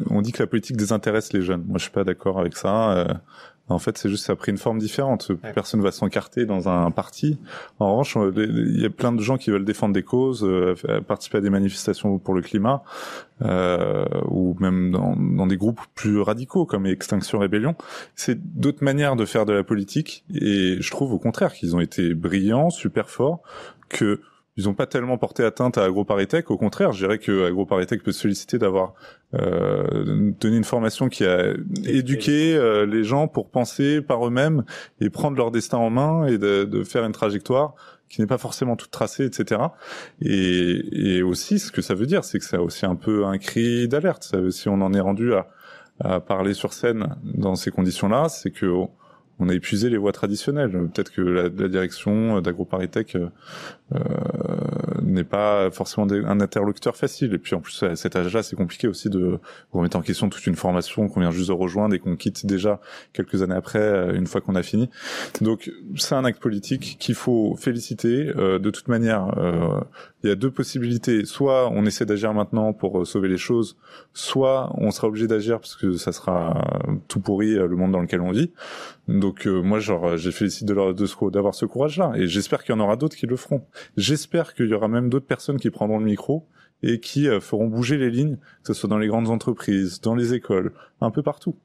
on 0.09 0.21
dit 0.21 0.31
que 0.31 0.43
la 0.43 0.47
politique 0.47 0.77
désintéresse 0.77 1.33
les 1.33 1.41
jeunes. 1.41 1.63
Moi, 1.67 1.77
je 1.77 1.83
suis 1.83 1.91
pas 1.91 2.03
d'accord 2.03 2.39
avec 2.39 2.57
ça. 2.57 3.21
En 3.69 3.79
fait, 3.79 3.97
c'est 3.97 4.09
juste 4.09 4.25
ça 4.25 4.33
a 4.33 4.35
pris 4.35 4.51
une 4.51 4.57
forme 4.57 4.77
différente. 4.77 5.31
Personne 5.55 5.81
va 5.81 5.91
s'encarter 5.91 6.45
dans 6.45 6.67
un 6.67 6.91
parti. 6.91 7.39
En 7.79 7.91
revanche, 7.91 8.17
euh, 8.17 8.31
il 8.35 8.81
y 8.81 8.85
a 8.85 8.89
plein 8.89 9.13
de 9.13 9.21
gens 9.21 9.37
qui 9.37 9.51
veulent 9.51 9.63
défendre 9.63 9.93
des 9.93 10.03
causes, 10.03 10.43
euh, 10.43 10.75
participer 11.07 11.37
à 11.37 11.41
des 11.41 11.49
manifestations 11.49 12.19
pour 12.19 12.33
le 12.33 12.41
climat, 12.41 12.83
euh, 13.41 14.05
ou 14.27 14.57
même 14.59 14.91
dans, 14.91 15.15
dans, 15.15 15.47
des 15.47 15.55
groupes 15.55 15.79
plus 15.95 16.19
radicaux 16.19 16.65
comme 16.65 16.85
Extinction 16.85 17.39
Rébellion. 17.39 17.75
C'est 18.15 18.37
d'autres 18.57 18.83
manières 18.83 19.15
de 19.15 19.23
faire 19.23 19.45
de 19.45 19.53
la 19.53 19.63
politique, 19.63 20.25
et 20.33 20.77
je 20.81 20.91
trouve 20.91 21.13
au 21.13 21.19
contraire 21.19 21.53
qu'ils 21.53 21.73
ont 21.73 21.79
été 21.79 22.13
brillants, 22.13 22.69
super 22.69 23.09
forts, 23.09 23.41
que 23.87 24.19
ils 24.55 24.65
n'ont 24.65 24.73
pas 24.73 24.85
tellement 24.85 25.17
porté 25.17 25.43
atteinte 25.43 25.77
à 25.77 25.85
AgroParisTech. 25.85 26.51
Au 26.51 26.57
contraire, 26.57 26.91
je 26.91 27.05
dirais 27.05 27.17
que 27.17 27.47
AgroParisTech 27.47 28.03
peut 28.03 28.11
se 28.11 28.19
solliciter 28.21 28.59
d'avoir 28.59 28.93
euh, 29.33 30.31
donné 30.39 30.57
une 30.57 30.63
formation 30.63 31.09
qui 31.09 31.25
a 31.25 31.53
éduqué 31.85 32.55
euh, 32.55 32.85
les 32.85 33.03
gens 33.03 33.27
pour 33.27 33.49
penser 33.49 34.01
par 34.01 34.27
eux-mêmes 34.27 34.63
et 35.01 35.09
prendre 35.09 35.37
leur 35.37 35.49
destin 35.49 35.77
en 35.77 35.89
main 35.89 36.27
et 36.27 36.37
de, 36.37 36.65
de 36.65 36.83
faire 36.83 37.03
une 37.03 37.13
trajectoire 37.13 37.73
qui 38.09 38.21
n'est 38.21 38.27
pas 38.27 38.37
forcément 38.37 38.75
toute 38.75 38.91
tracée, 38.91 39.25
etc. 39.25 39.59
Et, 40.21 41.15
et, 41.15 41.23
aussi, 41.23 41.57
ce 41.57 41.71
que 41.71 41.81
ça 41.81 41.95
veut 41.95 42.05
dire, 42.05 42.23
c'est 42.23 42.37
que 42.37 42.45
c'est 42.45 42.57
aussi 42.57 42.85
un 42.85 42.95
peu 42.95 43.25
un 43.25 43.39
cri 43.39 43.87
d'alerte. 43.87 44.35
Si 44.51 44.69
on 44.69 44.81
en 44.81 44.93
est 44.93 44.99
rendu 44.99 45.33
à, 45.33 45.47
à 45.99 46.19
parler 46.19 46.53
sur 46.53 46.73
scène 46.73 47.15
dans 47.23 47.55
ces 47.55 47.71
conditions-là, 47.71 48.29
c'est 48.29 48.51
que 48.51 48.67
on 49.39 49.49
a 49.49 49.53
épuisé 49.53 49.89
les 49.89 49.97
voies 49.97 50.11
traditionnelles. 50.11 50.71
Peut-être 50.93 51.11
que 51.11 51.21
la, 51.21 51.43
la 51.43 51.67
direction 51.67 52.39
d'AgroParisTech 52.41 53.15
euh, 53.15 53.29
n'est 55.03 55.23
pas 55.23 55.69
forcément 55.71 56.07
un 56.11 56.39
interlocuteur 56.39 56.95
facile. 56.95 57.33
Et 57.33 57.37
puis 57.37 57.55
en 57.55 57.59
plus, 57.59 57.83
à 57.83 57.95
cet 57.95 58.15
âge-là, 58.15 58.43
c'est 58.43 58.55
compliqué 58.55 58.87
aussi 58.87 59.09
de 59.09 59.39
remettre 59.71 59.97
en 59.97 60.01
question 60.01 60.29
toute 60.29 60.45
une 60.47 60.55
formation 60.55 61.07
qu'on 61.07 61.19
vient 61.19 61.31
juste 61.31 61.49
de 61.49 61.53
rejoindre 61.53 61.95
et 61.95 61.99
qu'on 61.99 62.15
quitte 62.15 62.45
déjà 62.45 62.79
quelques 63.13 63.41
années 63.41 63.55
après, 63.55 63.79
euh, 63.79 64.15
une 64.15 64.27
fois 64.27 64.41
qu'on 64.41 64.55
a 64.55 64.63
fini. 64.63 64.89
Donc 65.41 65.71
c'est 65.95 66.15
un 66.15 66.25
acte 66.25 66.41
politique 66.41 66.97
qu'il 66.99 67.15
faut 67.15 67.55
féliciter. 67.57 68.31
Euh, 68.35 68.59
de 68.59 68.69
toute 68.71 68.87
manière, 68.87 69.37
euh, 69.37 69.79
il 70.23 70.29
y 70.29 70.31
a 70.31 70.35
deux 70.35 70.51
possibilités. 70.51 71.25
Soit 71.25 71.69
on 71.69 71.85
essaie 71.85 72.05
d'agir 72.05 72.33
maintenant 72.33 72.73
pour 72.73 73.05
sauver 73.05 73.27
les 73.27 73.37
choses, 73.37 73.77
soit 74.13 74.71
on 74.75 74.91
sera 74.91 75.07
obligé 75.07 75.27
d'agir 75.27 75.59
parce 75.59 75.75
que 75.75 75.93
ça 75.93 76.11
sera 76.11 76.63
tout 77.07 77.19
pourri 77.19 77.55
le 77.55 77.75
monde 77.75 77.91
dans 77.91 77.99
lequel 77.99 78.21
on 78.21 78.31
vit. 78.31 78.51
Donc 79.09 79.45
moi, 79.45 79.79
genre, 79.79 80.15
j'ai 80.15 80.31
de 80.31 81.29
d'avoir 81.29 81.53
ce 81.53 81.65
courage-là, 81.65 82.13
et 82.15 82.27
j'espère 82.27 82.63
qu'il 82.63 82.73
y 82.73 82.77
en 82.77 82.81
aura 82.81 82.95
d'autres 82.95 83.17
qui 83.17 83.27
le 83.27 83.35
feront. 83.35 83.65
J'espère 83.97 84.53
qu'il 84.53 84.67
y 84.67 84.73
aura 84.73 84.87
même 84.87 85.09
d'autres 85.09 85.25
personnes 85.25 85.59
qui 85.59 85.69
prendront 85.69 85.99
le 85.99 86.05
micro 86.05 86.47
et 86.81 86.99
qui 86.99 87.27
euh, 87.27 87.39
feront 87.39 87.67
bouger 87.67 87.97
les 87.97 88.09
lignes, 88.09 88.37
que 88.63 88.73
ce 88.73 88.73
soit 88.73 88.89
dans 88.89 88.97
les 88.97 89.07
grandes 89.07 89.29
entreprises, 89.29 90.01
dans 90.01 90.15
les 90.15 90.33
écoles, 90.33 90.73
un 91.01 91.11
peu 91.11 91.23
partout. 91.23 91.55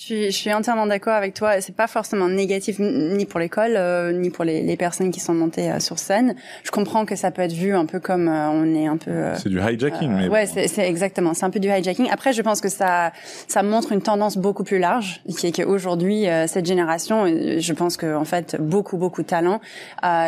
Je 0.00 0.06
suis, 0.06 0.24
je 0.30 0.36
suis 0.36 0.54
entièrement 0.54 0.86
d'accord 0.86 1.12
avec 1.12 1.34
toi. 1.34 1.60
C'est 1.60 1.76
pas 1.76 1.86
forcément 1.86 2.26
négatif 2.26 2.78
ni 2.78 3.26
pour 3.26 3.38
l'école 3.38 3.74
euh, 3.76 4.12
ni 4.12 4.30
pour 4.30 4.46
les, 4.46 4.62
les, 4.62 4.76
personnes 4.78 5.10
qui 5.10 5.20
sont 5.20 5.34
montées 5.34 5.70
euh, 5.70 5.78
sur 5.78 5.98
scène. 5.98 6.36
Je 6.64 6.70
comprends 6.70 7.04
que 7.04 7.16
ça 7.16 7.30
peut 7.30 7.42
être 7.42 7.52
vu 7.52 7.74
un 7.74 7.84
peu 7.84 8.00
comme 8.00 8.26
euh, 8.26 8.48
on 8.48 8.74
est 8.74 8.86
un 8.86 8.96
peu. 8.96 9.12
c'est 9.36 9.50
du 9.50 9.60
hijacking. 9.60 10.10
mais 10.10 10.28
ouais, 10.28 10.46
c'est 10.46 10.88
exactement. 10.88 11.34
C'est 11.34 11.44
un 11.44 11.50
peu 11.50 11.60
du 11.60 11.68
hijacking. 11.68 12.08
Après, 12.10 12.32
je 12.32 12.40
pense 12.40 12.62
que 12.62 12.70
ça 12.70 13.12
ça 13.46 13.62
montre 13.62 13.92
une 13.92 14.00
tendance 14.00 14.38
beaucoup 14.38 14.64
plus 14.64 14.78
large, 14.78 15.20
qui 15.36 15.48
est 15.48 15.52
qu'aujourd'hui 15.52 16.24
cette 16.46 16.64
génération, 16.64 17.26
je 17.26 17.72
pense 17.74 17.98
que 17.98 18.16
en 18.16 18.24
fait 18.24 18.56
beaucoup 18.58 18.96
beaucoup 18.96 19.20
de 19.20 19.26
talents 19.26 19.60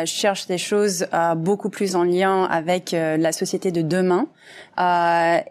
cherchent 0.05 0.45
des 0.45 0.59
choses 0.59 1.07
beaucoup 1.35 1.69
plus 1.69 1.95
en 1.95 2.03
lien 2.03 2.43
avec 2.43 2.91
la 2.91 3.31
société 3.31 3.71
de 3.71 3.81
demain. 3.81 4.27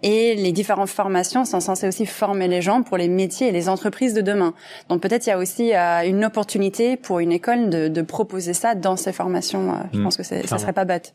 et 0.02 0.34
les 0.36 0.52
différentes 0.52 0.90
formations 0.90 1.44
sont 1.44 1.60
censées 1.60 1.88
aussi 1.88 2.06
former 2.06 2.46
les 2.46 2.62
gens 2.62 2.82
pour 2.82 2.96
les 2.96 3.08
métiers 3.08 3.48
et 3.48 3.52
les 3.52 3.68
entreprises 3.68 4.11
de 4.14 4.20
demain. 4.20 4.54
Donc 4.88 5.00
peut-être 5.02 5.26
il 5.26 5.30
y 5.30 5.32
a 5.32 5.38
aussi 5.38 5.74
euh, 5.74 6.06
une 6.06 6.24
opportunité 6.24 6.96
pour 6.96 7.20
une 7.20 7.32
école 7.32 7.70
de, 7.70 7.88
de 7.88 8.02
proposer 8.02 8.54
ça 8.54 8.74
dans 8.74 8.96
ses 8.96 9.12
formations. 9.12 9.70
Euh, 9.70 9.76
je 9.92 9.98
mm. 9.98 10.02
pense 10.02 10.16
que 10.16 10.22
ça 10.22 10.58
serait 10.58 10.72
pas 10.72 10.84
bête. 10.84 11.14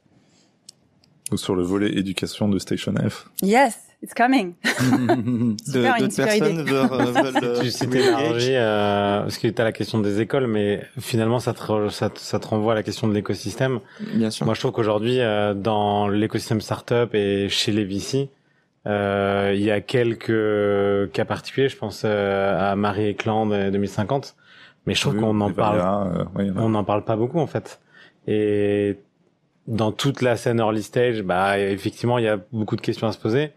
Ou 1.32 1.38
sur 1.38 1.56
le 1.56 1.64
volet 1.64 1.90
éducation 1.98 2.48
de 2.48 2.58
Station 2.58 2.94
F. 3.10 3.30
Yes. 3.42 3.88
It's 4.04 4.14
coming. 4.14 4.54
D'autres 4.64 6.16
personnes 6.16 6.62
veulent, 6.62 6.88
veulent 7.42 7.60
Tu 7.62 7.72
citais 7.72 7.98
l'énergie, 7.98 8.54
euh, 8.54 9.22
parce 9.22 9.40
que 9.40 9.48
tu 9.48 9.60
as 9.60 9.66
la 9.66 9.72
question 9.72 10.00
des 10.00 10.22
écoles, 10.22 10.46
mais 10.46 10.84
finalement 11.00 11.40
ça 11.40 11.54
te, 11.54 11.90
ça, 11.90 12.12
ça 12.16 12.40
te 12.40 12.48
renvoie 12.48 12.74
à 12.74 12.76
la 12.76 12.84
question 12.84 13.08
de 13.08 13.14
l'écosystème. 13.14 13.80
Bien 14.14 14.30
sûr. 14.30 14.46
Moi 14.46 14.54
je 14.54 14.60
trouve 14.60 14.72
qu'aujourd'hui, 14.72 15.20
euh, 15.20 15.56
dans 15.56 16.10
l'écosystème 16.10 16.62
startup 16.62 17.16
et 17.16 17.50
chez 17.50 17.72
les 17.72 17.86
VC, 17.86 18.30
euh, 18.88 19.52
il 19.54 19.62
y 19.62 19.72
a 19.72 19.82
quelques 19.82 21.12
cas 21.12 21.26
particuliers, 21.26 21.70
je 21.70 21.78
pense 21.78 22.04
euh, 22.06 22.72
à 22.72 22.76
Marie 22.76 23.12
Ecland 23.12 23.48
2050, 23.48 24.36
mais 24.86 24.96
je 24.96 25.02
trouve 25.02 25.20
qu'on 25.20 25.40
en 25.42 25.52
parle, 25.52 26.28
euh, 26.40 26.52
on 26.56 26.70
n'en 26.70 26.84
parle 26.84 27.04
pas 27.04 27.16
beaucoup 27.16 27.40
en 27.40 27.48
fait. 27.48 27.82
Et 28.28 28.98
dans 29.68 29.92
toute 29.92 30.22
la 30.22 30.38
scène 30.38 30.60
early 30.60 30.84
stage, 30.84 31.22
bah 31.22 31.60
effectivement, 31.60 32.18
il 32.18 32.24
y 32.24 32.30
a 32.30 32.40
beaucoup 32.54 32.78
de 32.78 32.82
questions 32.82 33.08
à 33.08 33.12
se 33.12 33.18
poser, 33.18 33.52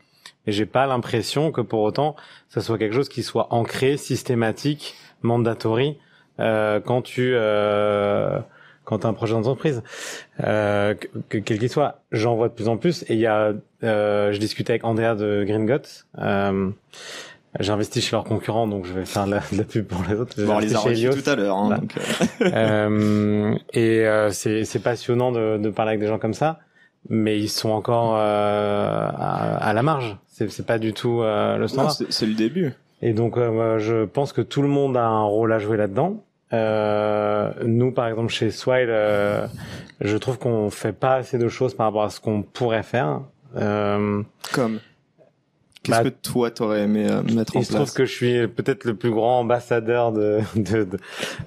mais 0.47 0.53
j'ai 0.53 0.67
pas 0.67 0.87
l'impression 0.87 1.53
que 1.53 1.61
pour 1.61 1.83
autant, 1.83 2.17
ça 2.49 2.61
soit 2.61 2.79
quelque 2.79 2.95
chose 2.95 3.09
qui 3.09 3.23
soit 3.23 3.53
ancré, 3.55 3.97
systématique, 3.97 4.95
mandatory 5.23 5.99
euh, 6.41 6.81
quand 6.81 7.03
tu 7.03 7.33
euh, 7.35 8.41
quand 8.85 9.05
as 9.05 9.09
un 9.09 9.13
projet 9.13 9.35
d'entreprise, 9.35 9.83
euh, 10.43 10.95
que, 11.29 11.39
quel 11.39 11.59
qu'il 11.59 11.69
soit, 11.69 12.03
j'en 12.11 12.35
vois 12.35 12.49
de 12.49 12.55
plus 12.55 12.67
en 12.69 12.77
plus. 12.77 13.03
Et 13.05 13.15
il 13.15 13.21
y 13.21 13.27
a, 13.27 13.53
je 13.83 14.39
discutais 14.39 14.73
avec 14.73 14.85
Andrea 14.85 15.15
de 15.15 15.45
Green 15.47 15.67
Guts. 15.67 16.05
Euh, 16.19 16.71
j'ai 17.59 17.73
investi 17.73 18.01
chez 18.01 18.15
leurs 18.15 18.25
concurrents, 18.25 18.69
donc 18.69 18.87
je 18.87 18.93
vais 18.93 19.05
faire 19.05 19.27
de 19.27 19.33
la, 19.33 19.41
de 19.53 19.59
la 19.59 19.65
pub 19.65 19.87
pour 19.87 20.05
les 20.09 20.15
autres. 20.15 20.41
Bon, 20.45 20.55
on 20.55 20.59
les 20.61 20.75
a 20.75 20.79
reçus 20.79 21.11
tout 21.11 21.29
à 21.29 21.35
l'heure. 21.35 21.57
Hein, 21.57 21.79
donc... 21.81 21.95
Euh. 22.43 22.51
euh, 22.55 23.55
et 23.73 24.07
euh, 24.07 24.31
c'est, 24.31 24.65
c'est 24.65 24.79
passionnant 24.79 25.33
de, 25.33 25.59
de 25.59 25.71
parler 25.71 25.91
avec 25.91 26.01
des 26.01 26.07
gens 26.07 26.19
comme 26.19 26.35
ça, 26.35 26.61
mais 27.09 27.41
ils 27.41 27.49
sont 27.49 27.71
encore 27.71 28.15
euh, 28.15 28.21
à, 28.21 29.57
à, 29.57 29.73
la 29.73 29.83
marge. 29.83 30.17
C'est, 30.29 30.49
c'est 30.51 30.65
pas 30.65 30.79
du 30.79 30.93
tout 30.93 31.23
euh, 31.23 31.57
le 31.57 31.67
standard. 31.67 31.97
C'est, 32.09 32.27
le 32.27 32.35
début. 32.35 32.73
Et 33.03 33.15
donc, 33.15 33.37
je 33.37 34.05
pense 34.05 34.33
que 34.33 34.43
tout 34.43 34.63
le 34.63 34.69
monde 34.69 34.97
a 34.97 35.07
un 35.07 35.25
rôle 35.25 35.53
à 35.53 35.59
jouer 35.59 35.77
là-dedans. 35.77 36.23
Euh, 36.53 37.51
nous, 37.65 37.93
par 37.93 38.07
exemple, 38.09 38.31
chez 38.31 38.51
Swile, 38.51 38.91
euh, 38.91 39.47
je 40.01 40.17
trouve 40.19 40.39
qu'on 40.39 40.69
fait 40.71 40.93
pas 40.93 41.15
assez 41.15 41.39
de 41.39 41.49
choses 41.49 41.75
par 41.75 41.87
rapport 41.87 42.03
à 42.03 42.11
ce 42.11 42.21
qu'on 42.21 42.43
pourrait 42.43 42.83
faire. 42.83 43.23
Euh, 43.57 44.23
Comme 44.53 44.81
Qu'est-ce 45.83 46.03
bah, 46.03 46.05
que 46.05 46.15
toi 46.15 46.51
t'aurais 46.51 46.83
aimé 46.83 47.07
euh, 47.11 47.23
mettre 47.23 47.57
en 47.57 47.61
place 47.61 47.63
Il 47.63 47.65
se 47.65 47.73
trouve 47.73 47.93
que 47.95 48.05
je 48.05 48.13
suis 48.13 48.49
peut-être 48.49 48.85
le 48.85 48.95
plus 48.95 49.11
grand 49.11 49.41
ambassadeur 49.41 50.13
de, 50.13 50.41
de, 50.57 50.85
de, 50.85 50.99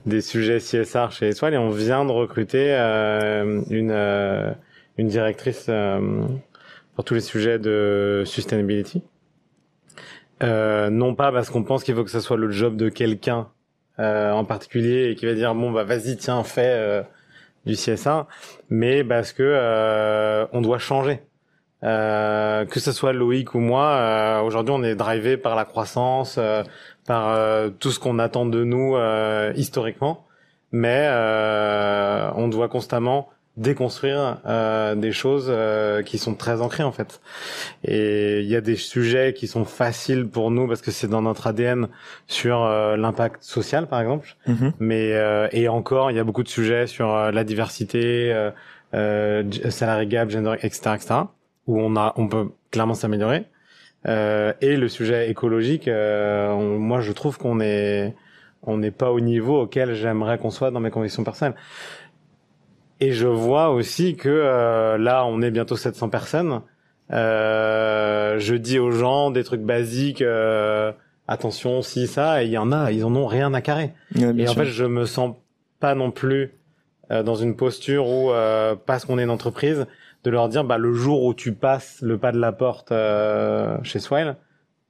des 0.07 0.21
sujets 0.21 0.57
CSR 0.57 1.11
chez 1.11 1.31
Swile 1.33 1.53
et 1.53 1.57
on 1.57 1.69
vient 1.69 2.03
de 2.03 2.11
recruter 2.11 2.73
euh, 2.73 3.61
une 3.69 3.91
euh, 3.91 4.51
une 4.97 5.07
directrice 5.07 5.69
pour 6.95 7.03
tous 7.03 7.13
les 7.13 7.21
sujets 7.21 7.59
de 7.59 8.23
sustainability. 8.25 9.03
non 10.41 11.15
pas 11.15 11.31
parce 11.31 11.49
qu'on 11.49 11.63
pense 11.63 11.83
qu'il 11.83 11.95
faut 11.95 12.03
que 12.03 12.11
ce 12.11 12.19
soit 12.19 12.37
le 12.37 12.49
job 12.51 12.75
de 12.75 12.89
quelqu'un 12.89 13.49
euh, 13.99 14.31
en 14.31 14.43
particulier 14.43 15.11
et 15.11 15.15
qui 15.15 15.27
va 15.27 15.35
dire 15.35 15.53
bon 15.53 15.71
bah 15.71 15.83
vas-y 15.83 16.17
tiens 16.17 16.43
fais 16.43 16.65
euh, 16.65 17.03
du 17.67 17.75
CSA, 17.75 18.27
mais 18.69 19.03
parce 19.03 19.33
que 19.33 19.43
euh, 19.43 20.47
on 20.51 20.61
doit 20.61 20.79
changer. 20.79 21.21
Que 21.83 22.79
ce 22.79 22.91
soit 22.91 23.13
Loïc 23.13 23.55
ou 23.55 23.59
moi, 23.59 24.41
aujourd'hui 24.45 24.73
on 24.75 24.83
est 24.83 24.95
drivé 24.95 25.37
par 25.37 25.55
la 25.55 25.65
croissance, 25.65 26.39
par 27.05 27.37
tout 27.79 27.91
ce 27.91 27.99
qu'on 27.99 28.19
attend 28.19 28.45
de 28.45 28.63
nous 28.63 28.95
historiquement, 29.55 30.25
mais 30.71 31.09
on 32.35 32.47
doit 32.47 32.69
constamment 32.69 33.29
déconstruire 33.55 34.39
euh, 34.45 34.95
des 34.95 35.11
choses 35.11 35.47
euh, 35.49 36.01
qui 36.01 36.17
sont 36.17 36.33
très 36.33 36.61
ancrées 36.61 36.83
en 36.83 36.91
fait. 36.91 37.21
Et 37.83 38.41
il 38.41 38.47
y 38.47 38.55
a 38.55 38.61
des 38.61 38.75
sujets 38.75 39.33
qui 39.33 39.47
sont 39.47 39.65
faciles 39.65 40.27
pour 40.27 40.49
nous 40.49 40.67
parce 40.67 40.81
que 40.81 40.91
c'est 40.91 41.07
dans 41.07 41.21
notre 41.21 41.47
ADN 41.47 41.87
sur 42.27 42.63
euh, 42.63 42.97
l'impact 42.97 43.43
social 43.43 43.87
par 43.87 44.01
exemple. 44.01 44.35
Mm-hmm. 44.47 44.71
Mais 44.79 45.13
euh, 45.13 45.47
et 45.51 45.67
encore, 45.67 46.09
il 46.09 46.17
y 46.17 46.19
a 46.19 46.23
beaucoup 46.23 46.43
de 46.43 46.49
sujets 46.49 46.87
sur 46.87 47.13
euh, 47.13 47.31
la 47.31 47.43
diversité, 47.43 48.33
salarié 49.69 50.07
gap, 50.07 50.29
gender, 50.29 50.55
etc., 50.61 50.95
etc. 50.95 51.15
Où 51.67 51.79
on 51.79 51.95
a, 51.95 52.13
on 52.17 52.27
peut 52.27 52.49
clairement 52.71 52.93
s'améliorer. 52.93 53.45
et 54.05 54.77
le 54.77 54.87
sujet 54.89 55.29
écologique, 55.29 55.87
moi 55.87 57.01
je 57.01 57.11
trouve 57.13 57.37
qu'on 57.37 57.61
est 57.61 58.13
on 58.65 58.77
n'est 58.77 58.91
pas 58.91 59.11
au 59.11 59.19
niveau 59.19 59.61
auquel 59.61 59.93
j'aimerais 59.93 60.37
qu'on 60.37 60.49
soit 60.49 60.71
dans 60.71 60.79
mes 60.79 60.89
convictions 60.89 61.23
personnelles. 61.23 61.55
Et 62.99 63.11
je 63.11 63.27
vois 63.27 63.69
aussi 63.69 64.15
que 64.15 64.29
euh, 64.29 64.97
là, 64.97 65.25
on 65.25 65.41
est 65.41 65.51
bientôt 65.51 65.75
700 65.75 66.09
personnes. 66.09 66.61
Euh, 67.11 68.39
je 68.39 68.55
dis 68.55 68.79
aux 68.79 68.91
gens 68.91 69.31
des 69.31 69.43
trucs 69.43 69.61
basiques, 69.61 70.21
euh, 70.21 70.93
attention, 71.27 71.81
si 71.81 72.07
ça, 72.07 72.41
et 72.41 72.45
il 72.45 72.51
y 72.51 72.57
en 72.57 72.71
a, 72.71 72.91
ils 72.91 73.03
en 73.03 73.15
ont 73.15 73.27
rien 73.27 73.53
à 73.53 73.61
carrer. 73.61 73.93
et 74.15 74.47
en 74.47 74.53
fait, 74.53 74.65
je 74.65 74.85
me 74.85 75.05
sens 75.05 75.35
pas 75.79 75.95
non 75.95 76.11
plus 76.11 76.53
euh, 77.11 77.23
dans 77.23 77.35
une 77.35 77.57
posture 77.57 78.07
où, 78.07 78.31
euh, 78.31 78.75
parce 78.85 79.03
qu'on 79.03 79.19
est 79.19 79.23
une 79.23 79.29
entreprise, 79.29 79.85
de 80.23 80.29
leur 80.29 80.49
dire, 80.49 80.63
bah, 80.63 80.77
le 80.77 80.93
jour 80.93 81.23
où 81.23 81.33
tu 81.33 81.53
passes 81.53 82.01
le 82.01 82.17
pas 82.17 82.31
de 82.31 82.39
la 82.39 82.51
porte 82.51 82.93
chez 83.83 83.99
Swile, 83.99 84.37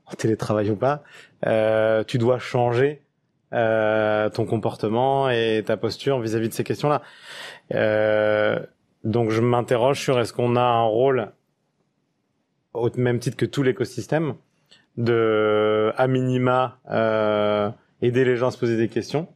en 0.05 0.13
télétravail 0.15 0.69
ou 0.71 0.75
pas, 0.75 1.03
tu 2.05 2.17
dois 2.17 2.39
changer 2.39 3.03
euh, 3.53 4.29
ton 4.29 4.45
comportement 4.45 5.29
et 5.29 5.61
ta 5.63 5.77
posture 5.77 6.19
vis-à-vis 6.19 6.49
de 6.49 6.53
ces 6.53 6.63
questions-là. 6.63 7.03
Euh, 7.75 8.59
donc 9.03 9.29
je 9.29 9.41
m'interroge 9.41 10.01
sur 10.01 10.19
est-ce 10.19 10.33
qu'on 10.33 10.55
a 10.55 10.61
un 10.61 10.83
rôle 10.83 11.31
au 12.73 12.89
même 12.97 13.19
titre 13.19 13.37
que 13.37 13.45
tout 13.45 13.61
l'écosystème 13.61 14.33
de 14.97 15.93
à 15.97 16.07
minima 16.07 16.79
euh, 16.89 17.69
aider 18.01 18.25
les 18.25 18.37
gens 18.37 18.47
à 18.47 18.51
se 18.51 18.57
poser 18.57 18.75
des 18.75 18.87
questions. 18.87 19.27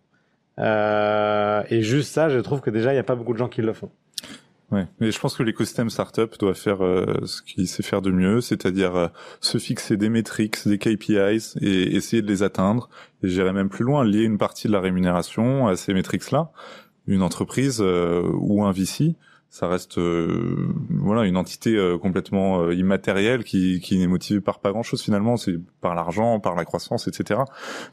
Euh, 0.57 1.61
et 1.69 1.83
juste 1.83 2.11
ça, 2.11 2.29
je 2.29 2.39
trouve 2.39 2.61
que 2.61 2.71
déjà 2.71 2.91
il 2.91 2.95
n'y 2.95 2.99
a 2.99 3.03
pas 3.03 3.15
beaucoup 3.15 3.33
de 3.33 3.37
gens 3.37 3.49
qui 3.49 3.61
le 3.61 3.73
font. 3.73 3.91
Ouais, 4.69 4.85
mais 4.99 5.11
je 5.11 5.19
pense 5.19 5.37
que 5.37 5.43
l'écosystème 5.43 5.89
startup 5.89 6.37
doit 6.39 6.53
faire 6.53 6.83
euh, 6.83 7.25
ce 7.25 7.41
qu'il 7.41 7.69
sait 7.69 7.83
faire 7.83 8.01
de 8.01 8.11
mieux, 8.11 8.41
c'est-à-dire 8.41 8.95
euh, 8.97 9.07
se 9.39 9.59
fixer 9.59 9.95
des 9.95 10.09
métriques, 10.09 10.67
des 10.67 10.77
KPIs 10.77 11.55
et 11.61 11.95
essayer 11.95 12.21
de 12.21 12.27
les 12.27 12.43
atteindre. 12.43 12.89
Et 13.23 13.29
j'irais 13.29 13.53
même 13.53 13.69
plus 13.69 13.85
loin, 13.85 14.03
lier 14.03 14.23
une 14.23 14.37
partie 14.37 14.67
de 14.67 14.73
la 14.73 14.81
rémunération 14.81 15.67
à 15.67 15.77
ces 15.77 15.93
métriques-là. 15.93 16.51
Une 17.07 17.21
entreprise 17.21 17.77
euh, 17.79 18.29
ou 18.33 18.65
un 18.65 18.73
VC 18.73 19.15
ça 19.49 19.67
reste 19.67 19.97
euh, 19.97 20.67
voilà 20.89 21.23
une 21.23 21.37
entité 21.37 21.75
euh, 21.75 21.97
complètement 21.97 22.61
euh, 22.61 22.73
immatérielle 22.73 23.43
qui, 23.43 23.79
qui 23.79 23.97
n'est 23.97 24.07
motivée 24.07 24.41
par 24.41 24.59
pas 24.59 24.71
grand 24.71 24.83
chose 24.83 25.01
finalement. 25.01 25.37
C'est 25.37 25.57
par 25.81 25.95
l'argent 25.95 26.39
par 26.39 26.55
la 26.55 26.65
croissance 26.65 27.07
etc 27.07 27.41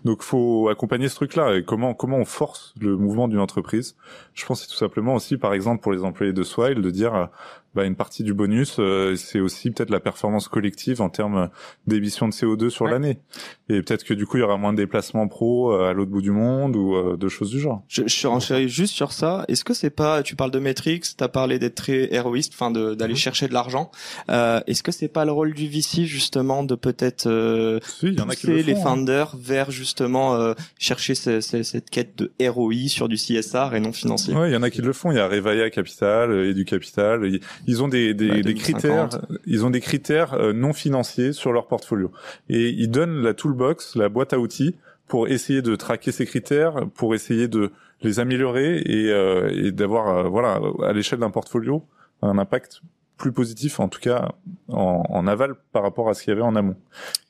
donc 0.04 0.22
faut 0.22 0.68
accompagner 0.68 1.08
ce 1.08 1.14
truc 1.14 1.36
là 1.36 1.62
comment 1.62 1.94
comment 1.94 2.18
on 2.18 2.24
force 2.24 2.74
le 2.80 2.96
mouvement 2.96 3.28
d'une 3.28 3.38
entreprise? 3.38 3.96
Je 4.34 4.44
pense 4.44 4.62
c'est 4.62 4.68
tout 4.68 4.74
simplement 4.74 5.14
aussi 5.14 5.36
par 5.36 5.54
exemple 5.54 5.82
pour 5.82 5.92
les 5.92 6.04
employés 6.04 6.32
de 6.32 6.42
Swile 6.42 6.82
de 6.82 6.90
dire 6.90 7.28
bah, 7.74 7.84
une 7.84 7.96
partie 7.96 8.22
du 8.22 8.34
bonus, 8.34 8.76
euh, 8.78 9.16
c'est 9.16 9.40
aussi 9.40 9.70
peut-être 9.70 9.90
la 9.90 10.00
performance 10.00 10.48
collective 10.48 11.00
en 11.00 11.08
termes 11.08 11.50
d'émissions 11.86 12.28
de 12.28 12.32
CO2 12.32 12.70
sur 12.70 12.86
l'année. 12.86 13.18
Et 13.68 13.82
peut-être 13.82 14.04
que 14.04 14.14
du 14.14 14.26
coup, 14.26 14.36
il 14.36 14.40
y 14.40 14.42
aura 14.42 14.56
moins 14.56 14.72
de 14.72 14.76
déplacements 14.76 15.26
pro 15.26 15.72
euh, 15.72 15.88
à 15.88 15.92
l'autre 15.92 16.10
bout 16.10 16.22
du 16.22 16.30
monde 16.30 16.76
ou 16.76 16.94
euh, 16.94 17.16
de 17.16 17.28
choses 17.28 17.50
du 17.50 17.58
genre. 17.58 17.82
Je, 17.88 18.02
je 18.02 18.14
suis 18.14 18.26
renchéri 18.26 18.68
juste 18.68 18.94
sur 18.94 19.12
ça. 19.12 19.44
Est-ce 19.48 19.64
que 19.64 19.74
c'est 19.74 19.90
pas, 19.90 20.22
tu 20.22 20.36
parles 20.36 20.50
de 20.50 20.58
metrics, 20.58 21.16
tu 21.16 21.24
as 21.24 21.28
parlé 21.28 21.58
d'être 21.58 21.74
très 21.74 22.12
héroïste, 22.14 22.52
enfin 22.54 22.70
d'aller 22.70 23.14
mhm. 23.14 23.16
chercher 23.16 23.48
de 23.48 23.54
l'argent. 23.54 23.90
Euh, 24.30 24.60
Est-ce 24.66 24.82
que 24.82 24.92
c'est 24.92 25.08
pas 25.08 25.24
le 25.24 25.32
rôle 25.32 25.54
du 25.54 25.68
VC 25.68 26.04
justement 26.04 26.62
de 26.62 26.74
peut-être 26.74 27.26
euh, 27.26 27.80
pousser 28.00 28.62
les 28.62 28.74
hein. 28.74 28.82
founders 28.82 29.34
vers 29.36 29.70
justement 29.70 30.54
chercher 30.78 31.14
cette 31.14 31.90
quête 31.90 32.16
de 32.16 32.32
ROI 32.48 32.88
sur 32.88 33.08
du 33.08 33.16
CSR 33.16 33.74
et 33.74 33.80
non 33.80 33.92
financier? 33.92 34.34
Ouais, 34.34 34.50
il 34.50 34.52
y 34.52 34.56
en 34.56 34.62
a 34.62 34.70
qui 34.70 34.82
le 34.82 34.92
font. 34.92 35.10
Il 35.10 35.16
y 35.16 35.20
a 35.20 35.26
Revaya 35.26 35.70
Capital 35.70 36.32
et 36.44 36.54
du 36.54 36.64
Capital 36.64 37.40
ils 37.66 37.82
ont 37.82 37.88
des, 37.88 38.14
des, 38.14 38.42
des 38.42 38.54
critères, 38.54 39.08
ils 39.46 39.64
ont 39.64 39.70
des 39.70 39.80
critères 39.80 40.34
euh, 40.34 40.52
non 40.52 40.72
financiers 40.72 41.32
sur 41.32 41.52
leur 41.52 41.66
portfolio. 41.66 42.10
Et 42.48 42.68
ils 42.68 42.90
donnent 42.90 43.22
la 43.22 43.34
toolbox, 43.34 43.96
la 43.96 44.08
boîte 44.08 44.32
à 44.32 44.38
outils 44.38 44.76
pour 45.06 45.28
essayer 45.28 45.62
de 45.62 45.76
traquer 45.76 46.12
ces 46.12 46.26
critères, 46.26 46.86
pour 46.94 47.14
essayer 47.14 47.48
de 47.48 47.72
les 48.02 48.20
améliorer 48.20 48.78
et, 48.78 49.10
euh, 49.10 49.50
et 49.52 49.72
d'avoir 49.72 50.08
euh, 50.08 50.28
voilà 50.28 50.60
à 50.82 50.92
l'échelle 50.92 51.20
d'un 51.20 51.30
portfolio 51.30 51.84
un 52.22 52.38
impact 52.38 52.80
plus 53.16 53.32
positif, 53.32 53.80
en 53.80 53.88
tout 53.88 54.00
cas 54.00 54.32
en, 54.68 55.02
en 55.08 55.26
aval 55.26 55.54
par 55.72 55.82
rapport 55.82 56.08
à 56.08 56.14
ce 56.14 56.22
qu'il 56.22 56.30
y 56.30 56.32
avait 56.32 56.42
en 56.42 56.56
amont. 56.56 56.76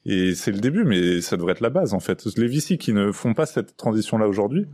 Et 0.07 0.35
c'est 0.35 0.53
le 0.53 0.59
début, 0.59 0.85
mais 0.85 1.21
ça 1.21 1.37
devrait 1.37 1.53
être 1.53 1.61
la 1.61 1.71
base 1.71 1.95
en 1.95 2.01
fait. 2.01 2.25
Les 2.37 2.47
VC 2.47 2.77
qui 2.77 2.93
ne 2.93 3.11
font 3.11 3.33
pas 3.33 3.47
cette 3.47 3.77
transition-là 3.77 4.27
aujourd'hui, 4.29 4.67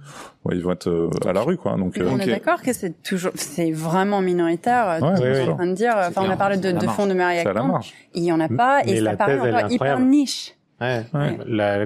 ouais, 0.44 0.56
ils 0.56 0.62
vont 0.62 0.72
être 0.72 0.88
euh, 0.88 1.10
à 1.24 1.32
la 1.32 1.42
rue, 1.42 1.56
quoi. 1.56 1.76
Donc, 1.76 2.00
on 2.00 2.18
est 2.18 2.26
d'accord 2.26 2.62
que 2.62 2.72
c'est 2.72 3.02
toujours, 3.02 3.32
c'est 3.36 3.70
vraiment 3.70 4.20
minoritaire. 4.20 4.98
Ouais, 5.00 5.12
oui, 5.20 5.48
en 5.48 5.54
train 5.56 5.66
de 5.66 5.74
dire. 5.74 5.94
Enfin, 5.96 6.22
on 6.26 6.30
a 6.30 6.36
parlé 6.36 6.56
de, 6.56 6.72
de 6.72 6.86
fonds 6.86 7.06
de 7.06 7.14
Marie 7.14 7.44
Il 8.14 8.24
y 8.24 8.32
en 8.32 8.40
a 8.40 8.48
pas, 8.48 8.82
et 8.84 9.00
ça 9.00 9.16
paraît 9.16 9.38
encore 9.38 9.70
hyper 9.70 10.00
niche. 10.00 10.54
Ouais. 10.80 11.04
ouais. 11.12 11.38
La, 11.46 11.82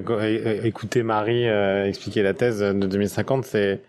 écouter 0.63 1.03
Marie 1.03 1.49
euh, 1.49 1.85
expliquer 1.85 2.23
la 2.23 2.33
thèse 2.33 2.59
de 2.59 2.71
2050, 2.71 3.43
c'est 3.43 3.81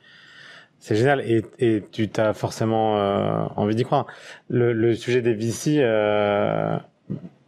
c'est 0.87 0.95
génial 0.95 1.21
et, 1.23 1.45
et 1.59 1.83
tu 1.91 2.09
t'as 2.09 2.33
forcément 2.33 2.97
euh, 2.97 3.45
envie 3.57 3.75
d'y 3.75 3.83
croire. 3.83 4.07
Le, 4.49 4.73
le, 4.73 4.95
sujet 4.95 5.21
des 5.21 5.35
VC, 5.35 5.79
euh, 5.81 6.77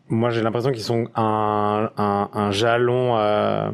moi 0.09 0.31
j'ai 0.31 0.43
l'impression 0.43 0.73
qu'ils 0.73 0.83
sont 0.83 1.07
un, 1.15 1.89
un, 1.97 2.31
un 2.33 2.51
jalon, 2.51 3.17
euh, 3.17 3.69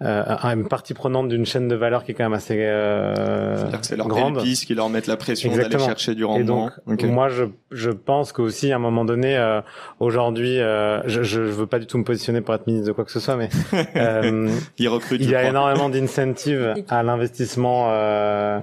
euh, 0.00 0.24
une 0.44 0.68
partie 0.68 0.94
pronante 0.94 1.26
d'une 1.26 1.44
chaîne 1.44 1.66
de 1.66 1.74
valeur 1.74 2.04
qui 2.04 2.12
est 2.12 2.14
quand 2.14 2.22
même 2.22 2.34
assez 2.34 2.56
euh, 2.56 3.56
C'est-à-dire 3.56 3.80
que 3.80 3.86
c'est 3.86 3.96
leur 3.96 4.06
grande. 4.06 4.38
qui 4.44 4.74
leur 4.76 4.88
mettent 4.88 5.08
la 5.08 5.16
pression 5.16 5.52
d'aller 5.52 5.76
chercher 5.76 6.14
du 6.14 6.24
rendement. 6.24 6.70
Et 6.86 6.94
donc, 6.94 7.02
moi 7.02 7.28
je, 7.28 7.46
je 7.72 7.90
pense 7.90 8.30
qu'aussi 8.30 8.70
à 8.70 8.76
un 8.76 8.78
moment 8.78 9.04
donné, 9.04 9.36
euh, 9.36 9.60
aujourd'hui, 9.98 10.60
euh, 10.60 11.02
je, 11.08 11.24
je 11.24 11.40
veux 11.40 11.66
pas 11.66 11.80
du 11.80 11.88
tout 11.88 11.98
me 11.98 12.04
positionner 12.04 12.42
pour 12.42 12.54
être 12.54 12.68
ministre 12.68 12.86
de 12.86 12.92
quoi 12.92 13.04
que 13.04 13.10
ce 13.10 13.18
soit, 13.18 13.34
mais 13.34 13.48
euh, 13.96 14.48
il, 14.78 14.88
il 15.18 15.30
y 15.30 15.34
a 15.34 15.48
énormément 15.48 15.88
d'incentives 15.88 16.74
à 16.88 17.02
l'investissement. 17.02 17.88
Euh, 17.90 18.60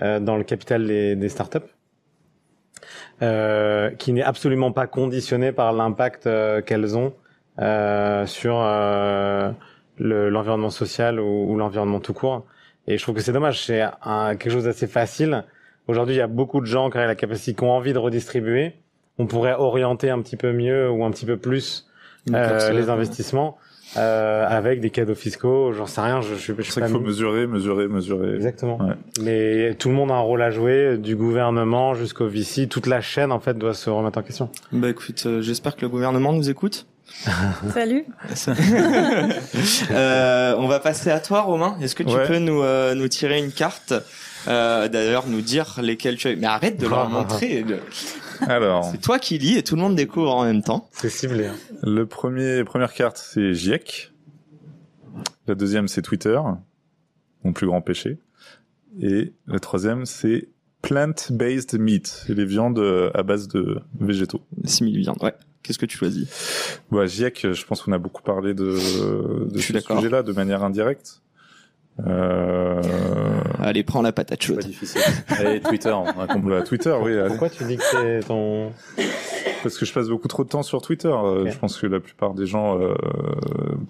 dans 0.00 0.36
le 0.36 0.44
capital 0.44 0.86
des, 0.86 1.16
des 1.16 1.28
startups, 1.28 1.58
euh, 3.22 3.90
qui 3.90 4.12
n'est 4.12 4.22
absolument 4.22 4.72
pas 4.72 4.86
conditionné 4.86 5.52
par 5.52 5.72
l'impact 5.72 6.26
euh, 6.26 6.60
qu'elles 6.60 6.96
ont 6.96 7.14
euh, 7.60 8.26
sur 8.26 8.54
l'environnement 9.98 10.70
social 10.70 11.20
ou, 11.20 11.52
ou 11.52 11.56
l'environnement 11.56 12.00
tout 12.00 12.14
court. 12.14 12.46
Et 12.88 12.98
je 12.98 13.02
trouve 13.02 13.14
que 13.14 13.20
c'est 13.20 13.32
dommage, 13.32 13.64
c'est 13.64 13.84
quelque 14.02 14.50
chose 14.50 14.64
d'assez 14.64 14.88
facile. 14.88 15.44
Aujourd'hui, 15.86 16.16
il 16.16 16.18
y 16.18 16.22
a 16.22 16.26
beaucoup 16.26 16.60
de 16.60 16.66
gens 16.66 16.90
qui 16.90 16.98
ont 16.98 17.00
la 17.00 17.14
capacité, 17.14 17.54
qui 17.54 17.62
ont 17.62 17.70
envie 17.70 17.92
de 17.92 17.98
redistribuer. 17.98 18.74
On 19.18 19.26
pourrait 19.26 19.54
orienter 19.54 20.10
un 20.10 20.20
petit 20.20 20.36
peu 20.36 20.52
mieux 20.52 20.90
ou 20.90 21.04
un 21.04 21.10
petit 21.10 21.26
peu 21.26 21.36
plus 21.36 21.88
euh, 22.32 22.72
les 22.72 22.88
investissements 22.88 23.58
euh, 23.96 24.46
avec 24.48 24.80
des 24.80 24.90
cadeaux 24.90 25.14
fiscaux, 25.14 25.72
j'en 25.72 25.86
sais 25.86 26.00
rien. 26.00 26.20
Je, 26.20 26.34
je, 26.34 26.52
je 26.56 26.70
c'est 26.70 26.80
qu'il 26.80 26.90
faut 26.90 27.00
mesurer, 27.00 27.46
mesurer, 27.46 27.88
mesurer. 27.88 28.34
Exactement. 28.34 28.78
Ouais. 28.78 28.94
Mais 29.20 29.74
tout 29.74 29.88
le 29.88 29.94
monde 29.94 30.10
a 30.10 30.14
un 30.14 30.20
rôle 30.20 30.42
à 30.42 30.50
jouer, 30.50 30.96
du 30.98 31.16
gouvernement 31.16 31.94
jusqu'au 31.94 32.26
VC, 32.26 32.68
toute 32.68 32.86
la 32.86 33.00
chaîne 33.00 33.32
en 33.32 33.40
fait 33.40 33.58
doit 33.58 33.74
se 33.74 33.90
remettre 33.90 34.18
en 34.18 34.22
question. 34.22 34.50
Bah 34.72 34.88
écoute, 34.88 35.22
euh, 35.26 35.42
j'espère 35.42 35.76
que 35.76 35.82
le 35.82 35.88
gouvernement 35.88 36.32
nous 36.32 36.48
écoute. 36.50 36.86
Salut. 37.72 38.04
euh, 39.90 40.54
on 40.58 40.66
va 40.66 40.80
passer 40.80 41.10
à 41.10 41.20
toi, 41.20 41.42
Romain. 41.42 41.76
Est-ce 41.80 41.94
que 41.94 42.02
tu 42.02 42.14
ouais. 42.14 42.26
peux 42.26 42.38
nous 42.38 42.62
euh, 42.62 42.94
nous 42.94 43.08
tirer 43.08 43.38
une 43.38 43.52
carte 43.52 43.94
euh, 44.48 44.88
D'ailleurs, 44.88 45.26
nous 45.26 45.40
dire 45.40 45.78
lesquelles 45.82 46.16
tu 46.16 46.28
as. 46.28 46.36
Mais 46.36 46.46
arrête 46.46 46.78
de 46.78 46.86
leur 46.86 47.08
montrer. 47.10 47.64
Alors, 48.40 48.84
c'est 48.90 49.00
toi 49.00 49.18
qui 49.18 49.38
lis 49.38 49.56
et 49.56 49.62
tout 49.62 49.76
le 49.76 49.82
monde 49.82 49.96
découvre 49.96 50.34
en 50.34 50.44
même 50.44 50.62
temps. 50.62 50.88
C'est 50.92 51.10
ciblé. 51.10 51.46
Hein. 51.46 51.56
Le 51.82 52.06
premier 52.06 52.64
première 52.64 52.92
carte 52.92 53.18
c'est 53.18 53.54
GIEC. 53.54 54.12
La 55.46 55.54
deuxième 55.54 55.88
c'est 55.88 56.02
Twitter, 56.02 56.40
mon 57.44 57.52
plus 57.52 57.66
grand 57.66 57.80
péché. 57.80 58.18
Et 59.00 59.32
la 59.46 59.58
troisième 59.58 60.06
c'est 60.06 60.48
plant-based 60.82 61.78
meat, 61.78 62.24
les 62.28 62.44
viandes 62.44 62.78
euh, 62.78 63.10
à 63.14 63.22
base 63.22 63.48
de 63.48 63.80
végétaux. 64.00 64.42
Simili 64.64 64.98
viande, 65.00 65.16
ouais. 65.22 65.34
Qu'est-ce 65.62 65.78
que 65.78 65.86
tu 65.86 65.96
choisis? 65.96 66.28
Bah, 66.90 67.06
GIEC, 67.06 67.52
je 67.52 67.64
pense 67.64 67.82
qu'on 67.82 67.92
a 67.92 67.98
beaucoup 67.98 68.22
parlé 68.22 68.52
de, 68.52 68.64
de 69.48 69.58
ce 69.60 69.78
sujet-là 69.78 70.24
de 70.24 70.32
manière 70.32 70.64
indirecte. 70.64 71.22
Euh... 72.06 72.80
Allez, 73.60 73.82
prends 73.82 74.02
la 74.02 74.12
patate 74.12 74.42
chaude. 74.42 74.56
Pas 74.56 74.62
difficile. 74.62 75.02
allez, 75.28 75.60
Twitter. 75.60 75.92
On 75.92 76.62
Twitter, 76.62 76.96
oui. 77.00 77.18
Allez. 77.18 77.28
Pourquoi 77.28 77.50
tu 77.50 77.64
dis 77.64 77.76
que 77.76 77.84
c'est 77.84 78.20
ton... 78.26 78.72
Parce 79.62 79.78
que 79.78 79.86
je 79.86 79.92
passe 79.92 80.08
beaucoup 80.08 80.28
trop 80.28 80.44
de 80.44 80.48
temps 80.48 80.62
sur 80.62 80.82
Twitter. 80.82 81.08
Euh, 81.08 81.42
okay. 81.42 81.52
Je 81.52 81.58
pense 81.58 81.78
que 81.78 81.86
la 81.86 82.00
plupart 82.00 82.34
des 82.34 82.46
gens 82.46 82.80
euh, 82.80 82.94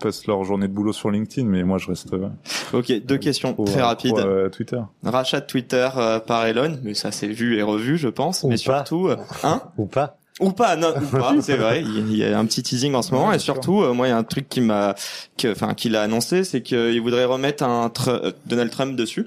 passent 0.01 0.27
leur 0.27 0.45
journée 0.45 0.69
de 0.69 0.73
boulot 0.73 0.93
sur 0.93 1.11
LinkedIn, 1.11 1.49
mais 1.49 1.63
moi 1.63 1.79
je 1.79 1.89
reste. 1.89 2.13
Euh, 2.13 2.29
ok, 2.73 2.93
deux 3.05 3.19
questions 3.19 3.55
trop, 3.55 3.65
très 3.65 3.81
rapides. 3.81 4.17
Trop, 4.17 4.49
Twitter. 4.51 4.81
Rachat 5.03 5.41
de 5.41 5.47
Twitter 5.47 5.89
par 6.27 6.47
Elon, 6.47 6.79
mais 6.83 6.95
ça 6.95 7.11
c'est 7.11 7.29
vu 7.29 7.57
et 7.57 7.63
revu, 7.63 7.97
je 7.97 8.09
pense. 8.09 8.43
Ou 8.43 8.49
mais 8.49 8.57
pas. 8.57 8.85
surtout, 8.85 9.11
hein 9.43 9.63
Ou 9.79 9.87
pas. 9.87 10.19
Ou 10.41 10.51
pas, 10.51 10.77
non, 10.77 10.95
ou 10.97 11.07
pas, 11.17 11.35
c'est 11.43 11.57
vrai. 11.57 11.83
Il 11.83 12.17
y 12.17 12.25
a 12.25 12.39
un 12.39 12.47
petit 12.47 12.63
teasing 12.63 12.95
en 12.95 13.03
ce 13.03 13.13
moment, 13.13 13.33
et 13.33 13.39
surtout, 13.39 13.83
euh, 13.83 13.93
moi, 13.93 14.07
il 14.09 14.11
y 14.11 14.13
a 14.15 14.17
un 14.17 14.23
truc 14.25 14.49
qui 14.49 14.61
m'a, 14.63 14.95
enfin, 15.47 15.75
qu'il 15.75 15.95
a 15.95 16.03
annoncé, 16.03 16.43
c'est 16.45 16.63
qu'il 16.63 17.01
voudrait 17.03 17.27
remettre 17.27 17.63
un 17.65 17.89
Tr- 17.89 18.33
Donald 18.47 18.71
Trump 18.71 18.97
dessus. 18.97 19.27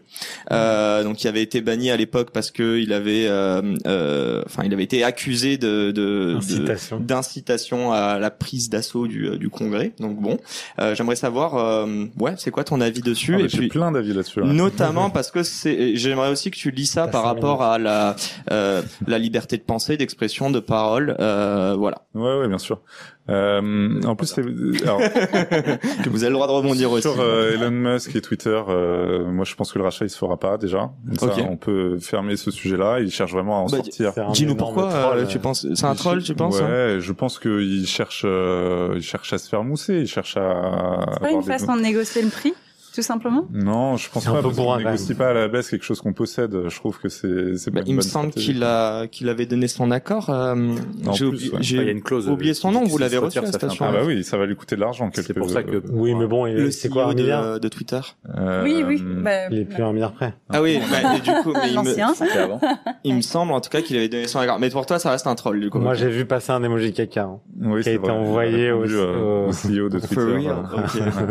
Euh, 0.52 1.04
donc, 1.04 1.24
il 1.24 1.28
avait 1.28 1.44
été 1.44 1.62
banni 1.62 1.91
à 1.91 1.96
l'époque 1.98 2.32
parce 2.34 2.50
que 2.50 2.80
il 2.80 2.91
avait, 2.91 3.28
euh, 3.28 3.62
euh, 3.86 4.41
enfin, 4.48 4.63
il 4.65 4.74
avait 4.74 4.84
été 4.84 5.04
accusé 5.04 5.58
de, 5.58 5.91
de, 5.91 6.34
de- 6.34 6.36
Incitation. 6.38 7.00
d'incitation 7.00 7.91
à 7.94 8.18
la 8.20 8.32
prise 8.32 8.70
d'assaut 8.70 9.06
du, 9.08 9.38
du 9.38 9.50
Congrès. 9.50 9.94
Donc 10.00 10.20
bon, 10.20 10.39
euh, 10.80 10.96
j'aimerais 10.96 11.15
savoir, 11.15 11.56
euh, 11.56 12.06
ouais, 12.20 12.34
c'est 12.38 12.52
quoi 12.52 12.63
ton 12.63 12.82
avis 12.82 13.02
dessus 13.02 13.36
Ah, 13.38 13.41
Et 13.41 13.50
J'ai 13.50 13.58
puis, 13.60 13.68
plein 13.68 13.91
d'avis 13.91 14.13
là-dessus. 14.13 14.41
ouais. 14.41 14.48
Notamment 14.52 15.10
parce 15.12 15.30
que 15.30 15.44
c'est, 15.44 15.96
j'aimerais 15.96 16.30
aussi 16.30 16.50
que 16.50 16.58
tu 16.58 16.72
lis 16.72 16.88
ça 16.88 17.08
par 17.08 17.24
rapport 17.24 17.62
à 17.62 17.78
la 17.78 18.15
euh, 18.52 18.82
la 19.08 19.19
liberté 19.19 19.58
de 19.58 19.62
pensée, 19.63 19.98
d'expression, 19.98 20.50
de 20.50 20.60
parole, 20.60 20.94
euh, 21.19 21.75
voilà. 21.77 22.02
Ouais, 22.13 22.39
ouais, 22.39 22.48
bien 22.48 22.58
sûr. 22.58 22.81
Euh, 23.29 24.02
en 24.06 24.15
plus, 24.15 24.37
alors, 24.83 25.00
Que 26.04 26.10
vous 26.10 26.23
avez 26.23 26.29
le 26.29 26.35
droit 26.35 26.48
de 26.48 26.52
rebondir 26.52 26.91
aussi. 26.91 27.02
sur 27.10 27.19
euh, 27.19 27.54
Elon 27.54 27.71
Musk 27.71 28.15
et 28.15 28.21
Twitter, 28.21 28.62
euh, 28.69 29.25
moi 29.31 29.46
je 29.46 29.56
pense 29.56 29.71
que 29.73 29.79
le 29.79 29.83
rachat 29.83 30.06
il 30.06 30.10
se 30.12 30.17
fera 30.17 30.37
pas 30.37 30.58
déjà. 30.58 30.91
Ça, 31.19 31.33
on 31.50 31.58
peut 31.58 31.98
fermer 32.00 32.35
ce 32.37 32.52
sujet-là. 32.52 33.00
Il 33.00 33.10
cherche 33.12 33.31
vraiment 33.31 33.58
à 33.58 33.62
en 33.62 33.65
Bah, 33.65 33.77
sortir. 33.77 34.13
Dis-nous 34.31 34.56
pourquoi 34.56 34.89
troll, 34.89 35.17
euh, 35.19 35.25
tu 35.25 35.39
penses 35.39 35.65
c'est 35.73 35.85
un 35.85 35.96
troll, 35.96 36.21
tu 36.21 36.35
penses 36.35 36.62
hein 36.62 36.69
Ouais, 36.69 36.98
je 37.00 37.12
pense 37.13 37.39
qu'il 37.39 37.87
cherche, 37.87 38.23
euh, 38.25 38.93
il 38.96 39.02
cherche 39.02 39.33
à 39.33 39.37
se 39.39 39.50
faire 39.50 39.63
mousser. 39.63 40.02
Il 40.02 40.08
cherche 40.08 40.37
à. 40.37 41.00
C'est 41.13 41.19
pas 41.21 41.31
une 41.31 41.41
façon 41.43 41.75
de 41.75 41.81
négocier 41.81 42.21
le 42.21 42.29
prix, 42.29 42.54
tout 42.96 43.02
simplement 43.02 43.46
Non, 43.54 43.98
je 43.98 44.10
pense 44.10 44.25
pas. 44.25 44.41
Parce 44.41 44.56
qu'on 44.56 44.77
négocie 44.77 45.13
pas 45.15 45.29
à 45.29 45.33
la 45.33 45.48
baisse 45.48 45.69
quelque 45.69 45.83
chose 45.83 46.00
qu'on 46.02 46.13
possède. 46.13 46.56
Je 46.69 46.75
trouve 46.77 46.98
que 47.00 47.10
c'est 47.10 47.58
c'est 47.58 47.69
Bah, 47.71 47.81
pas 47.81 47.85
il 47.85 47.89
une 47.91 47.96
me 47.98 48.02
bonne 48.02 48.10
semble 48.10 48.31
qu'il 48.31 48.63
a 48.63 49.08
qu'il 49.08 49.29
avait 49.29 49.46
donné 49.46 49.67
son 49.67 49.91
accord. 49.91 50.29
euh, 50.29 50.75
j'ai 51.13 51.25
oublié, 51.25 51.52
ouais. 51.52 51.58
j'ai 51.62 51.91
une 51.91 52.02
clause. 52.02 52.29
oublié 52.29 52.54
son 52.54 52.71
nom. 52.71 52.83
Vous 52.85 52.98
l'avez 52.98 53.17
reçu 53.17 53.37
à 53.39 53.41
la 53.41 53.52
station. 53.52 53.85
Ah 53.87 53.91
bah 53.91 54.00
oui, 54.06 54.23
ça 54.23 54.37
va 54.37 54.46
lui 54.46 54.56
coûter 54.56 54.75
de 54.75 54.81
l'argent. 54.81 55.10
C'est 55.13 55.33
pour 55.37 55.50
ça 55.50 55.62
que. 55.63 55.81
Oui, 55.91 56.13
mais 56.15 56.27
bon, 56.27 56.46
il- 56.48 56.56
le 56.56 56.71
c'est 56.71 56.89
quoi 56.89 57.04
un 57.04 57.08
CEO 57.10 57.13
de, 57.15 57.21
milliard 57.21 57.60
de 57.60 57.67
Twitter. 57.67 58.00
Euh, 58.37 58.63
Oui, 58.63 58.83
oui. 58.87 59.04
Bah, 59.06 59.50
Il 59.52 59.60
est 59.60 59.65
plus 59.65 59.83
un 59.83 59.91
milliard 59.93 60.13
près. 60.13 60.33
Ah 60.50 60.62
oui, 60.62 60.79
bah, 60.89 61.15
et 61.15 61.19
du 61.19 61.31
coup, 61.43 61.52
mais 61.54 61.69
il, 61.69 61.79
me, 61.79 61.85
L'ancien. 61.85 62.13
C'était 62.13 62.37
avant. 62.39 62.60
il 63.04 63.15
me 63.15 63.21
semble 63.21 63.52
en 63.52 63.62
tout 63.62 63.69
cas 63.69 63.81
qu'il 63.81 63.98
avait 63.98 64.10
donné 64.10 64.27
son 64.27 64.39
accord. 64.39 64.60
Mais 64.60 64.69
pour 64.69 64.85
toi, 64.85 65.00
ça 65.00 65.12
reste 65.12 65.27
un 65.27 65.35
troll 65.35 65.60
du 65.60 65.69
coup. 65.69 65.79
Moi, 65.79 65.93
j'ai 65.96 66.10
vu 66.10 66.25
passer 66.25 66.52
un 66.52 66.63
emoji 66.63 66.93
caca. 66.93 67.23
hein. 67.23 67.39
oui, 67.62 67.81
qui 67.83 67.89
a 67.89 67.91
c'est 67.91 67.96
été 67.96 68.08
vrai. 68.08 68.12
envoyé 68.12 68.71
au- 68.71 68.83
euh, 68.85 69.46
au- 69.48 69.50
au 69.50 69.52
CEO 69.52 69.89
de 69.89 70.00
Twitter. 70.06 70.50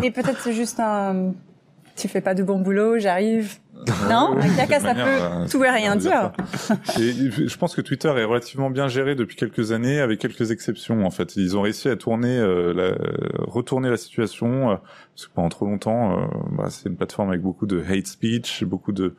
Et 0.02 0.10
peut-être 0.10 0.40
c'est 0.40 0.52
juste 0.52 0.80
un. 0.80 1.32
Tu 1.96 2.08
fais 2.08 2.20
pas 2.20 2.34
de 2.34 2.42
bon 2.42 2.58
boulot, 2.58 2.98
j'arrive. 2.98 3.58
Non, 4.08 4.36
un 4.38 4.56
caca, 4.56 4.80
ça 4.80 4.94
manière, 4.94 5.04
peut 5.04 5.24
euh, 5.24 5.48
tout 5.48 5.62
et 5.64 5.70
rien 5.70 5.96
dire. 5.96 6.32
Et 6.98 7.12
je 7.12 7.56
pense 7.56 7.74
que 7.74 7.80
Twitter 7.80 8.08
est 8.08 8.24
relativement 8.24 8.70
bien 8.70 8.88
géré 8.88 9.14
depuis 9.14 9.36
quelques 9.36 9.72
années, 9.72 10.00
avec 10.00 10.20
quelques 10.20 10.50
exceptions 10.50 11.04
en 11.04 11.10
fait. 11.10 11.36
Ils 11.36 11.56
ont 11.56 11.62
réussi 11.62 11.88
à 11.88 11.96
tourner, 11.96 12.38
euh, 12.38 12.72
la, 12.72 12.96
retourner 13.44 13.90
la 13.90 13.96
situation, 13.96 14.70
euh, 14.70 14.76
parce 15.14 15.26
que 15.26 15.32
pendant 15.34 15.48
trop 15.48 15.66
longtemps, 15.66 16.18
euh, 16.18 16.26
bah, 16.56 16.70
c'est 16.70 16.88
une 16.88 16.96
plateforme 16.96 17.28
avec 17.28 17.42
beaucoup 17.42 17.66
de 17.66 17.82
hate 17.82 18.06
speech, 18.06 18.64
beaucoup 18.64 18.92
de 18.92 19.14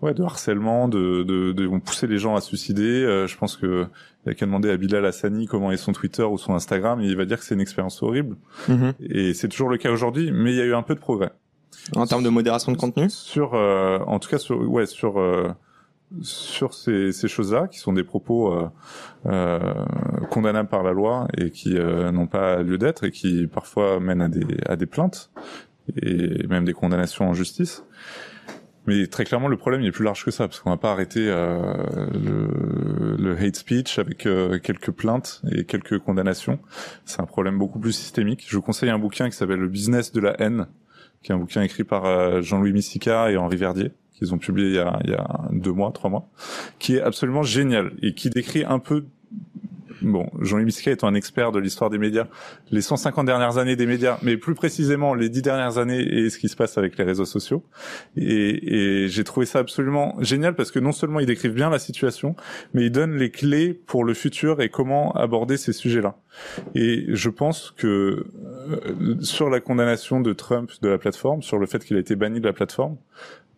ouais 0.00 0.14
de 0.14 0.22
harcèlement, 0.22 0.88
de, 0.88 1.22
de, 1.22 1.52
de 1.52 1.66
on 1.66 1.80
poussait 1.80 2.06
les 2.06 2.18
gens 2.18 2.34
à 2.34 2.40
se 2.40 2.48
suicider. 2.48 3.04
Euh, 3.04 3.26
je 3.26 3.36
pense 3.36 3.56
que 3.56 3.86
il 4.24 4.28
y 4.28 4.32
a 4.32 4.34
qu'à 4.34 4.46
demander 4.46 4.70
à 4.70 4.76
Bilal 4.76 5.04
Hassani 5.04 5.46
comment 5.46 5.72
est 5.72 5.76
son 5.76 5.92
Twitter 5.92 6.22
ou 6.22 6.38
son 6.38 6.54
Instagram, 6.54 7.00
et 7.00 7.06
il 7.06 7.16
va 7.16 7.24
dire 7.24 7.38
que 7.38 7.44
c'est 7.44 7.54
une 7.54 7.60
expérience 7.60 8.02
horrible. 8.02 8.36
Mhm. 8.68 8.92
Et 9.00 9.34
c'est 9.34 9.48
toujours 9.48 9.68
le 9.68 9.78
cas 9.78 9.90
aujourd'hui, 9.90 10.30
mais 10.32 10.52
il 10.52 10.56
y 10.56 10.60
a 10.60 10.64
eu 10.64 10.74
un 10.74 10.82
peu 10.82 10.94
de 10.94 11.00
progrès. 11.00 11.30
En 11.96 12.06
termes 12.06 12.22
de 12.22 12.28
modération 12.28 12.72
de 12.72 12.76
contenu. 12.76 13.10
Sur, 13.10 13.54
euh, 13.54 13.98
en 14.06 14.18
tout 14.18 14.28
cas, 14.28 14.38
sur, 14.38 14.60
ouais, 14.70 14.86
sur 14.86 15.18
euh, 15.20 15.48
sur 16.20 16.74
ces, 16.74 17.12
ces 17.12 17.28
choses-là, 17.28 17.68
qui 17.68 17.78
sont 17.78 17.92
des 17.92 18.04
propos 18.04 18.52
euh, 18.52 18.68
euh, 19.26 19.58
condamnables 20.30 20.68
par 20.68 20.82
la 20.82 20.92
loi 20.92 21.26
et 21.36 21.50
qui 21.50 21.76
euh, 21.78 22.12
n'ont 22.12 22.26
pas 22.26 22.62
lieu 22.62 22.78
d'être 22.78 23.04
et 23.04 23.10
qui 23.10 23.46
parfois 23.46 23.98
mènent 24.00 24.20
à 24.20 24.28
des 24.28 24.46
à 24.66 24.76
des 24.76 24.86
plaintes 24.86 25.30
et 26.02 26.46
même 26.46 26.64
des 26.64 26.74
condamnations 26.74 27.28
en 27.28 27.34
justice. 27.34 27.84
Mais 28.86 29.06
très 29.06 29.24
clairement, 29.24 29.48
le 29.48 29.56
problème 29.56 29.80
il 29.80 29.86
est 29.86 29.92
plus 29.92 30.04
large 30.04 30.24
que 30.24 30.32
ça, 30.32 30.48
parce 30.48 30.60
qu'on 30.60 30.70
va 30.70 30.76
pas 30.76 30.90
arrêter 30.90 31.28
euh, 31.28 31.72
le, 32.12 33.16
le 33.16 33.36
hate 33.38 33.56
speech 33.56 33.98
avec 33.98 34.18
quelques 34.18 34.90
plaintes 34.90 35.40
et 35.52 35.64
quelques 35.64 35.98
condamnations. 36.00 36.58
C'est 37.04 37.20
un 37.20 37.26
problème 37.26 37.58
beaucoup 37.58 37.78
plus 37.78 37.92
systémique. 37.92 38.44
Je 38.48 38.56
vous 38.56 38.62
conseille 38.62 38.90
un 38.90 38.98
bouquin 38.98 39.30
qui 39.30 39.36
s'appelle 39.36 39.60
Le 39.60 39.68
business 39.68 40.10
de 40.12 40.20
la 40.20 40.38
haine, 40.40 40.66
qui 41.22 41.32
est 41.32 41.34
un 41.34 41.38
bouquin 41.38 41.62
écrit 41.62 41.84
par 41.84 42.04
euh, 42.04 42.42
Jean-Louis 42.42 42.72
Missica 42.72 43.30
et 43.30 43.36
Henri 43.36 43.56
Verdier, 43.56 43.92
qu'ils 44.14 44.34
ont 44.34 44.38
publié 44.38 44.68
il 44.68 44.74
y, 44.74 44.78
a, 44.78 44.98
il 45.04 45.10
y 45.10 45.14
a 45.14 45.48
deux 45.52 45.72
mois, 45.72 45.90
trois 45.92 46.10
mois, 46.10 46.28
qui 46.78 46.96
est 46.96 47.00
absolument 47.00 47.42
génial 47.42 47.92
et 48.02 48.14
qui 48.14 48.30
décrit 48.30 48.64
un 48.64 48.78
peu 48.78 49.04
Bon, 50.02 50.28
Jean-Louis 50.40 50.66
Missica 50.66 50.90
étant 50.90 51.06
un 51.06 51.14
expert 51.14 51.52
de 51.52 51.58
l'histoire 51.58 51.90
des 51.90 51.98
médias, 51.98 52.26
les 52.70 52.80
150 52.80 53.26
dernières 53.26 53.58
années 53.58 53.76
des 53.76 53.86
médias, 53.86 54.18
mais 54.22 54.36
plus 54.36 54.54
précisément 54.54 55.14
les 55.14 55.28
10 55.28 55.42
dernières 55.42 55.78
années 55.78 56.00
et 56.00 56.30
ce 56.30 56.38
qui 56.38 56.48
se 56.48 56.56
passe 56.56 56.78
avec 56.78 56.96
les 56.98 57.04
réseaux 57.04 57.24
sociaux. 57.24 57.64
Et, 58.16 59.04
et 59.04 59.08
j'ai 59.08 59.24
trouvé 59.24 59.46
ça 59.46 59.60
absolument 59.60 60.16
génial 60.20 60.54
parce 60.54 60.70
que 60.70 60.78
non 60.78 60.92
seulement 60.92 61.20
ils 61.20 61.26
décrivent 61.26 61.54
bien 61.54 61.70
la 61.70 61.78
situation, 61.78 62.36
mais 62.74 62.86
ils 62.86 62.92
donnent 62.92 63.16
les 63.16 63.30
clés 63.30 63.72
pour 63.74 64.04
le 64.04 64.14
futur 64.14 64.60
et 64.60 64.68
comment 64.68 65.12
aborder 65.12 65.56
ces 65.56 65.72
sujets-là. 65.72 66.16
Et 66.74 67.06
je 67.08 67.28
pense 67.28 67.72
que 67.76 67.86
euh, 67.86 69.20
sur 69.20 69.50
la 69.50 69.60
condamnation 69.60 70.20
de 70.20 70.32
Trump 70.32 70.70
de 70.80 70.88
la 70.88 70.98
plateforme, 70.98 71.42
sur 71.42 71.58
le 71.58 71.66
fait 71.66 71.84
qu'il 71.84 71.96
a 71.96 72.00
été 72.00 72.16
banni 72.16 72.40
de 72.40 72.46
la 72.46 72.52
plateforme, 72.52 72.96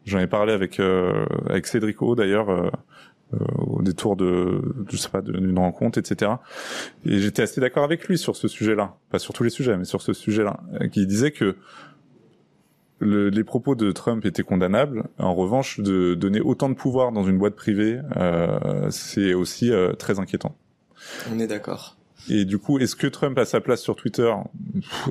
j'en 0.05 0.19
ai 0.19 0.27
parlé 0.27 0.53
avec 0.53 0.81
euh, 0.81 1.25
avec 1.49 1.67
Cédric 1.67 1.97
d'ailleurs 2.17 2.51
euh, 2.51 2.71
au 3.59 3.83
détour 3.83 4.17
de 4.17 4.61
je 4.89 4.97
sais 4.97 5.09
pas 5.09 5.23
d'une 5.23 5.59
rencontre, 5.59 5.99
etc. 5.99 6.33
Et 7.05 7.19
j'étais 7.19 7.43
assez 7.43 7.61
d'accord 7.61 7.85
avec 7.85 8.07
lui 8.09 8.19
sur 8.19 8.37
ce 8.37 8.49
sujet-là, 8.49 8.97
pas 9.11 9.19
sur 9.19 9.35
tous 9.35 9.45
les 9.45 9.51
sujets, 9.51 9.77
mais 9.77 9.85
sur 9.85 10.03
ce 10.03 10.13
sujet-là, 10.13 10.61
euh, 10.81 10.89
qui 10.89 11.07
disait 11.07 11.31
que 11.33 11.57
le- 13.01 13.29
les 13.29 13.45
propos 13.45 13.75
de 13.75 13.91
Trump 13.93 14.25
étaient 14.25 14.43
condamnables. 14.45 15.05
En 15.19 15.35
revanche, 15.35 15.81
de 15.81 16.15
donner 16.15 16.41
autant 16.41 16.69
de 16.69 16.75
pouvoir 16.75 17.13
dans 17.13 17.25
une 17.25 17.39
boîte 17.39 17.57
privée, 17.57 18.01
euh, 18.17 18.89
c'est 18.91 19.35
aussi 19.35 19.71
euh, 19.73 19.93
très 19.93 20.19
inquiétant. 20.21 20.57
On 21.33 21.39
est 21.39 21.47
d'accord. 21.47 21.97
Et 22.31 22.45
du 22.45 22.59
coup, 22.59 22.79
est-ce 22.79 22.97
que 22.97 23.07
Trump 23.07 23.39
a 23.39 23.45
sa 23.45 23.61
place 23.61 23.83
sur 23.83 23.97
Twitter? 23.97 24.33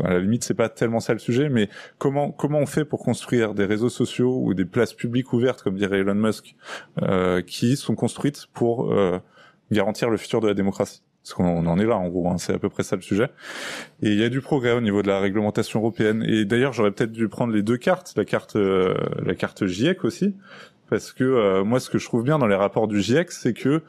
À 0.03 0.13
la 0.13 0.19
limite, 0.19 0.43
c'est 0.43 0.53
pas 0.53 0.69
tellement 0.69 0.99
ça 0.99 1.13
le 1.13 1.19
sujet, 1.19 1.49
mais 1.49 1.69
comment 1.97 2.31
comment 2.31 2.59
on 2.59 2.65
fait 2.65 2.85
pour 2.85 2.99
construire 2.99 3.53
des 3.53 3.65
réseaux 3.65 3.89
sociaux 3.89 4.39
ou 4.41 4.53
des 4.53 4.65
places 4.65 4.93
publiques 4.93 5.33
ouvertes, 5.33 5.61
comme 5.61 5.75
dirait 5.75 5.99
Elon 5.99 6.15
Musk, 6.15 6.55
euh, 7.01 7.41
qui 7.41 7.75
sont 7.77 7.95
construites 7.95 8.47
pour 8.53 8.91
euh, 8.93 9.19
garantir 9.71 10.09
le 10.09 10.17
futur 10.17 10.41
de 10.41 10.47
la 10.47 10.53
démocratie? 10.53 11.01
Parce 11.23 11.35
qu'on 11.35 11.45
on 11.45 11.67
en 11.67 11.79
est 11.79 11.85
là, 11.85 11.95
en 11.95 12.09
gros, 12.09 12.27
hein, 12.29 12.37
c'est 12.37 12.53
à 12.53 12.59
peu 12.59 12.67
près 12.67 12.83
ça 12.83 12.97
le 12.97 13.01
sujet. 13.01 13.29
Et 14.01 14.09
il 14.09 14.19
y 14.19 14.25
a 14.25 14.29
du 14.29 14.41
progrès 14.41 14.73
au 14.73 14.81
niveau 14.81 15.01
de 15.01 15.07
la 15.07 15.19
réglementation 15.19 15.79
européenne. 15.79 16.21
Et 16.27 16.43
d'ailleurs, 16.43 16.73
j'aurais 16.73 16.91
peut-être 16.91 17.13
dû 17.13 17.29
prendre 17.29 17.53
les 17.53 17.63
deux 17.63 17.77
cartes, 17.77 18.13
la 18.17 18.25
carte 18.25 18.57
euh, 18.57 18.93
la 19.23 19.33
carte 19.33 19.65
GIEC 19.65 20.03
aussi, 20.03 20.35
parce 20.89 21.13
que 21.13 21.23
euh, 21.23 21.63
moi, 21.63 21.79
ce 21.79 21.89
que 21.89 21.97
je 21.97 22.05
trouve 22.05 22.23
bien 22.23 22.37
dans 22.37 22.47
les 22.47 22.55
rapports 22.55 22.89
du 22.89 23.01
GIEC, 23.01 23.31
c'est 23.31 23.53
que 23.53 23.81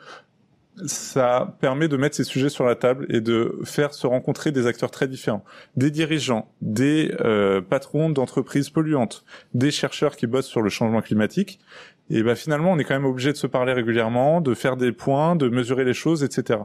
ça 0.87 1.57
permet 1.61 1.89
de 1.89 1.97
mettre 1.97 2.17
ces 2.17 2.25
sujets 2.25 2.49
sur 2.49 2.65
la 2.65 2.75
table 2.75 3.07
et 3.09 3.21
de 3.21 3.59
faire 3.65 3.95
se 3.95 4.07
rencontrer 4.07 4.53
des 4.53 4.67
acteurs 4.67 4.91
très 4.91 5.07
différents, 5.07 5.45
des 5.77 5.91
dirigeants, 5.91 6.53
des 6.61 7.15
euh, 7.21 7.61
patrons 7.61 8.11
d'entreprises 8.11 8.71
polluantes, 8.71 9.25
des 9.55 9.71
chercheurs 9.71 10.17
qui 10.17 10.27
bossent 10.27 10.49
sur 10.49 10.63
le 10.63 10.71
changement 10.71 11.01
climatique. 11.01 11.61
Et 12.11 12.23
ben 12.23 12.35
finalement, 12.35 12.73
on 12.73 12.79
est 12.79 12.85
quand 12.85 12.95
même 12.95 13.07
obligé 13.07 13.33
de 13.33 13.37
se 13.37 13.47
parler 13.47 13.73
régulièrement, 13.73 14.41
de 14.41 14.53
faire 14.53 14.77
des 14.77 14.93
points, 14.93 15.37
de 15.37 15.49
mesurer 15.49 15.85
les 15.85 15.95
choses, 15.95 16.23
etc. 16.23 16.61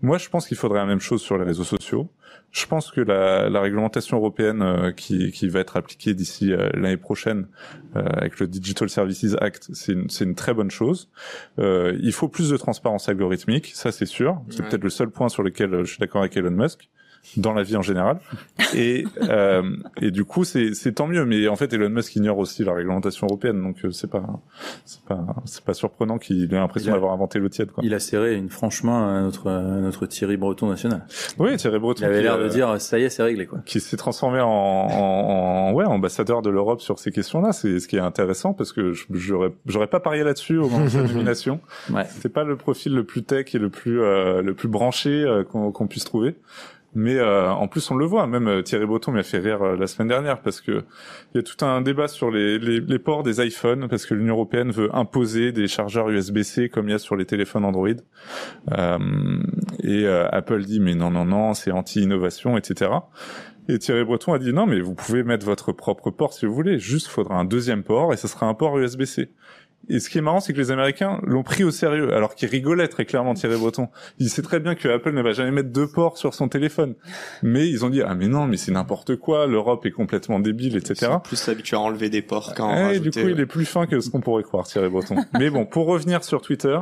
Moi, 0.00 0.18
je 0.18 0.28
pense 0.28 0.46
qu'il 0.46 0.56
faudrait 0.56 0.78
la 0.78 0.86
même 0.86 1.00
chose 1.00 1.20
sur 1.20 1.36
les 1.36 1.44
réseaux 1.44 1.64
sociaux. 1.64 2.08
Je 2.50 2.64
pense 2.66 2.90
que 2.90 3.02
la, 3.02 3.50
la 3.50 3.60
réglementation 3.60 4.16
européenne 4.16 4.62
euh, 4.62 4.90
qui, 4.90 5.32
qui 5.32 5.48
va 5.48 5.60
être 5.60 5.76
appliquée 5.76 6.14
d'ici 6.14 6.50
euh, 6.52 6.70
l'année 6.72 6.96
prochaine 6.96 7.46
euh, 7.94 8.02
avec 8.14 8.40
le 8.40 8.46
Digital 8.46 8.88
Services 8.88 9.36
Act, 9.40 9.68
c'est 9.74 9.92
une, 10.22 10.34
très 10.34 10.54
bonne 10.54 10.70
chose. 10.70 11.10
Euh, 11.58 11.96
il 12.00 12.12
faut 12.12 12.28
plus 12.28 12.48
de 12.50 12.56
transparence 12.56 13.08
algorithmique, 13.08 13.72
ça 13.74 13.92
c'est 13.92 14.06
sûr. 14.06 14.40
C'est 14.48 14.60
Ouais. 14.62 14.68
peut-être 14.68 14.84
le 14.84 14.90
seul 14.90 15.10
point 15.10 15.28
sur 15.28 15.42
lequel 15.42 15.84
je 15.84 15.90
suis 15.90 15.98
d'accord 15.98 16.22
avec 16.22 16.36
Elon 16.36 16.50
Musk 16.50 16.88
dans 17.36 17.52
la 17.52 17.62
vie 17.62 17.76
en 17.76 17.82
général. 17.82 18.18
Et 18.74 19.04
euh, 19.22 19.62
et 20.00 20.10
du 20.10 20.24
coup 20.24 20.44
c'est 20.44 20.74
c'est 20.74 20.92
tant 20.92 21.06
mieux. 21.06 21.24
Mais 21.24 21.48
en 21.48 21.56
fait 21.56 21.72
Elon 21.72 21.90
Musk 21.90 22.16
ignore 22.16 22.38
aussi 22.38 22.64
la 22.64 22.72
réglementation 22.74 23.26
européenne, 23.26 23.62
donc 23.62 23.76
euh, 23.84 23.90
c'est 23.90 24.10
pas 24.10 24.24
c'est 24.84 25.02
pas 25.04 25.24
c'est 25.44 25.64
pas 25.64 25.74
surprenant 25.74 26.18
qu'il 26.18 26.42
ait 26.44 26.56
l'impression 26.56 26.92
d'avoir 26.92 27.12
inventé 27.12 27.38
l'eau 27.38 27.48
tiède. 27.48 27.70
Quoi. 27.70 27.82
Il 27.84 27.94
a 27.94 27.98
serré 28.00 28.34
une 28.34 28.48
franche 28.50 28.82
main 28.82 29.18
à 29.18 29.20
notre, 29.22 29.50
à 29.50 29.60
notre 29.80 30.06
Thierry 30.06 30.36
Breton 30.36 30.68
national. 30.68 31.04
Oui, 31.38 31.56
Thierry 31.56 31.78
Breton. 31.78 32.02
Il 32.02 32.06
avait 32.06 32.22
l'air 32.22 32.34
euh, 32.34 32.44
de 32.44 32.48
dire, 32.48 32.80
ça 32.80 32.98
y 32.98 33.04
est, 33.04 33.10
c'est 33.10 33.22
réglé, 33.22 33.46
quoi. 33.46 33.58
qui 33.66 33.80
s'est 33.80 33.96
transformé 33.96 34.40
en, 34.40 34.46
en, 34.48 35.68
en- 35.70 35.72
ouais 35.72 35.84
ambassadeur 35.84 36.42
de 36.42 36.50
l'Europe 36.50 36.80
sur 36.80 36.98
ces 36.98 37.10
questions-là. 37.10 37.52
C'est 37.52 37.80
ce 37.80 37.88
qui 37.88 37.96
est 37.96 38.00
intéressant 38.00 38.52
parce 38.54 38.72
que 38.72 38.92
j'aurais 39.10 39.52
j'aurais 39.66 39.86
pas 39.86 40.00
parié 40.00 40.22
là-dessus 40.24 40.56
au 40.58 40.68
moment 40.68 40.84
de 40.84 40.90
sa 40.90 41.02
nomination. 41.06 41.60
Ouais. 41.90 42.04
C'est 42.20 42.28
pas 42.32 42.44
le 42.44 42.56
profil 42.56 42.94
le 42.94 43.04
plus 43.04 43.22
tech 43.24 43.54
et 43.54 43.58
le 43.58 43.70
plus 43.70 44.00
euh, 44.00 44.42
le 44.42 44.54
plus 44.54 44.68
branché 44.68 45.10
euh, 45.24 45.44
qu'on 45.44 45.72
qu'on 45.72 45.86
puisse 45.86 46.04
trouver. 46.04 46.36
Mais 46.94 47.16
euh, 47.16 47.50
en 47.50 47.68
plus, 47.68 47.90
on 47.90 47.96
le 47.96 48.06
voit. 48.06 48.26
Même 48.26 48.48
euh, 48.48 48.62
Thierry 48.62 48.86
Breton 48.86 49.12
m'a 49.12 49.22
fait 49.22 49.38
rire 49.38 49.62
euh, 49.62 49.76
la 49.76 49.86
semaine 49.86 50.08
dernière 50.08 50.40
parce 50.40 50.60
que 50.60 50.84
il 51.34 51.36
y 51.36 51.38
a 51.38 51.42
tout 51.42 51.62
un 51.64 51.82
débat 51.82 52.08
sur 52.08 52.30
les, 52.30 52.58
les, 52.58 52.80
les 52.80 52.98
ports 52.98 53.22
des 53.22 53.44
iPhones 53.44 53.88
parce 53.88 54.06
que 54.06 54.14
l'Union 54.14 54.34
européenne 54.34 54.70
veut 54.70 54.94
imposer 54.94 55.52
des 55.52 55.68
chargeurs 55.68 56.08
USB-C 56.08 56.70
comme 56.70 56.88
il 56.88 56.92
y 56.92 56.94
a 56.94 56.98
sur 56.98 57.16
les 57.16 57.26
téléphones 57.26 57.64
Android. 57.64 57.88
Euh, 58.72 58.98
et 59.82 60.06
Apple 60.06 60.64
dit 60.64 60.80
mais 60.80 60.94
non 60.94 61.10
non 61.10 61.24
non, 61.24 61.54
c'est 61.54 61.70
anti-innovation, 61.70 62.56
etc. 62.56 62.90
Et 63.68 63.78
Thierry 63.78 64.04
Breton 64.04 64.32
a 64.32 64.38
dit 64.38 64.52
non 64.52 64.66
mais 64.66 64.80
vous 64.80 64.94
pouvez 64.94 65.22
mettre 65.22 65.44
votre 65.44 65.72
propre 65.72 66.10
port 66.10 66.32
si 66.32 66.46
vous 66.46 66.54
voulez. 66.54 66.78
Juste 66.78 67.08
faudra 67.08 67.36
un 67.36 67.44
deuxième 67.44 67.82
port 67.82 68.14
et 68.14 68.16
ce 68.16 68.28
sera 68.28 68.46
un 68.46 68.54
port 68.54 68.78
USB-C. 68.78 69.30
Et 69.90 70.00
ce 70.00 70.10
qui 70.10 70.18
est 70.18 70.20
marrant, 70.20 70.40
c'est 70.40 70.52
que 70.52 70.58
les 70.58 70.70
Américains 70.70 71.18
l'ont 71.22 71.42
pris 71.42 71.64
au 71.64 71.70
sérieux, 71.70 72.12
alors 72.12 72.34
qu'ils 72.34 72.48
rigolaient 72.48 72.88
très 72.88 73.06
clairement 73.06 73.32
Thierry 73.32 73.56
Breton. 73.56 73.88
Il 74.18 74.28
sait 74.28 74.42
très 74.42 74.60
bien 74.60 74.74
que 74.74 74.86
Apple 74.88 75.12
ne 75.12 75.22
va 75.22 75.32
jamais 75.32 75.50
mettre 75.50 75.70
deux 75.70 75.86
ports 75.86 76.18
sur 76.18 76.34
son 76.34 76.48
téléphone. 76.48 76.94
Mais 77.42 77.68
ils 77.68 77.84
ont 77.86 77.88
dit, 77.88 78.02
ah 78.02 78.14
mais 78.14 78.28
non, 78.28 78.46
mais 78.46 78.58
c'est 78.58 78.72
n'importe 78.72 79.16
quoi, 79.16 79.46
l'Europe 79.46 79.86
est 79.86 79.90
complètement 79.90 80.40
débile, 80.40 80.76
etc. 80.76 81.12
Ils 81.14 81.28
plus 81.28 81.48
habitués 81.48 81.76
à 81.76 81.80
enlever 81.80 82.10
des 82.10 82.20
ports 82.20 82.52
quand 82.54 82.90
eh, 82.90 83.00
Du 83.00 83.10
coup, 83.10 83.20
il 83.20 83.40
est 83.40 83.46
plus 83.46 83.64
fin 83.64 83.86
que 83.86 84.00
ce 84.00 84.10
qu'on 84.10 84.20
pourrait 84.20 84.42
croire, 84.42 84.66
Thierry 84.66 84.90
Breton. 84.90 85.16
mais 85.38 85.48
bon, 85.48 85.64
pour 85.64 85.86
revenir 85.86 86.22
sur 86.22 86.42
Twitter, 86.42 86.78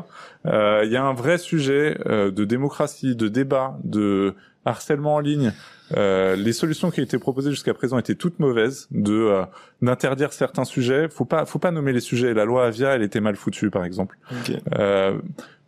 euh, 0.47 0.83
il 0.85 0.91
y 0.91 0.97
a 0.97 1.05
un 1.05 1.15
vrai 1.15 1.39
sujet 1.39 1.99
euh, 2.07 2.33
de 2.33 2.45
démocratie, 2.45 3.15
de 3.15 3.29
débat, 3.29 3.79
de 3.85 4.35
harcèlement 4.67 5.15
en 5.15 5.21
ligne, 5.21 5.53
euh, 5.97 6.37
les 6.37 6.53
solutions 6.53 6.91
qui 6.91 7.01
ont 7.01 7.05
été 7.05 7.19
proposées 7.19 7.51
jusqu'à 7.51 7.73
présent 7.75 7.99
étaient 7.99 8.15
toutes 8.15 8.39
mauvaises. 8.39 8.89
De 8.91 9.13
euh, 9.13 9.45
d'interdire 9.83 10.33
certains 10.33 10.65
sujets, 10.65 11.09
faut 11.09 11.25
pas 11.25 11.47
faut 11.47 11.59
pas 11.59 11.71
nommer 11.71 11.93
les 11.93 12.01
sujets. 12.01 12.35
La 12.35 12.45
loi 12.45 12.67
Avia, 12.67 12.91
elle 12.91 13.03
était 13.03 13.21
mal 13.21 13.37
foutue, 13.37 13.71
par 13.71 13.85
exemple. 13.85 14.19
Euh, 14.79 15.19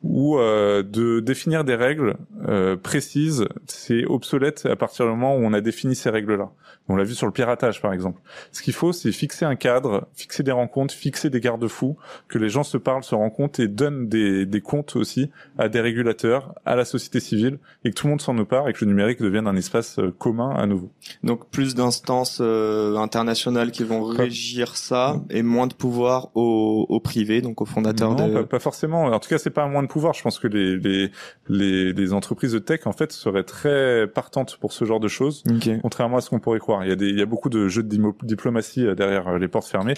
ou 0.02 0.38
euh, 0.38 0.82
de 0.82 1.20
définir 1.20 1.64
des 1.64 1.74
règles 1.74 2.16
euh, 2.48 2.76
précises, 2.76 3.46
c'est 3.66 4.04
obsolète 4.04 4.66
à 4.66 4.76
partir 4.76 5.06
du 5.06 5.10
moment 5.10 5.36
où 5.36 5.40
on 5.40 5.52
a 5.52 5.60
défini 5.60 5.96
ces 5.96 6.10
règles-là. 6.10 6.50
On 6.88 6.96
l'a 6.96 7.04
vu 7.04 7.14
sur 7.14 7.26
le 7.26 7.32
piratage, 7.32 7.82
par 7.82 7.92
exemple. 7.92 8.20
Ce 8.52 8.62
qu'il 8.62 8.72
faut, 8.72 8.92
c'est 8.92 9.12
fixer 9.12 9.44
un 9.44 9.56
cadre, 9.56 10.08
fixer 10.14 10.42
des 10.42 10.52
rencontres, 10.52 10.94
fixer 10.94 11.30
des 11.30 11.40
garde-fous, 11.40 11.96
que 12.28 12.38
les 12.38 12.48
gens 12.48 12.62
se 12.62 12.78
parlent, 12.78 13.04
se 13.04 13.14
rencontrent 13.14 13.60
et 13.60 13.68
donnent 13.68 14.08
des, 14.08 14.46
des 14.46 14.60
comptes 14.60 14.96
aussi 14.96 15.30
à 15.58 15.68
des 15.68 15.80
régulateurs, 15.80 16.54
à 16.64 16.76
la 16.76 16.84
société 16.84 17.20
civile, 17.20 17.58
et 17.84 17.90
que 17.90 17.94
tout 17.94 18.06
le 18.06 18.10
monde 18.10 18.20
s'en 18.20 18.36
opare 18.38 18.68
et 18.68 18.72
que 18.72 18.84
le 18.84 18.90
numérique 18.90 19.20
devienne 19.20 19.46
un 19.46 19.56
espace 19.56 19.98
euh, 19.98 20.14
commun 20.18 20.54
à 20.56 20.66
nouveau. 20.66 20.90
Donc 21.22 21.50
plus 21.50 21.74
d'instances 21.74 22.38
euh, 22.40 22.96
internationales 22.96 23.70
qui 23.70 23.84
vont 23.84 24.02
régir 24.04 24.76
ça 24.76 25.20
et 25.30 25.42
moins 25.42 25.66
de 25.66 25.74
pouvoir 25.74 26.30
aux, 26.34 26.86
au 26.88 27.00
privés, 27.00 27.42
donc 27.42 27.60
aux 27.60 27.66
fondateurs. 27.66 28.14
Non, 28.14 28.32
pas, 28.32 28.44
pas, 28.44 28.58
forcément. 28.58 29.04
En 29.04 29.18
tout 29.18 29.28
cas, 29.28 29.38
c'est 29.38 29.50
pas 29.50 29.66
moins 29.66 29.82
de 29.82 29.88
pouvoir. 29.88 30.14
Je 30.14 30.22
pense 30.22 30.38
que 30.38 30.48
les, 30.48 30.76
les, 30.76 31.10
les, 31.48 31.92
les, 31.92 32.12
entreprises 32.12 32.52
de 32.52 32.58
tech, 32.58 32.86
en 32.86 32.92
fait, 32.92 33.12
seraient 33.12 33.44
très 33.44 34.06
partantes 34.06 34.56
pour 34.56 34.72
ce 34.72 34.84
genre 34.84 35.00
de 35.00 35.08
choses, 35.08 35.44
contrairement 35.82 36.18
à 36.18 36.20
ce 36.20 36.30
qu'on 36.30 36.40
pourrait 36.40 36.58
croire. 36.58 36.77
Il 36.82 36.88
y 36.88 36.92
a 36.92 36.96
des, 36.96 37.08
il 37.08 37.18
y 37.18 37.22
a 37.22 37.26
beaucoup 37.26 37.48
de 37.48 37.68
jeux 37.68 37.82
de 37.82 38.12
diplomatie 38.22 38.86
euh, 38.86 38.94
derrière 38.94 39.28
euh, 39.28 39.38
les 39.38 39.48
portes 39.48 39.68
fermées, 39.68 39.94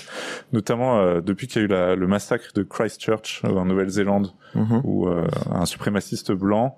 notamment 0.53 0.99
euh, 0.99 1.20
depuis 1.20 1.47
qu'il 1.47 1.62
y 1.62 1.64
a 1.64 1.64
eu 1.66 1.68
la, 1.68 1.95
le 1.95 2.07
massacre 2.07 2.53
de 2.55 2.62
Christchurch 2.62 3.43
en 3.45 3.64
Nouvelle-Zélande, 3.64 4.33
mhm. 4.55 4.83
où 4.85 5.09
un 5.09 5.66
suprémaciste 5.66 6.33
blanc 6.33 6.76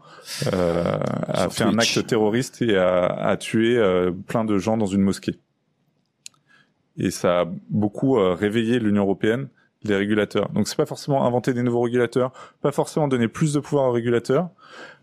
a 0.52 1.48
fait 1.50 1.64
un 1.64 1.78
acte 1.78 2.06
terroriste 2.06 2.62
et 2.62 2.76
a, 2.76 3.06
a 3.06 3.36
tué 3.36 3.80
plein 4.26 4.44
de 4.44 4.58
gens 4.58 4.76
dans 4.76 4.86
une 4.86 5.02
mosquée. 5.02 5.38
Et 6.96 7.10
ça 7.10 7.40
a 7.40 7.44
beaucoup 7.70 8.14
réveillé 8.14 8.78
l'Union 8.78 9.02
européenne 9.02 9.48
les 9.84 9.96
régulateurs. 9.96 10.48
Donc 10.50 10.68
c'est 10.68 10.76
pas 10.76 10.86
forcément 10.86 11.24
inventer 11.26 11.54
des 11.54 11.62
nouveaux 11.62 11.82
régulateurs, 11.82 12.32
pas 12.60 12.72
forcément 12.72 13.08
donner 13.08 13.28
plus 13.28 13.52
de 13.52 13.60
pouvoir 13.60 13.88
aux 13.88 13.92
régulateurs, 13.92 14.50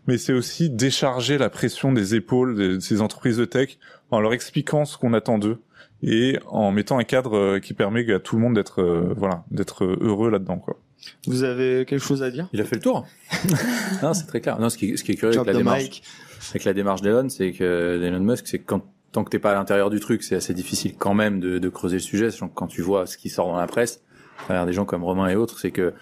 mais 0.06 0.18
c'est 0.18 0.32
aussi 0.32 0.70
décharger 0.70 1.38
la 1.38 1.50
pression 1.50 1.92
des 1.92 2.14
épaules 2.14 2.54
de 2.54 2.78
ces 2.80 3.00
entreprises 3.00 3.36
de 3.36 3.44
tech 3.44 3.78
en 4.10 4.20
leur 4.20 4.32
expliquant 4.32 4.84
ce 4.84 4.96
qu'on 4.96 5.12
attend 5.12 5.38
d'eux 5.38 5.58
et 6.02 6.38
en 6.46 6.72
mettant 6.72 6.98
un 6.98 7.04
cadre 7.04 7.36
euh, 7.36 7.60
qui 7.60 7.74
permet 7.74 8.10
à 8.12 8.18
tout 8.18 8.36
le 8.36 8.42
monde 8.42 8.54
d'être 8.54 8.80
euh, 8.80 9.14
voilà 9.16 9.44
d'être 9.50 9.84
heureux 9.84 10.30
là-dedans 10.30 10.58
quoi. 10.58 10.78
Vous 11.26 11.44
avez 11.44 11.86
quelque 11.86 12.02
chose 12.02 12.22
à 12.22 12.30
dire? 12.30 12.48
Il 12.52 12.60
a 12.60 12.64
fait 12.64 12.76
le 12.76 12.82
tour. 12.82 13.06
non, 14.02 14.12
c'est 14.12 14.26
très 14.26 14.42
clair. 14.42 14.58
Non, 14.60 14.68
ce 14.68 14.76
qui, 14.76 14.98
ce 14.98 15.04
qui 15.04 15.12
est 15.12 15.14
curieux 15.14 15.38
avec 15.38 15.46
la, 15.46 15.54
démarche, 15.54 16.02
avec 16.50 16.64
la 16.64 16.74
démarche 16.74 17.00
d'Elon, 17.00 17.30
c'est 17.30 17.52
que 17.52 18.02
Elon 18.02 18.20
Musk, 18.20 18.46
c'est 18.46 18.58
quand 18.58 18.84
tant 19.12 19.24
que 19.24 19.30
t'es 19.30 19.38
pas 19.38 19.52
à 19.52 19.54
l'intérieur 19.54 19.90
du 19.90 19.98
truc, 19.98 20.22
c'est 20.22 20.36
assez 20.36 20.54
difficile 20.54 20.94
quand 20.98 21.14
même 21.14 21.40
de, 21.40 21.58
de 21.58 21.68
creuser 21.68 21.96
le 21.96 22.02
sujet. 22.02 22.28
Quand 22.54 22.66
tu 22.66 22.82
vois 22.82 23.06
ce 23.06 23.16
qui 23.16 23.28
sort 23.28 23.48
dans 23.48 23.56
la 23.56 23.66
presse, 23.66 24.02
à 24.40 24.44
travers 24.44 24.66
des 24.66 24.72
gens 24.72 24.84
comme 24.84 25.04
Romain 25.04 25.28
et 25.28 25.36
autres, 25.36 25.58
c'est 25.58 25.70
que 25.70 25.92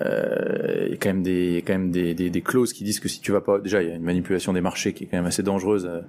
euh, 0.00 0.84
il 0.86 0.92
y 0.92 0.94
a 0.94 0.96
quand 0.96 1.10
même 1.10 1.22
des 1.22 1.62
quand 1.66 1.74
même 1.74 1.90
des, 1.90 2.14
des, 2.14 2.30
des, 2.30 2.40
clauses 2.40 2.72
qui 2.72 2.82
disent 2.82 2.98
que 2.98 3.08
si 3.08 3.20
tu 3.20 3.30
vas 3.30 3.42
pas 3.42 3.58
déjà 3.58 3.82
il 3.82 3.88
y 3.90 3.92
a 3.92 3.94
une 3.94 4.02
manipulation 4.02 4.54
des 4.54 4.62
marchés 4.62 4.94
qui 4.94 5.04
est 5.04 5.06
quand 5.06 5.18
même 5.18 5.26
assez 5.26 5.42
dangereuse 5.42 5.84
euh, 5.84 6.00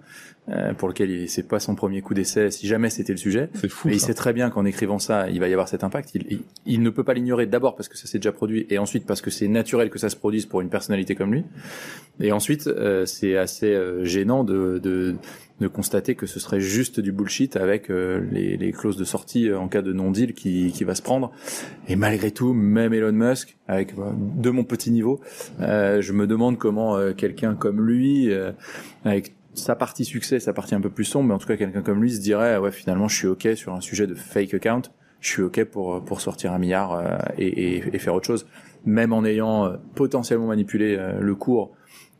euh 0.47 0.73
pour 0.73 0.87
lequel 0.87 1.27
c'est 1.27 1.47
pas 1.47 1.59
son 1.59 1.75
premier 1.75 2.01
coup 2.01 2.13
d'essai 2.13 2.49
si 2.49 2.65
jamais 2.67 2.89
c'était 2.89 3.11
le 3.11 3.17
sujet. 3.17 3.49
C'est 3.55 3.67
fou 3.67 3.89
mais 3.89 3.95
il 3.95 3.99
sait 3.99 4.13
très 4.13 4.31
bien 4.31 4.49
qu'en 4.49 4.63
écrivant 4.63 4.99
ça 4.99 5.29
il 5.29 5.41
va 5.41 5.49
y 5.49 5.51
avoir 5.51 5.67
cet 5.67 5.83
impact. 5.83 6.11
Il, 6.15 6.43
il, 6.65 6.81
ne 6.81 6.89
peut 6.89 7.03
pas 7.03 7.13
l'ignorer 7.13 7.45
d'abord 7.45 7.75
parce 7.75 7.89
que 7.89 7.97
ça 7.97 8.07
s'est 8.07 8.19
déjà 8.19 8.31
produit 8.31 8.65
et 8.69 8.77
ensuite 8.77 9.05
parce 9.05 9.19
que 9.21 9.29
c'est 9.29 9.49
naturel 9.49 9.89
que 9.89 9.99
ça 9.99 10.09
se 10.09 10.15
produise 10.15 10.45
pour 10.45 10.61
une 10.61 10.69
personnalité 10.69 11.13
comme 11.15 11.33
lui. 11.33 11.43
Et 12.21 12.31
ensuite 12.31 12.67
euh, 12.67 13.05
c'est 13.05 13.35
assez 13.35 13.73
euh, 13.73 14.05
gênant 14.05 14.45
de, 14.45 14.79
de 14.81 15.15
de 15.59 15.67
constater 15.67 16.15
que 16.15 16.25
ce 16.25 16.39
serait 16.39 16.59
juste 16.59 16.99
du 16.99 17.11
bullshit 17.11 17.55
avec 17.55 17.89
euh, 17.89 18.25
les, 18.31 18.57
les, 18.57 18.71
clauses 18.71 18.97
de 18.97 19.03
sortie 19.03 19.49
euh, 19.49 19.59
en 19.59 19.67
cas 19.67 19.81
de 19.81 19.93
non-deal 19.93 20.33
qui, 20.33 20.71
qui 20.71 20.83
va 20.83 20.95
se 20.95 21.01
prendre. 21.01 21.31
Et 21.87 21.95
malgré 21.95 22.31
tout, 22.31 22.53
même 22.53 22.93
Elon 22.93 23.11
Musk, 23.11 23.57
avec 23.67 23.93
euh, 23.97 24.11
de 24.17 24.49
mon 24.49 24.63
petit 24.63 24.91
niveau, 24.91 25.21
je 25.59 26.11
me 26.11 26.27
demande 26.27 26.57
comment 26.57 27.13
quelqu'un 27.13 27.55
comme 27.55 27.85
lui, 27.85 28.31
avec 29.05 29.35
sa 29.53 29.75
partie 29.75 30.05
succès, 30.05 30.39
sa 30.39 30.53
partie 30.53 30.75
un 30.75 30.81
peu 30.81 30.89
plus 30.89 31.05
sombre, 31.05 31.27
mais 31.27 31.33
en 31.33 31.37
tout 31.37 31.47
cas 31.47 31.57
quelqu'un 31.57 31.81
comme 31.81 32.01
lui 32.01 32.11
se 32.11 32.19
dirait 32.19 32.57
ouais 32.57 32.71
finalement 32.71 33.07
je 33.07 33.15
suis 33.15 33.27
ok 33.27 33.49
sur 33.55 33.73
un 33.73 33.81
sujet 33.81 34.07
de 34.07 34.15
fake 34.15 34.53
account, 34.55 34.81
je 35.19 35.29
suis 35.29 35.41
ok 35.43 35.63
pour 35.65 36.03
pour 36.03 36.21
sortir 36.21 36.53
un 36.53 36.59
milliard 36.59 37.19
et, 37.37 37.47
et, 37.47 37.83
et, 37.93 37.99
faire 37.99 38.15
autre 38.15 38.25
chose, 38.25 38.47
même 38.85 39.13
en 39.13 39.23
ayant 39.23 39.73
potentiellement 39.95 40.47
manipulé 40.47 40.97
le 41.19 41.35
cours 41.35 41.71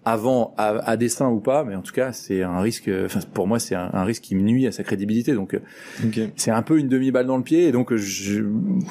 avant 0.06 0.54
à, 0.58 0.90
à, 0.90 0.98
dessein 0.98 1.30
ou 1.30 1.40
pas, 1.40 1.64
mais 1.64 1.76
en 1.76 1.82
tout 1.82 1.94
cas 1.94 2.12
c'est 2.12 2.44
un 2.44 2.60
risque. 2.60 2.90
Enfin 3.06 3.20
pour 3.34 3.48
moi 3.48 3.60
c'est 3.60 3.76
un, 3.76 3.90
un, 3.94 4.04
risque 4.04 4.24
qui 4.24 4.36
me 4.36 4.42
nuit 4.42 4.68
à 4.68 4.72
sa 4.72 4.84
crédibilité. 4.84 5.34
Donc 5.34 5.58
okay. 6.06 6.32
c'est 6.36 6.52
un 6.52 6.62
peu 6.62 6.78
une 6.80 6.90
demi 6.90 7.12
balle 7.12 7.28
dans 7.28 7.38
le 7.38 7.44
pied. 7.44 7.68
Et 7.68 7.72
donc 7.72 7.96
je, 7.96 8.42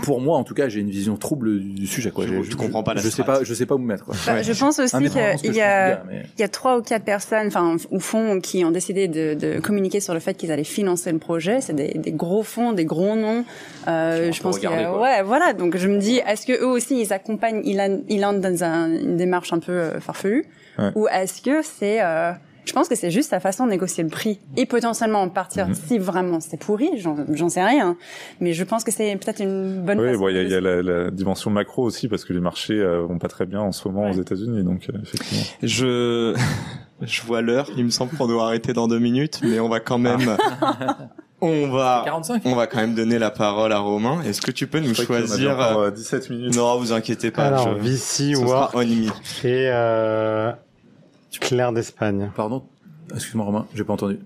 pour 0.03 0.21
moi 0.21 0.37
en 0.39 0.45
tout 0.45 0.55
cas 0.55 0.69
j'ai 0.69 0.81
une 0.81 0.91
vision 0.91 1.17
trouble 1.17 1.61
du 1.61 1.87
sujet. 1.87 2.11
Quoi. 2.11 2.27
Je, 2.27 2.43
je, 2.43 2.57
comprends 2.57 2.83
pas 2.83 2.95
la 2.95 3.03
Je 3.03 3.09
sais 3.09 3.25
pas, 3.25 3.45
je 3.45 3.55
sais 3.55 3.67
pas 3.67 3.75
où 3.75 3.79
me 3.79 3.87
mettre. 3.87 4.05
Quoi. 4.05 4.15
Bah, 4.27 4.43
je 4.43 4.53
pense 4.53 4.79
aussi 4.79 4.97
qu'il 4.97 5.55
y 5.55 5.61
a 5.61 6.03
il 6.37 6.41
y 6.41 6.45
a 6.45 6.49
trois 6.49 6.79
ou 6.79 6.83
quatre 6.83 7.05
personnes, 7.05 7.47
enfin 7.49 7.77
ou 7.91 8.01
fonds 8.01 8.41
qui 8.41 8.65
ont 8.65 8.71
décidé 8.71 9.09
de, 9.09 9.35
de 9.35 9.61
communiquer 9.61 10.01
sur 10.01 10.15
le 10.15 10.21
fait 10.21 10.35
qu'ils 10.35 10.53
allaient 10.53 10.65
financer 10.65 11.13
le 11.13 11.19
projet. 11.19 11.61
C'est 11.61 11.75
des, 11.75 11.95
des, 11.95 12.13
gros 12.13 12.43
fonds, 12.43 12.73
des 12.73 12.85
gros 12.85 13.17
noms. 13.17 13.45
Euh, 13.89 14.33
je 14.33 14.43
pense 14.43 14.59
qu'il 14.59 14.71
y 14.71 14.73
a, 14.73 14.99
ouais 14.99 15.23
voilà. 15.23 15.53
Donc 15.53 15.77
je 15.77 15.89
me 15.89 15.99
dis 15.99 16.21
est-ce 16.27 16.47
que 16.47 16.53
eux 16.53 16.67
aussi 16.67 17.01
ils 17.01 17.13
accompagnent 17.13 17.63
Ilan, 17.65 18.01
Ilan 18.09 18.35
dans 18.35 18.65
un, 18.65 18.93
une 18.93 19.17
démarche 19.17 19.53
un 19.53 19.59
peu 19.59 19.73
euh, 19.73 20.01
ou 20.95 21.09
est-ce 21.09 21.43
que 21.43 21.63
c'est 21.63 22.03
euh, 22.03 22.33
je 22.65 22.73
pense 22.73 22.89
que 22.89 22.95
c'est 22.95 23.11
juste 23.11 23.31
sa 23.31 23.41
façon 23.41 23.67
de 23.67 23.71
négocier 23.71 24.05
le 24.05 24.11
prix 24.11 24.39
et 24.57 24.67
potentiellement 24.67 25.23
en 25.23 25.29
partir 25.29 25.69
mhm. 25.69 25.75
si 25.75 25.99
vraiment 25.99 26.41
c'est 26.41 26.59
pourri, 26.59 26.91
j'en 26.97 27.49
sais 27.49 27.65
rien. 27.65 27.97
Mais 28.41 28.53
je 28.53 28.65
pense 28.65 28.85
que 28.85 28.93
c'est 28.93 29.15
peut-être 29.17 29.41
une 29.43 29.83
bonne. 29.83 29.99
Oui, 29.99 30.33
il 30.33 30.49
y 30.49 30.55
a, 30.55 30.61
la, 30.61 30.83
la, 30.83 31.11
dimension 31.11 31.51
macro 31.51 31.83
aussi 31.83 32.09
parce 32.09 32.25
que 32.25 32.33
les 32.33 32.41
marchés 32.41 32.79
euh, 32.79 33.01
vont 33.01 33.19
pas 33.19 33.29
très 33.29 33.47
bien 33.47 33.61
en 33.61 33.73
ce 33.73 33.87
moment 33.89 34.09
aux 34.09 34.15
États-Unis, 34.15 34.63
donc 34.63 34.89
euh, 34.89 34.99
effectivement. 35.03 35.43
Je 35.63 36.37
je 37.01 37.23
vois 37.23 37.43
l'heure. 37.43 37.69
Il 37.77 37.85
me 37.85 37.91
semble 37.91 38.17
qu'on 38.17 38.29
doit 38.29 38.45
arrêter 38.45 38.73
dans 38.73 38.87
deux 38.87 39.01
minutes, 39.01 39.41
mais 39.43 39.59
on 39.59 39.69
va 39.69 39.81
quand 39.81 39.99
même. 39.99 40.37
On 41.45 41.69
va, 41.69 42.03
45. 42.05 42.43
on 42.45 42.55
va 42.55 42.69
quand 42.69 42.79
même 42.79 42.95
donner 42.95 43.19
la 43.19 43.33
parole 43.33 43.73
à 43.73 43.79
Romain. 43.79 44.23
Est-ce 44.23 44.41
que 44.41 44.53
tu 44.53 44.69
peux 44.69 44.79
nous 44.79 44.95
choisir 44.95 45.91
17 45.93 46.31
minutes. 46.31 46.57
Non, 46.57 46.79
vous 46.79 46.93
inquiétez 46.93 47.33
pas. 47.33 47.47
Alors, 47.47 47.81
je... 47.81 47.83
VC, 47.83 48.37
War 48.37 48.73
et 48.81 49.11
euh, 49.45 50.53
Claire 51.41 51.73
d'Espagne. 51.73 52.31
Pardon? 52.37 52.63
Excuse-moi 53.13 53.45
Romain, 53.45 53.67
j'ai 53.75 53.83
pas 53.83 53.93
entendu. 53.93 54.21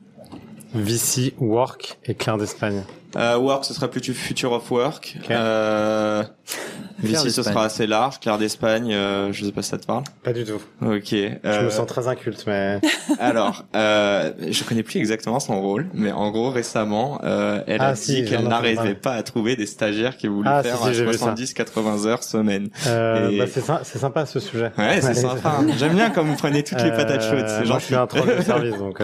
VC, 0.74 1.34
Work 1.38 1.98
et 2.04 2.14
Claire 2.14 2.36
d'Espagne. 2.36 2.84
Euh, 3.16 3.38
work, 3.38 3.64
ce 3.64 3.72
sera 3.72 3.88
plutôt 3.88 4.12
Future 4.12 4.52
of 4.52 4.70
Work. 4.70 5.16
Euh, 5.30 6.22
Ici, 7.02 7.30
ce 7.30 7.42
sera 7.42 7.64
assez 7.64 7.86
large. 7.86 8.20
Claire 8.20 8.38
d'Espagne, 8.38 8.92
euh, 8.92 9.32
je 9.32 9.44
sais 9.44 9.52
pas 9.52 9.62
si 9.62 9.70
ça 9.70 9.78
te 9.78 9.86
parle. 9.86 10.04
Pas 10.22 10.32
du 10.32 10.44
tout. 10.44 10.60
Ok. 10.82 11.12
Euh... 11.12 11.36
Je 11.44 11.64
me 11.64 11.70
sens 11.70 11.86
très 11.86 12.08
inculte, 12.08 12.44
mais. 12.46 12.80
Alors, 13.18 13.64
euh, 13.74 14.32
je 14.50 14.64
connais 14.64 14.82
plus 14.82 14.98
exactement 14.98 15.40
son 15.40 15.60
rôle, 15.60 15.86
mais 15.94 16.12
en 16.12 16.30
gros, 16.30 16.50
récemment, 16.50 17.20
euh, 17.24 17.62
elle 17.66 17.80
ah, 17.80 17.88
a 17.88 17.92
dit 17.92 18.24
qu'elle 18.24 18.46
n'arrivait 18.46 18.94
pas 18.94 19.12
à 19.12 19.22
trouver 19.22 19.56
des 19.56 19.66
stagiaires 19.66 20.16
qui 20.16 20.26
voulaient 20.26 20.50
ah, 20.50 20.62
faire 20.62 20.78
si, 20.78 21.02
70-80 21.02 22.06
heures 22.06 22.22
semaine. 22.22 22.68
Euh, 22.86 23.30
Et... 23.30 23.38
bah, 23.38 23.46
c'est 23.82 23.98
sympa 23.98 24.26
ce 24.26 24.40
sujet. 24.40 24.72
Ouais, 24.78 25.00
c'est 25.00 25.14
sympa. 25.14 25.60
J'aime 25.76 25.94
bien 25.94 26.10
quand 26.10 26.24
vous 26.24 26.36
prenez 26.36 26.62
toutes 26.62 26.82
les 26.82 26.90
patates 26.90 27.22
chaudes. 27.22 27.48
C'est 27.48 27.66
gentil. 27.66 27.80
Je 27.80 27.86
suis 27.86 27.94
un 27.94 28.06
troll 28.06 28.36
de 28.36 28.42
service, 28.42 28.76
donc. 28.78 29.00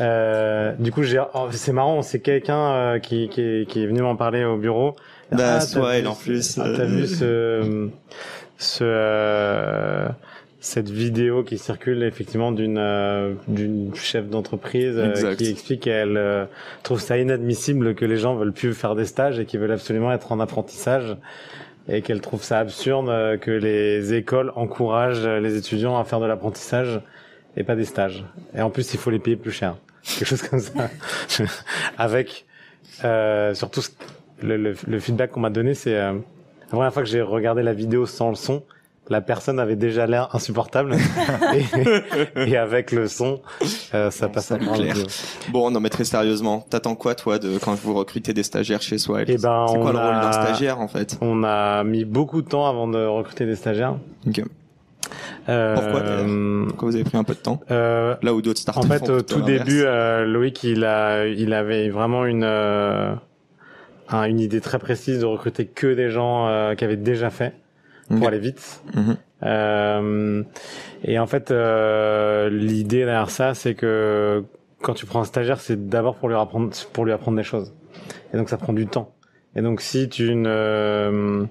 Euh... 0.00 0.72
du 0.78 0.92
coup, 0.92 1.02
j'ai. 1.02 1.22
Oh, 1.34 1.48
c'est 1.50 1.72
marrant, 1.72 2.02
c'est 2.02 2.20
quelqu'un 2.20 2.98
qui, 3.00 3.28
qui, 3.28 3.66
qui 3.68 3.82
est 3.82 3.86
venu 3.86 4.02
m'en 4.02 4.16
parler 4.16 4.44
au 4.44 4.56
bureau. 4.56 4.96
Bah, 5.32 5.54
ah, 5.56 5.60
soit 5.60 5.96
elle 5.96 6.06
en 6.06 6.14
plus. 6.14 6.58
Ah, 6.58 6.68
T'as 6.76 6.84
vu 6.84 7.06
ce, 7.06 7.88
ce, 8.58 8.84
euh, 8.84 10.08
cette 10.60 10.88
vidéo 10.90 11.42
qui 11.42 11.58
circule 11.58 12.02
effectivement 12.02 12.52
d'une 12.52 12.78
euh, 12.78 13.34
d'une 13.48 13.94
chef 13.94 14.28
d'entreprise 14.28 14.94
euh, 14.96 15.34
qui 15.34 15.50
explique 15.50 15.82
qu'elle 15.82 16.16
euh, 16.16 16.46
trouve 16.82 17.00
ça 17.00 17.18
inadmissible 17.18 17.94
que 17.94 18.04
les 18.04 18.16
gens 18.16 18.34
veulent 18.34 18.52
plus 18.52 18.74
faire 18.74 18.94
des 18.94 19.04
stages 19.04 19.38
et 19.38 19.44
qu'ils 19.44 19.60
veulent 19.60 19.72
absolument 19.72 20.12
être 20.12 20.32
en 20.32 20.40
apprentissage 20.40 21.16
et 21.88 22.02
qu'elle 22.02 22.20
trouve 22.20 22.42
ça 22.42 22.60
absurde 22.60 23.08
euh, 23.08 23.36
que 23.36 23.50
les 23.50 24.14
écoles 24.14 24.52
encouragent 24.56 25.26
les 25.26 25.56
étudiants 25.56 25.98
à 25.98 26.04
faire 26.04 26.20
de 26.20 26.26
l'apprentissage 26.26 27.00
et 27.56 27.62
pas 27.64 27.76
des 27.76 27.84
stages. 27.84 28.24
Et 28.56 28.62
en 28.62 28.70
plus, 28.70 28.94
il 28.94 28.98
faut 28.98 29.10
les 29.10 29.18
payer 29.18 29.36
plus 29.36 29.52
cher. 29.52 29.76
Quelque 30.02 30.24
chose 30.28 30.42
comme 30.42 30.60
ça. 30.60 30.90
Avec 31.98 32.46
euh, 33.04 33.54
surtout 33.54 33.82
le, 34.44 34.56
le, 34.56 34.74
le 34.86 35.00
feedback 35.00 35.30
qu'on 35.32 35.40
m'a 35.40 35.50
donné, 35.50 35.74
c'est 35.74 35.96
euh, 35.96 36.12
la 36.12 36.66
première 36.68 36.92
fois 36.92 37.02
que 37.02 37.08
j'ai 37.08 37.22
regardé 37.22 37.62
la 37.62 37.72
vidéo 37.72 38.06
sans 38.06 38.28
le 38.30 38.34
son, 38.36 38.62
la 39.10 39.20
personne 39.20 39.60
avait 39.60 39.76
déjà 39.76 40.06
l'air 40.06 40.34
insupportable. 40.34 40.96
Et, 41.54 42.50
et 42.50 42.56
avec 42.56 42.90
le 42.90 43.06
son, 43.06 43.40
euh, 43.92 44.10
ça 44.10 44.28
passe 44.28 44.50
à 44.50 44.56
vidéo. 44.56 45.04
Bon, 45.52 45.70
non, 45.70 45.78
mais 45.80 45.90
très 45.90 46.04
sérieusement, 46.04 46.64
t'attends 46.70 46.94
quoi, 46.94 47.14
toi, 47.14 47.38
de 47.38 47.58
quand 47.58 47.74
vous 47.74 47.92
recrutez 47.94 48.32
des 48.32 48.42
stagiaires 48.42 48.80
chez 48.82 48.96
Swile 48.98 49.26
Eh 49.28 49.36
ben, 49.36 49.66
C'est 49.68 49.78
quoi 49.78 49.92
le 49.92 49.98
rôle 49.98 50.14
a- 50.14 50.20
d'un 50.22 50.32
stagiaire, 50.32 50.80
en 50.80 50.88
fait? 50.88 51.18
On 51.20 51.44
a 51.44 51.84
mis 51.84 52.04
beaucoup 52.06 52.40
de 52.40 52.48
temps 52.48 52.66
avant 52.66 52.88
de 52.88 53.04
recruter 53.04 53.44
des 53.46 53.56
stagiaires. 53.56 53.96
Ok. 54.26 54.42
Euh, 55.50 55.74
Pourquoi, 55.74 56.68
Pourquoi 56.68 56.88
vous 56.88 56.94
avez 56.94 57.04
pris 57.04 57.18
un 57.18 57.24
peu 57.24 57.34
de 57.34 57.38
temps? 57.40 57.60
Euh, 57.70 58.14
Là 58.22 58.32
où 58.32 58.40
d'autres 58.40 58.60
startups 58.60 58.86
En 58.86 58.90
fait, 58.90 59.08
au 59.10 59.20
tout 59.20 59.42
début, 59.42 59.82
euh, 59.84 60.24
Loïc, 60.24 60.64
il 60.64 60.82
a, 60.84 61.26
il 61.26 61.52
avait 61.52 61.90
vraiment 61.90 62.24
une, 62.24 62.42
euh, 62.44 63.12
un- 64.08 64.24
une 64.24 64.40
idée 64.40 64.60
très 64.60 64.78
précise 64.78 65.20
de 65.20 65.24
recruter 65.26 65.66
que 65.66 65.94
des 65.94 66.10
gens 66.10 66.48
euh, 66.48 66.74
qui 66.74 66.84
avaient 66.84 66.96
déjà 66.96 67.30
fait 67.30 67.54
pour 68.08 68.28
aller 68.28 68.38
vite. 68.38 68.82
Mhm. 68.94 69.16
Euh, 69.44 70.42
et 71.04 71.18
en 71.18 71.26
fait, 71.26 71.50
euh, 71.50 72.48
l'idée 72.50 73.04
derrière 73.04 73.30
ça, 73.30 73.54
c'est 73.54 73.74
que 73.74 74.44
quand 74.82 74.94
tu 74.94 75.06
prends 75.06 75.20
un 75.20 75.24
stagiaire, 75.24 75.60
c'est 75.60 75.88
d'abord 75.88 76.16
pour 76.16 76.28
lui 76.28 76.36
apprendre, 76.36 76.70
pour 76.92 77.04
lui 77.04 77.12
apprendre 77.12 77.36
des 77.36 77.42
choses. 77.42 77.72
Et 78.32 78.36
donc, 78.36 78.48
ça 78.48 78.56
prend 78.58 78.72
du 78.72 78.86
temps. 78.86 79.12
Et 79.56 79.62
donc, 79.62 79.80
si 79.80 80.08
tu 80.08 80.34
ne, 80.34 81.46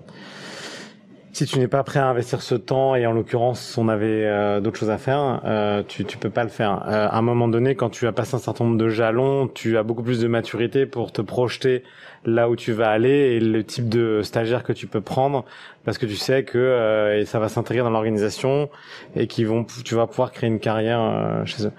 si 1.31 1.45
tu 1.45 1.57
n'es 1.57 1.67
pas 1.67 1.81
prêt 1.83 1.99
à 1.99 2.07
investir 2.09 2.41
ce 2.43 2.53
temps, 2.53 2.93
et 2.95 3.07
en 3.07 3.11
l'occurrence, 3.13 3.75
on 3.77 3.87
avait 3.89 4.25
euh, 4.25 4.59
d'autres 4.59 4.77
choses 4.77 4.91
à 4.91 4.99
faire, 4.99 5.41
euh, 5.45 5.81
tu, 5.87 6.05
tu 6.05 6.17
peux 6.19 6.29
pas 6.29 6.43
le 6.43 6.49
faire. 6.49 6.83
Euh, 6.87 7.07
à 7.09 7.17
un 7.17 7.21
moment 7.23 7.47
donné, 7.47 7.73
quand 7.75 7.89
tu 7.89 8.05
as 8.05 8.11
passé 8.11 8.35
un 8.35 8.39
certain 8.39 8.65
nombre 8.65 8.77
de 8.77 8.89
jalons, 8.89 9.47
tu 9.47 9.77
as 9.77 9.83
beaucoup 9.83 10.03
plus 10.03 10.19
de 10.19 10.27
maturité 10.27 10.85
pour 10.85 11.11
te 11.11 11.21
projeter 11.23 11.83
là 12.25 12.49
où 12.49 12.55
tu 12.55 12.71
vas 12.71 12.89
aller 12.89 13.35
et 13.35 13.39
le 13.39 13.63
type 13.63 13.89
de 13.89 14.21
stagiaire 14.23 14.63
que 14.63 14.73
tu 14.73 14.87
peux 14.87 15.01
prendre 15.01 15.45
parce 15.83 15.97
que 15.97 16.05
tu 16.05 16.15
sais 16.15 16.43
que 16.43 16.57
euh, 16.57 17.19
et 17.19 17.25
ça 17.25 17.39
va 17.39 17.49
s'intégrer 17.49 17.83
dans 17.83 17.89
l'organisation 17.89 18.69
et 19.15 19.27
qu'ils 19.27 19.47
vont 19.47 19.65
tu 19.83 19.95
vas 19.95 20.07
pouvoir 20.07 20.31
créer 20.31 20.49
une 20.49 20.59
carrière 20.59 21.01
euh, 21.01 21.45
chez 21.45 21.65
eux 21.65 21.71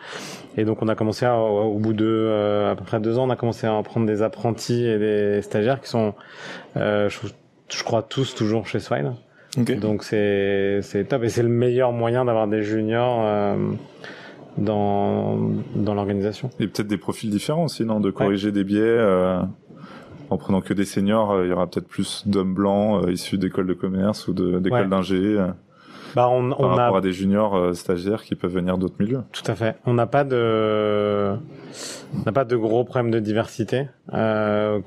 et 0.57 0.65
donc 0.65 0.83
on 0.83 0.89
a 0.89 0.95
commencé 0.95 1.25
à, 1.25 1.39
au, 1.39 1.79
bout 1.79 1.95
de 1.95 2.05
euh, 2.07 2.73
à 2.73 2.77
peu 2.77 2.85
près 2.85 3.01
deux 3.01 3.19
ans 3.19 3.27
on 3.27 3.31
a 3.31 3.37
commencé 3.37 3.67
à 3.67 3.83
prendre 3.83 4.07
des 4.07 4.23
apprentis 4.23 4.85
et 4.85 4.99
des 4.99 5.41
stagiaires 5.43 5.81
qui 5.81 5.89
sont 5.89 6.15
euh, 6.77 7.09
je, 7.09 7.19
je 7.75 7.83
crois 7.83 8.03
tous 8.03 8.35
toujours 8.35 8.67
chez 8.67 8.81
Swile 8.81 9.13
Ok. 9.57 9.79
donc 9.79 10.03
c'est 10.03 10.81
c'est 10.83 11.05
top 11.05 11.23
et 11.25 11.29
c'est 11.29 11.43
le 11.43 11.49
meilleur 11.49 11.93
moyen 11.93 12.25
d'avoir 12.25 12.49
des 12.49 12.63
juniors 12.63 13.23
euh, 13.25 13.57
dans 14.59 15.39
dans 15.75 15.95
l'organisation 15.95 16.51
Et 16.61 16.67
peut-être 16.67 16.87
des 16.87 16.99
profils 16.99 17.31
différents 17.31 17.65
aussi, 17.65 17.85
non? 17.85 18.01
De 18.01 18.11
corriger 18.11 18.53
des 18.53 18.65
biais. 18.65 18.99
En 20.31 20.37
prenant 20.39 20.61
que 20.61 20.75
des 20.75 20.85
seniors, 20.85 21.33
euh, 21.33 21.45
il 21.47 21.51
y 21.51 21.53
aura 21.53 21.67
peut-être 21.67 21.89
plus 21.89 22.23
d'hommes 22.27 22.55
blancs 22.55 23.05
euh, 23.07 23.13
issus 23.13 23.39
d'écoles 23.39 23.67
de 23.67 23.75
commerce 23.75 24.29
ou 24.29 24.33
d'écoles 24.35 24.73
Ouais. 24.73 24.87
d'ingé 24.89 25.17
euh, 25.17 25.49
bah 26.15 26.29
on, 26.29 26.51
par 26.51 26.61
on 26.61 26.65
a 26.79 26.83
rapport 26.85 26.99
à 26.99 27.01
des 27.01 27.13
juniors 27.13 27.57
euh, 27.57 27.73
stagiaires 27.73 28.23
qui 28.23 28.37
peuvent 28.37 28.53
venir 28.53 28.79
d'autres 28.79 28.95
milieux. 29.01 29.23
Tout 29.33 29.43
à 29.51 29.57
fait. 29.57 29.75
On 29.85 29.95
n'a 29.95 30.07
pas 30.07 30.23
de, 30.23 31.33
on 32.15 32.25
n'a 32.25 32.31
pas 32.33 32.45
de 32.45 32.55
gros 32.57 32.85
problèmes 32.85 33.11
de 33.11 33.19
diversité. 33.19 33.89
Euh, 34.13 34.79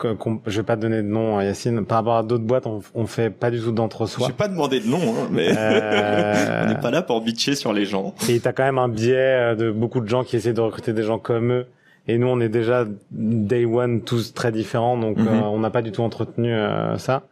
je 0.45 0.57
vais 0.57 0.63
pas 0.65 0.77
donner 0.77 0.97
de 0.97 1.07
nom 1.07 1.37
à 1.37 1.43
Yacine. 1.43 1.85
Par 1.85 1.97
rapport 1.97 2.15
à 2.15 2.23
d'autres 2.23 2.45
boîtes, 2.45 2.65
on, 2.65 2.79
on 2.95 3.07
fait 3.07 3.29
pas 3.29 3.51
du 3.51 3.59
tout 3.59 3.73
d'entre-soi. 3.73 4.27
J'ai 4.27 4.33
pas 4.33 4.47
demandé 4.47 4.79
de 4.79 4.87
nom, 4.87 4.99
hein, 4.99 5.27
mais 5.29 5.49
Euh, 5.57 6.61
on 6.65 6.67
n'est 6.69 6.79
pas 6.79 6.91
là 6.91 7.01
pour 7.01 7.19
bitcher 7.21 7.55
sur 7.55 7.73
les 7.73 7.83
gens. 7.83 8.15
Et 8.29 8.39
t'as 8.39 8.53
quand 8.53 8.63
même 8.63 8.77
un 8.79 8.87
biais 8.87 9.53
de 9.57 9.69
beaucoup 9.69 9.99
de 9.99 10.07
gens 10.07 10.23
qui 10.23 10.37
essaient 10.37 10.53
de 10.53 10.61
recruter 10.61 10.93
des 10.93 11.03
gens 11.03 11.19
comme 11.19 11.51
eux. 11.51 11.65
Et 12.07 12.17
nous, 12.17 12.27
on 12.27 12.39
est 12.39 12.49
déjà 12.49 12.85
day 13.11 13.65
one 13.65 14.01
tous 14.01 14.33
très 14.33 14.51
différents, 14.51 14.97
donc 14.97 15.17
Mhm. 15.17 15.27
euh, 15.27 15.41
on 15.41 15.59
n'a 15.59 15.69
pas 15.69 15.81
du 15.81 15.91
tout 15.91 16.01
entretenu 16.03 16.53
euh, 16.53 16.97
ça. 16.97 17.23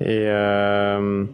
Et 0.00 0.26
euh, 0.28 1.24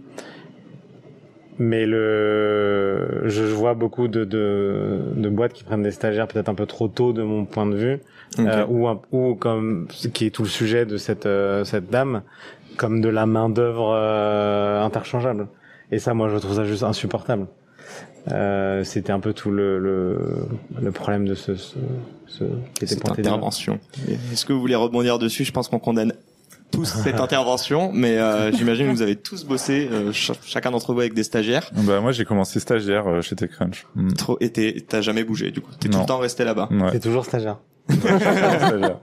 mais 1.58 1.84
le, 1.86 3.22
je 3.28 3.42
vois 3.44 3.74
beaucoup 3.74 4.08
de, 4.08 4.24
de, 4.24 5.00
de 5.16 5.28
boîtes 5.28 5.52
qui 5.52 5.64
prennent 5.64 5.82
des 5.82 5.90
stagiaires 5.90 6.26
peut-être 6.26 6.48
un 6.48 6.54
peu 6.54 6.66
trop 6.66 6.88
tôt 6.88 7.12
de 7.12 7.22
mon 7.22 7.44
point 7.44 7.66
de 7.66 7.76
vue, 7.76 8.00
Ok. 8.38 8.46
euh, 8.46 8.64
ou, 8.68 8.88
ou 9.12 9.34
comme 9.34 9.86
ce 9.90 10.08
qui 10.08 10.26
est 10.26 10.30
tout 10.30 10.42
le 10.42 10.48
sujet 10.48 10.86
de 10.86 10.96
cette 10.96 11.26
euh, 11.26 11.64
cette 11.64 11.90
dame, 11.90 12.22
comme 12.78 13.00
de 13.02 13.08
la 13.10 13.26
main 13.26 13.50
d'œuvre 13.50 13.92
euh, 13.94 14.82
interchangeable. 14.82 15.46
Et 15.90 15.98
ça, 15.98 16.14
moi, 16.14 16.28
je 16.30 16.38
trouve 16.38 16.54
ça 16.54 16.64
juste 16.64 16.84
insupportable. 16.84 17.46
Euh, 18.30 18.84
C'était 18.84 19.12
un 19.12 19.20
peu 19.20 19.32
tout 19.32 19.50
le, 19.50 19.78
le, 19.78 20.18
le 20.80 20.92
problème 20.92 21.26
de 21.26 21.34
ce, 21.34 21.56
ce, 21.56 21.74
ce 22.26 22.44
qui 22.74 22.84
était 22.84 22.94
cette 22.94 23.08
intervention. 23.08 23.80
Est-ce 24.32 24.44
que 24.46 24.52
vous 24.52 24.60
voulez 24.60 24.76
rebondir 24.76 25.18
dessus? 25.18 25.44
Je 25.44 25.52
pense 25.52 25.68
qu'on 25.68 25.80
condamne 25.80 26.12
tous 26.72 26.84
cette 27.04 27.20
intervention, 27.20 27.90
mais 27.94 28.18
euh, 28.18 28.50
j'imagine 28.52 28.86
que 28.88 28.92
vous 28.92 29.02
avez 29.02 29.16
tous 29.16 29.44
bossé, 29.44 29.88
euh, 29.92 30.12
ch- 30.12 30.32
chacun 30.44 30.70
d'entre 30.70 30.92
vous 30.92 31.00
avec 31.00 31.14
des 31.14 31.22
stagiaires. 31.22 31.70
Bah 31.74 32.00
moi 32.00 32.10
j'ai 32.12 32.24
commencé 32.24 32.58
stagiaire 32.60 33.06
euh, 33.08 33.20
chez 33.22 33.36
TechCrunch. 33.36 33.86
Mm. 33.94 34.12
Trop, 34.14 34.36
et 34.40 34.50
t'es- 34.50 34.84
t'as 34.88 35.00
jamais 35.02 35.22
bougé 35.24 35.50
du 35.50 35.60
coup. 35.60 35.70
T'es 35.78 35.88
tout 35.88 35.98
le 36.00 36.06
temps 36.06 36.18
resté 36.18 36.44
là-bas. 36.44 36.68
Ouais. 36.70 36.88
C'est 36.92 37.00
toujours 37.00 37.24
stagiaire. 37.24 37.58
stagiaire. 37.90 38.96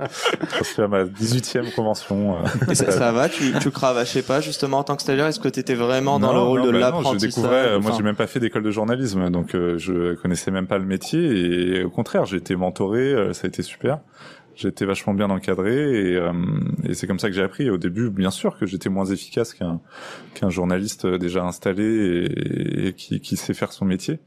Je 0.59 0.63
suis 0.63 0.81
à 0.81 0.87
ma 0.87 1.03
18e 1.03 1.69
convention. 1.75 2.35
euh, 2.37 2.71
Et 2.71 2.75
ça, 2.75 2.91
ça 2.91 3.11
va 3.11 3.27
Tu, 3.27 3.51
tu 3.59 3.71
cravachais 3.71 4.21
pas 4.21 4.39
justement 4.41 4.79
en 4.79 4.83
tant 4.83 4.95
que 4.95 5.01
stagiaire? 5.01 5.27
Est-ce 5.27 5.39
que 5.41 5.49
t'étais 5.49 5.75
vraiment 5.75 6.17
dans 6.19 6.27
Non, 6.27 6.33
le 6.33 6.39
rôle 6.39 6.59
non, 6.61 6.65
de 6.67 6.71
bah 6.71 6.79
l'apprentissage 6.79 7.19
Je 7.21 7.25
découvrais. 7.27 7.55
euh, 7.67 7.79
moi, 7.79 7.89
enfin, 7.89 7.97
j'ai 7.97 8.03
même 8.03 8.15
pas 8.15 8.27
fait 8.27 8.39
d'école 8.39 8.63
de 8.63 8.71
journalisme, 8.71 9.29
donc 9.29 9.53
euh, 9.53 9.77
je 9.77 10.13
connaissais 10.15 10.49
même 10.51 10.67
pas 10.67 10.77
le 10.77 10.85
métier. 10.85 11.19
Et 11.79 11.83
au 11.83 11.89
contraire, 11.89 12.25
j'ai 12.25 12.37
été 12.37 12.55
mentoré. 12.55 12.99
euh, 13.01 13.33
ça 13.33 13.41
a 13.45 13.47
été 13.49 13.63
super. 13.63 13.99
Été 14.65 14.85
vachement 14.85 15.13
bien 15.13 15.29
encadré 15.29 15.73
et, 15.73 16.15
euh, 16.15 16.33
et 16.83 16.93
c'est 16.93 17.07
comme 17.07 17.19
ça 17.19 17.29
que 17.29 17.35
j'ai 17.35 17.43
appris. 17.43 17.69
Au 17.69 17.77
début, 17.77 18.09
bien 18.09 18.31
sûr 18.31 18.57
que 18.57 18.65
j'étais 18.65 18.89
moins 18.89 19.05
efficace 19.05 19.53
qu'un 19.53 19.79
qu'un 20.33 20.49
journaliste 20.49 21.07
déjà 21.07 21.43
installé 21.45 21.83
et, 21.83 22.87
et 22.87 22.93
qui, 22.93 23.19
qui 23.21 23.37
sait 23.37 23.53
faire 23.53 23.71
son 23.71 23.85
métier. 23.85 24.19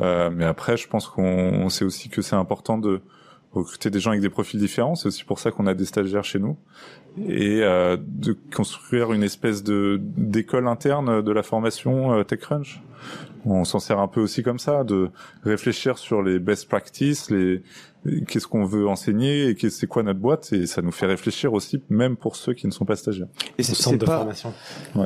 Euh, 0.00 0.30
mais 0.32 0.44
après, 0.44 0.76
je 0.76 0.88
pense 0.88 1.08
qu'on 1.08 1.22
on 1.24 1.68
sait 1.68 1.84
aussi 1.84 2.08
que 2.08 2.22
c'est 2.22 2.36
important 2.36 2.78
de 2.78 3.00
recruter 3.52 3.90
des 3.90 4.00
gens 4.00 4.10
avec 4.10 4.22
des 4.22 4.28
profils 4.28 4.60
différents. 4.60 4.94
C'est 4.94 5.08
aussi 5.08 5.24
pour 5.24 5.38
ça 5.38 5.50
qu'on 5.50 5.66
a 5.66 5.74
des 5.74 5.86
stagiaires 5.86 6.24
chez 6.24 6.38
nous 6.38 6.56
et 7.26 7.62
euh, 7.62 7.96
de 7.98 8.36
construire 8.54 9.12
une 9.12 9.22
espèce 9.22 9.62
de 9.62 9.98
d'école 10.16 10.68
interne 10.68 11.22
de 11.22 11.32
la 11.32 11.42
formation 11.42 12.12
euh, 12.12 12.24
TechCrunch. 12.24 12.82
On 13.46 13.64
s'en 13.64 13.78
sert 13.78 14.00
un 14.00 14.08
peu 14.08 14.20
aussi 14.20 14.42
comme 14.42 14.58
ça, 14.58 14.84
de 14.84 15.10
réfléchir 15.44 15.98
sur 15.98 16.22
les 16.22 16.38
best 16.38 16.68
practices, 16.68 17.30
les 17.30 17.62
qu'est-ce 18.26 18.46
qu'on 18.46 18.64
veut 18.64 18.88
enseigner 18.88 19.50
et 19.50 19.70
c'est 19.70 19.86
quoi 19.86 20.02
notre 20.02 20.20
boîte 20.20 20.52
et 20.52 20.66
ça 20.66 20.82
nous 20.82 20.92
fait 20.92 21.06
réfléchir 21.06 21.52
aussi 21.52 21.82
même 21.88 22.16
pour 22.16 22.36
ceux 22.36 22.54
qui 22.54 22.66
ne 22.66 22.72
sont 22.72 22.84
pas 22.84 22.96
stagiaires. 22.96 23.26
Et 23.58 23.62
c'est 23.62 23.74
centre 23.74 23.98
de 23.98 24.04
pas, 24.06 24.18
formation. 24.18 24.52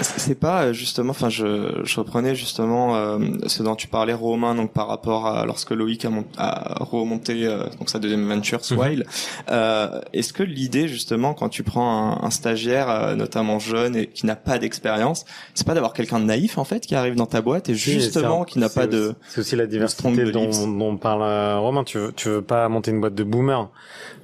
c'est 0.00 0.38
pas 0.38 0.64
euh, 0.64 0.72
justement, 0.72 1.10
enfin, 1.10 1.28
je, 1.28 1.80
je 1.84 2.00
reprenais 2.00 2.34
justement 2.34 2.96
euh, 2.96 3.18
ce 3.46 3.62
dont 3.62 3.74
tu 3.76 3.88
parlais, 3.88 4.14
Romain, 4.14 4.54
donc 4.54 4.72
par 4.72 4.88
rapport 4.88 5.26
à 5.26 5.46
lorsque 5.46 5.70
Loïc 5.70 6.04
a, 6.04 6.10
mont- 6.10 6.24
a 6.36 6.82
remonté 6.84 7.46
euh, 7.46 7.64
donc 7.78 7.90
sa 7.90 7.98
deuxième 7.98 8.26
venture, 8.28 8.64
Swile. 8.64 9.04
Euh, 9.50 10.00
Est-ce 10.12 10.32
que 10.32 10.42
l'idée 10.42 10.88
justement, 10.88 11.34
quand 11.34 11.48
tu 11.48 11.62
prends 11.62 12.18
un, 12.22 12.26
un 12.26 12.30
stagiaire, 12.30 12.88
euh, 12.90 13.14
notamment 13.14 13.58
jeune 13.58 13.96
et 13.96 14.06
qui 14.06 14.26
n'a 14.26 14.36
pas 14.36 14.58
d'expérience, 14.58 15.24
c'est 15.54 15.66
pas 15.66 15.74
d'avoir 15.74 15.92
quelqu'un 15.92 16.20
de 16.20 16.24
naïf 16.24 16.58
en 16.58 16.64
fait 16.64 16.80
qui 16.86 16.94
arrive 16.94 17.14
dans 17.14 17.26
ta 17.26 17.40
boîte 17.40 17.68
et 17.68 17.74
justement 17.74 18.42
un- 18.42 18.44
qui 18.44 18.58
n'a 18.58 18.68
pas 18.68 18.82
aussi- 18.86 18.90
de 18.96 19.14
C'est 19.28 19.40
aussi 19.40 19.56
la 19.56 19.66
diversité 19.66 20.30
dont, 20.32 20.50
dont 20.78 20.96
parle 20.96 21.22
euh, 21.22 21.58
Romain. 21.58 21.84
Tu 21.84 21.98
veux, 21.98 22.12
tu 22.12 22.28
veux 22.28 22.42
pas 22.44 22.68
monter 22.68 22.90
une 22.90 23.00
boîte 23.00 23.14
de 23.14 23.24
boomers. 23.24 23.68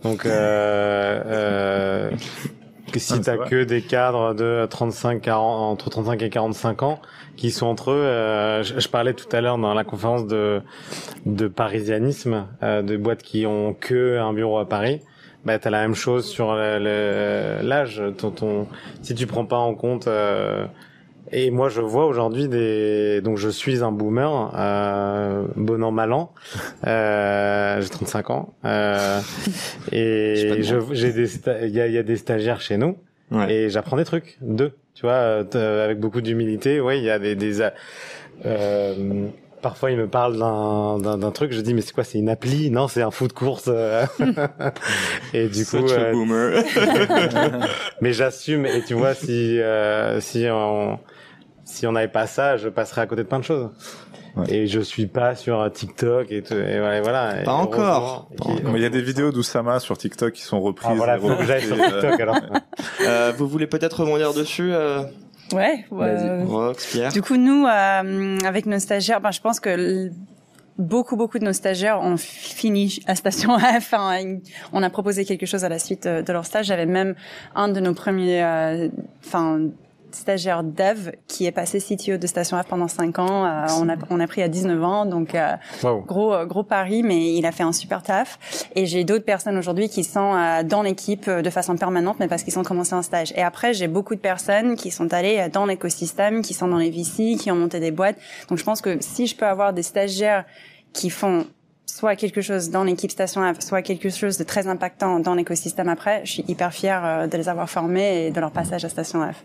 Donc, 0.03 0.27
euh, 0.27 1.23
euh, 1.27 2.11
que 2.93 2.99
si 2.99 3.15
Ah, 3.15 3.19
t'as 3.23 3.37
que 3.37 3.65
des 3.65 3.83
cadres 3.83 4.35
de 4.35 4.67
35, 4.69 5.21
40, 5.21 5.73
entre 5.73 5.91
35 5.91 6.23
et 6.23 6.31
45 6.31 6.83
ans 6.83 7.01
qui 7.37 7.51
sont 7.51 7.67
entre 7.67 7.91
eux, 7.93 7.95
euh, 7.95 8.63
je, 8.63 8.79
je 8.79 8.89
parlais 8.89 9.15
tout 9.15 9.35
à 9.35 9.41
l'heure 9.41 9.59
dans 9.59 9.75
la 9.75 9.85
conférence 9.85 10.27
de, 10.27 10.61
de 11.27 11.49
parisianisme, 11.49 12.47
euh, 12.63 12.83
de 12.83 12.97
boîtes 12.97 13.23
qui 13.23 13.47
ont 13.47 13.75
que 13.75 14.19
un 14.19 14.33
bureau 14.33 14.59
à 14.59 14.69
Paris. 14.69 15.01
Bah, 15.45 15.59
t'as 15.59 15.71
la 15.71 15.81
même 15.81 15.95
chose 15.95 16.27
sur 16.29 16.55
l'âge. 16.55 18.03
Ton, 18.19 18.31
ton, 18.31 18.67
si 19.03 19.15
tu 19.15 19.27
prends 19.27 19.47
pas 19.47 19.57
en 19.57 19.75
compte 19.75 20.07
euh, 20.07 20.67
et 21.33 21.51
moi, 21.51 21.69
je 21.69 21.81
vois 21.81 22.07
aujourd'hui 22.07 22.49
des. 22.49 23.21
Donc, 23.23 23.37
je 23.39 23.49
suis 23.49 23.83
un 23.83 23.93
boomer, 23.93 24.53
euh, 24.57 25.45
bon 25.57 25.83
an, 25.83 25.91
mal 25.91 26.13
an. 26.13 26.33
Euh, 26.87 27.81
j'ai 27.81 27.89
35 27.89 28.31
ans. 28.31 28.55
Euh, 28.65 29.21
et 29.93 30.59
je, 30.63 30.77
j'ai 30.93 31.13
des. 31.13 31.29
Il 31.65 31.71
y 31.75 31.81
a, 31.81 31.87
il 31.87 31.93
y 31.93 31.99
a 31.99 32.03
des 32.03 32.17
stagiaires 32.17 32.61
chez 32.61 32.77
nous. 32.77 32.97
Ouais. 33.31 33.53
Et 33.53 33.71
j'apprends 33.71 33.97
des 33.97 34.05
trucs 34.05 34.39
d'eux. 34.41 34.73
Tu 34.95 35.03
vois, 35.03 35.45
euh, 35.55 35.85
avec 35.85 36.01
beaucoup 36.01 36.21
d'humilité. 36.21 36.81
Oui, 36.81 36.99
il 36.99 37.05
y 37.05 37.11
a 37.11 37.19
des, 37.19 37.37
des. 37.37 37.61
Euh, 38.45 39.27
parfois, 39.63 39.91
il 39.91 39.97
me 39.99 40.09
parle 40.09 40.39
d'un, 40.39 40.99
d'un, 40.99 41.19
d'un 41.19 41.31
truc, 41.31 41.53
je 41.53 41.61
dis, 41.61 41.75
mais 41.75 41.81
c'est 41.81 41.93
quoi, 41.93 42.05
c'est 42.05 42.19
une 42.19 42.29
appli? 42.29 42.71
Non, 42.71 42.89
c'est 42.89 43.03
un 43.03 43.11
foot 43.11 43.33
course. 43.33 43.69
euh. 43.69 44.05
et 45.35 45.49
du 45.49 45.65
coup, 45.65 45.87
Such 45.89 45.93
a 45.93 46.01
euh, 46.01 46.13
boomer. 46.13 46.63
mais 48.01 48.13
j'assume, 48.13 48.67
et 48.67 48.83
tu 48.83 48.95
vois, 48.95 49.15
si, 49.15 49.61
euh, 49.61 50.21
si 50.21 50.47
on, 50.51 50.99
si 51.71 51.87
on 51.87 51.93
n'avait 51.93 52.09
pas 52.09 52.27
ça, 52.27 52.57
je 52.57 52.69
passerais 52.69 53.01
à 53.03 53.07
côté 53.07 53.23
de 53.23 53.29
plein 53.29 53.39
de 53.39 53.45
choses. 53.45 53.71
Ouais. 54.37 54.45
Et 54.55 54.67
je 54.69 54.81
suis 54.81 55.07
pas 55.07 55.35
sur 55.35 55.69
TikTok 55.73 56.31
et 56.31 56.43
tout, 56.43 56.55
et 56.55 56.79
voilà. 56.79 56.99
et 56.99 57.01
voilà. 57.01 57.41
Et 57.41 57.45
Pas 57.45 57.53
encore. 57.55 58.29
Mais 58.65 58.79
il 58.79 58.83
y 58.83 58.87
a 58.87 58.89
des 58.91 59.03
vidéos 59.03 59.33
d'Oussama 59.33 59.81
sur 59.81 59.99
TikTok 59.99 60.33
qui 60.35 60.43
sont 60.43 60.61
reprises. 60.61 60.91
Ah, 60.93 60.95
voilà, 60.95 61.19
faut 61.19 61.35
que 61.35 61.45
j'aille 61.45 61.63
sur 61.63 61.75
euh, 61.81 62.01
TikTok, 62.01 62.21
alors. 62.21 62.37
Euh, 63.07 63.33
vous 63.37 63.49
voulez 63.49 63.67
peut-être 63.67 64.01
rebondir 64.01 64.33
dessus, 64.35 64.73
euh, 64.73 65.03
Ouais. 65.53 65.85
ouais. 65.91 66.43
Rox, 66.45 66.87
Pierre 66.93 67.11
Du 67.13 67.23
coup, 67.23 67.37
nous, 67.37 67.67
euh, 67.67 68.39
avec 68.45 68.67
nos 68.67 68.79
stagiaires, 68.79 69.21
ben, 69.21 69.31
je 69.33 69.41
pense 69.41 69.59
que 69.59 69.71
l- 69.71 70.13
beaucoup, 70.79 71.17
beaucoup 71.17 71.39
de 71.39 71.45
nos 71.45 71.53
stagiaires 71.53 72.01
ont 72.01 72.17
fini 72.17 73.01
à 73.07 73.15
Station 73.17 73.59
F. 73.59 73.65
Enfin, 73.79 74.17
on 74.73 74.83
a 74.83 74.91
proposé 74.91 75.25
quelque 75.25 75.47
chose 75.47 75.65
à 75.65 75.69
la 75.69 75.79
suite 75.79 76.07
euh, 76.07 76.23
de 76.23 76.33
leur 76.33 76.45
stage. 76.47 76.67
J'avais 76.67 76.87
même 76.87 77.15
un 77.55 77.69
de 77.69 77.81
nos 77.81 77.95
premiers, 77.95 78.43
euh, 78.45 78.89
enfin, 80.11 80.21
stagiaires 80.21 80.63
dev 80.63 81.11
qui 81.27 81.47
est 81.47 81.53
passé 81.53 81.79
CTO 81.81 82.17
de 82.17 82.27
Station 82.27 82.61
F 82.63 82.67
pendant 82.67 82.89
5 82.89 83.19
ans. 83.19 83.45
Euh, 83.45 83.67
on 83.81 83.89
a 83.89 83.95
on 84.11 84.21
a 84.21 84.27
pris 84.27 84.43
à 84.43 84.49
19 84.49 84.83
ans, 84.85 85.07
donc 85.07 85.35
euh, 85.35 85.55
Wow. 85.83 86.01
gros 86.03 86.35
euh, 86.35 86.47
gros 86.47 86.63
pari, 86.63 87.03
mais 87.03 87.35
il 87.35 87.47
a 87.47 87.53
fait 87.53 87.63
un 87.63 87.73
super 87.73 88.03
taf. 88.03 88.39
Et 88.75 88.87
j'ai 88.87 89.05
d'autres 89.05 89.25
personnes 89.25 89.57
aujourd'hui 89.59 89.89
qui 89.89 90.05
sont 90.05 90.35
euh, 90.35 90.63
dans 90.63 90.83
l'équipe 90.83 91.27
euh, 91.29 91.43
de 91.43 91.51
façon 91.51 91.77
permanente, 91.77 92.17
mais 92.21 92.29
parce 92.29 92.43
qu'ils 92.43 92.59
ont 92.59 92.63
commencé 92.65 92.93
un 92.95 93.03
stage. 93.03 93.33
Et 93.37 93.43
après, 93.43 93.75
j'ai 93.75 93.89
beaucoup 93.89 94.15
de 94.15 94.21
personnes 94.21 94.77
qui 94.77 94.91
sont 94.91 95.13
allées 95.13 95.39
euh, 95.39 95.49
dans 95.49 95.67
l'écosystème, 95.67 96.43
qui 96.43 96.55
sont 96.55 96.69
dans 96.69 96.79
les 96.79 96.91
VC, 96.91 97.37
qui 97.39 97.51
ont 97.51 97.57
monté 97.57 97.81
des 97.81 97.91
boîtes. 97.91 98.17
Donc 98.49 98.59
je 98.59 98.65
pense 98.65 98.81
que 98.81 98.99
si 99.01 99.27
je 99.27 99.37
peux 99.37 99.47
avoir 99.47 99.73
des 99.73 99.83
stagiaires 99.83 100.45
qui 100.93 101.11
font 101.11 101.47
soit 101.87 102.15
quelque 102.17 102.41
chose 102.41 102.71
dans 102.71 102.85
l'équipe 102.85 103.11
Station 103.11 103.43
F, 103.53 103.61
soit 103.61 103.83
quelque 103.83 104.11
chose 104.11 104.39
de 104.39 104.45
très 104.45 104.69
impactant 104.69 105.19
dans 105.19 105.35
l'écosystème 105.35 105.89
après, 105.89 106.21
je 106.25 106.33
suis 106.33 106.45
hyper 106.47 106.73
fière 106.73 107.29
de 107.29 107.37
les 107.37 107.49
avoir 107.49 107.69
formés 107.69 108.27
et 108.27 108.31
de 108.31 108.41
leur 108.41 108.53
passage 108.53 108.85
à 108.85 108.89
Station 108.89 109.21
F. 109.33 109.45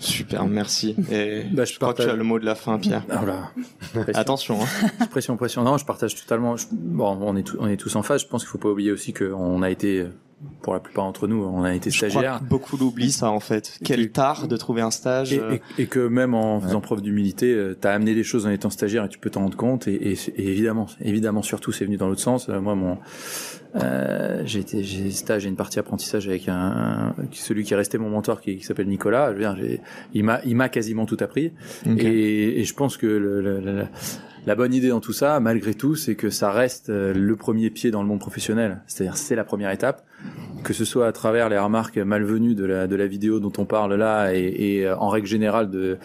Super, 0.00 0.46
merci. 0.46 0.94
Et 1.10 1.42
Bah, 1.52 1.64
je 1.64 1.72
je 1.72 1.78
crois 1.78 1.92
que 1.94 2.02
tu 2.02 2.08
as 2.08 2.14
le 2.14 2.22
mot 2.24 2.38
de 2.38 2.44
la 2.44 2.54
fin, 2.54 2.78
Pierre. 2.78 3.02
Ah, 3.10 3.16
voilà. 3.22 3.50
Pression, 3.92 4.20
Attention. 4.20 4.58
Hein. 4.62 5.06
pression, 5.10 5.36
pression. 5.36 5.62
Non, 5.64 5.76
je 5.78 5.84
partage 5.84 6.14
totalement. 6.14 6.56
je- 6.56 6.66
bon, 6.72 7.18
on 7.20 7.36
est, 7.36 7.42
tous- 7.42 7.56
on 7.60 7.68
est 7.68 7.76
tous 7.76 7.94
en 7.96 8.02
phase. 8.02 8.22
Je 8.22 8.26
pense 8.26 8.42
qu'il 8.42 8.50
faut 8.50 8.58
pas 8.58 8.68
oublier 8.68 8.92
aussi 8.92 9.12
qu'on 9.12 9.62
a 9.62 9.70
été, 9.70 10.06
pour 10.62 10.72
la 10.72 10.80
plupart 10.80 11.04
d'entre 11.04 11.26
nous, 11.26 11.42
on 11.42 11.64
a 11.64 11.74
été 11.74 11.90
que 12.40 12.44
beaucoup 12.44 12.76
l'oublient 12.76 13.10
ça 13.10 13.30
en 13.30 13.40
fait. 13.40 13.78
Quel 13.84 14.10
tard 14.12 14.46
de 14.48 14.56
trouver 14.56 14.82
un 14.82 14.90
stage. 14.90 15.32
Et, 15.32 15.36
et- 15.78 15.82
et 15.82 15.86
que 15.86 16.06
même 16.06 16.34
en 16.34 16.60
faisant 16.60 16.80
preuve 16.80 17.00
d'humilité, 17.02 17.52
euh, 17.52 17.76
t'as 17.80 17.92
amené 17.92 18.14
des 18.14 18.22
choses 18.22 18.46
en 18.46 18.50
étant 18.50 18.70
stagiaire 18.70 19.04
et 19.04 19.08
tu 19.08 19.18
peux 19.18 19.30
t'en 19.30 19.40
rendre 19.42 19.56
compte. 19.56 19.88
Et, 19.88 20.16
évidemment, 20.36 20.86
évidemment, 21.00 21.42
surtout, 21.42 21.72
c'est 21.72 21.84
venu 21.84 21.96
dans 21.96 22.08
l'autre 22.08 22.20
sens. 22.20 22.48
Euh, 22.48 22.60
moi, 22.60 22.74
mon, 22.76 22.98
euh, 23.76 24.42
j'ai 24.46 24.60
été, 24.60 24.82
j'ai 24.82 25.10
stage 25.10 25.44
et 25.44 25.48
une 25.48 25.56
partie 25.56 25.78
apprentissage 25.78 26.28
avec 26.28 26.48
un, 26.48 26.54
un- 26.54 27.14
celui 27.32 27.64
qui 27.64 27.74
est 27.74 27.76
resté 27.76 27.98
mon 27.98 28.08
mentor, 28.10 28.40
qui, 28.40 28.56
qui 28.56 28.64
s'appelle 28.64 28.88
Nicolas. 28.88 29.30
Je 29.32 29.38
veux 29.38 29.54
dire, 29.54 29.78
il 30.14 30.24
m'a, 30.24 30.40
il 30.44 30.56
m'a 30.56 30.68
quasiment 30.68 31.04
tout 31.06 31.18
appris. 31.20 31.52
et 31.86 32.64
je 32.64 32.74
pense 32.74 32.96
que 32.96 33.06
le, 33.06 33.40
le- 33.40 33.60
le- 33.60 33.86
la, 34.48 34.54
bonne 34.54 34.74
idée 34.74 34.88
dans 34.88 35.00
tout 35.00 35.12
ça, 35.12 35.38
malgré 35.40 35.74
tout, 35.74 35.94
c'est 35.94 36.14
que 36.14 36.30
ça 36.30 36.50
reste 36.50 36.90
euh, 36.90 37.12
le 37.14 37.36
premier 37.36 37.70
pied 37.70 37.90
dans 37.90 38.02
le 38.02 38.08
monde 38.08 38.20
professionnel. 38.20 38.80
C'est-à-dire, 38.86 39.16
c'est 39.16 39.34
la 39.34 39.44
première 39.44 39.70
étape, 39.70 40.04
que 40.64 40.72
ce 40.72 40.84
soit 40.84 41.06
à 41.06 41.12
travers 41.12 41.48
les 41.48 41.58
remarques 41.58 41.98
malvenues 41.98 42.54
de 42.54 42.64
la, 42.64 43.06
vidéo 43.06 43.40
dont 43.40 43.52
on 43.58 43.64
parle 43.64 43.94
là, 43.94 44.32
et, 44.32 44.86
euh, 44.86 44.96
en 44.96 45.08
règle 45.08 45.26
générale 45.26 45.70
de, 45.70 45.98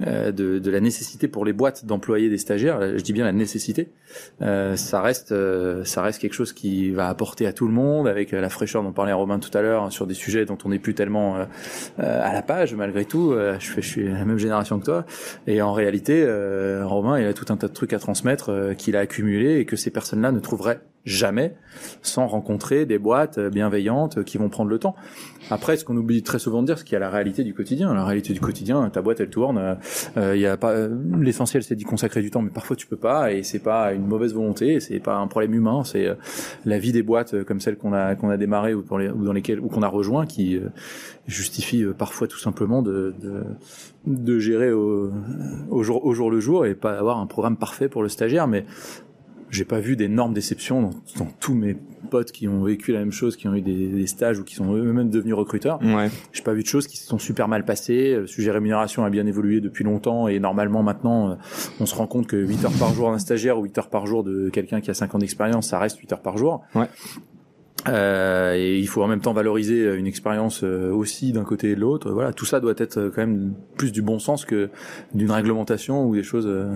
de, 0.00 0.58
de 0.58 0.70
la 0.70 0.80
nécessité 0.80 1.28
pour 1.28 1.44
les 1.44 1.52
boîtes 1.52 1.86
d'employer 1.86 2.28
des 2.28 2.38
stagiaires. 2.38 2.80
Je 2.98 3.02
dis 3.02 3.12
bien 3.12 3.24
la 3.24 3.32
nécessité. 3.32 3.88
Euh, 4.40 4.76
ça 4.76 5.00
reste, 5.00 5.32
euh, 5.32 5.84
ça 5.84 6.02
reste 6.02 6.20
quelque 6.20 6.34
chose 6.34 6.52
qui 6.52 6.90
va 6.90 7.08
apporter 7.08 7.46
à 7.46 7.52
tout 7.52 7.66
le 7.66 7.72
monde, 7.72 8.08
avec 8.08 8.32
euh, 8.32 8.40
la 8.40 8.48
fraîcheur 8.48 8.82
dont 8.82 8.92
parlait 8.92 9.12
Romain 9.12 9.38
tout 9.38 9.56
à 9.56 9.62
l'heure, 9.62 9.84
hein, 9.84 9.90
sur 9.90 10.06
des 10.06 10.14
sujets 10.14 10.44
dont 10.44 10.58
on 10.64 10.70
n'est 10.70 10.78
plus 10.78 10.94
tellement 10.94 11.36
euh, 11.36 11.44
euh, 12.00 12.20
à 12.22 12.32
la 12.32 12.42
page 12.42 12.74
malgré 12.74 13.04
tout. 13.04 13.32
Euh, 13.32 13.56
je, 13.58 13.70
fais, 13.70 13.82
je 13.82 13.88
suis 13.88 14.08
la 14.08 14.24
même 14.24 14.38
génération 14.38 14.78
que 14.78 14.84
toi. 14.84 15.04
Et 15.46 15.62
en 15.62 15.72
réalité, 15.72 16.22
euh, 16.26 16.86
Romain, 16.86 17.18
il 17.20 17.26
a 17.26 17.34
tout 17.34 17.52
un 17.52 17.56
tas 17.56 17.68
de 17.68 17.72
trucs 17.72 17.92
à 17.92 17.98
transmettre 17.98 18.50
euh, 18.50 18.74
qu'il 18.74 18.96
a 18.96 19.00
accumulé 19.00 19.58
et 19.58 19.64
que 19.64 19.76
ces 19.76 19.90
personnes-là 19.90 20.32
ne 20.32 20.40
trouveraient 20.40 20.80
jamais 21.04 21.54
sans 22.02 22.26
rencontrer 22.26 22.86
des 22.86 22.98
boîtes 22.98 23.38
euh, 23.38 23.50
bienveillantes 23.50 24.18
euh, 24.18 24.22
qui 24.22 24.38
vont 24.38 24.48
prendre 24.48 24.70
le 24.70 24.78
temps. 24.78 24.94
Après, 25.50 25.76
ce 25.76 25.84
qu'on 25.84 25.96
oublie 25.96 26.22
très 26.22 26.38
souvent 26.38 26.62
de 26.62 26.66
dire, 26.66 26.78
c'est 26.78 26.84
qu'il 26.84 26.92
y 26.92 26.96
a 26.96 27.00
la 27.00 27.10
réalité 27.10 27.42
du 27.42 27.52
quotidien. 27.54 27.92
La 27.92 28.04
réalité 28.04 28.32
du 28.32 28.40
quotidien, 28.40 28.88
ta 28.90 29.02
boîte, 29.02 29.18
elle 29.20 29.28
tourne. 29.28 29.58
euh, 29.58 29.74
euh, 30.16 30.36
Il 30.36 30.40
y 30.40 30.46
a 30.46 30.56
pas 30.56 30.70
euh, 30.70 30.96
l'essentiel, 31.18 31.64
c'est 31.64 31.74
d'y 31.74 31.84
consacrer 31.84 32.22
du 32.22 32.30
temps, 32.30 32.40
mais 32.40 32.50
parfois 32.50 32.76
tu 32.76 32.86
peux 32.86 32.96
pas, 32.96 33.32
et 33.32 33.42
c'est 33.42 33.58
pas 33.58 33.92
une 33.92 34.06
mauvaise 34.06 34.32
volonté, 34.32 34.78
c'est 34.78 35.00
pas 35.00 35.16
un 35.16 35.26
problème 35.26 35.54
humain. 35.54 35.82
C'est 35.84 36.06
euh, 36.06 36.14
la 36.64 36.78
vie 36.78 36.92
des 36.92 37.02
boîtes 37.02 37.42
comme 37.44 37.60
celle 37.60 37.76
qu'on 37.76 37.92
a 37.92 38.14
qu'on 38.14 38.30
a 38.30 38.36
démarré 38.36 38.72
ou, 38.74 38.82
dans 38.82 39.32
lesquelles 39.32 39.58
ou 39.60 39.68
qu'on 39.68 39.82
a 39.82 39.88
rejoint 39.88 40.26
qui 40.26 40.60
justifie 41.26 41.84
parfois 41.98 42.28
tout 42.28 42.38
simplement 42.38 42.82
de, 42.82 43.14
de 43.20 43.42
de 44.06 44.38
gérer 44.38 44.72
au, 44.72 45.10
au 45.70 45.82
jour 45.82 46.04
au 46.04 46.14
jour 46.14 46.30
le 46.30 46.40
jour 46.40 46.66
et 46.66 46.74
pas 46.74 46.98
avoir 46.98 47.18
un 47.18 47.26
programme 47.26 47.56
parfait 47.56 47.88
pour 47.88 48.02
le 48.02 48.08
stagiaire, 48.08 48.46
mais 48.46 48.64
j'ai 49.52 49.64
pas 49.66 49.80
vu 49.80 49.96
d'énormes 49.96 50.32
déceptions 50.32 50.80
dans, 50.82 50.90
dans 51.18 51.30
tous 51.38 51.54
mes 51.54 51.76
potes 52.10 52.32
qui 52.32 52.48
ont 52.48 52.64
vécu 52.64 52.92
la 52.92 53.00
même 53.00 53.12
chose, 53.12 53.36
qui 53.36 53.46
ont 53.48 53.54
eu 53.54 53.60
des, 53.60 53.88
des 53.88 54.06
stages 54.06 54.38
ou 54.38 54.44
qui 54.44 54.54
sont 54.54 54.74
eux-mêmes 54.74 55.10
devenus 55.10 55.34
recruteurs. 55.34 55.80
Ouais. 55.82 56.10
J'ai 56.32 56.42
pas 56.42 56.54
vu 56.54 56.62
de 56.62 56.68
choses 56.68 56.86
qui 56.86 56.96
se 56.96 57.06
sont 57.06 57.18
super 57.18 57.48
mal 57.48 57.64
passées. 57.64 58.16
Le 58.16 58.26
sujet 58.26 58.50
rémunération 58.50 59.04
a 59.04 59.10
bien 59.10 59.26
évolué 59.26 59.60
depuis 59.60 59.84
longtemps 59.84 60.26
et 60.26 60.40
normalement 60.40 60.82
maintenant, 60.82 61.30
euh, 61.30 61.34
on 61.80 61.86
se 61.86 61.94
rend 61.94 62.06
compte 62.06 62.26
que 62.26 62.36
8 62.36 62.64
heures 62.64 62.78
par 62.78 62.94
jour 62.94 63.10
d'un 63.10 63.18
stagiaire 63.18 63.58
ou 63.58 63.64
8 63.64 63.78
heures 63.78 63.90
par 63.90 64.06
jour 64.06 64.24
de 64.24 64.48
quelqu'un 64.48 64.80
qui 64.80 64.90
a 64.90 64.94
5 64.94 65.14
ans 65.14 65.18
d'expérience, 65.18 65.68
ça 65.68 65.78
reste 65.78 65.98
8 65.98 66.14
heures 66.14 66.22
par 66.22 66.38
jour. 66.38 66.62
Ouais. 66.74 66.88
Euh, 67.88 68.54
et 68.56 68.78
il 68.78 68.86
faut 68.86 69.02
en 69.02 69.08
même 69.08 69.20
temps 69.20 69.32
valoriser 69.32 69.94
une 69.96 70.06
expérience 70.06 70.62
euh, 70.62 70.92
aussi 70.92 71.32
d'un 71.32 71.42
côté 71.42 71.70
et 71.70 71.74
de 71.74 71.80
l'autre. 71.80 72.10
Voilà, 72.12 72.32
tout 72.32 72.44
ça 72.44 72.60
doit 72.60 72.74
être 72.78 72.96
euh, 72.98 73.10
quand 73.12 73.22
même 73.22 73.54
plus 73.76 73.90
du 73.90 74.02
bon 74.02 74.18
sens 74.20 74.44
que 74.44 74.70
d'une 75.14 75.30
réglementation 75.32 76.04
ou 76.06 76.14
des 76.14 76.22
choses. 76.22 76.46
euh. 76.46 76.72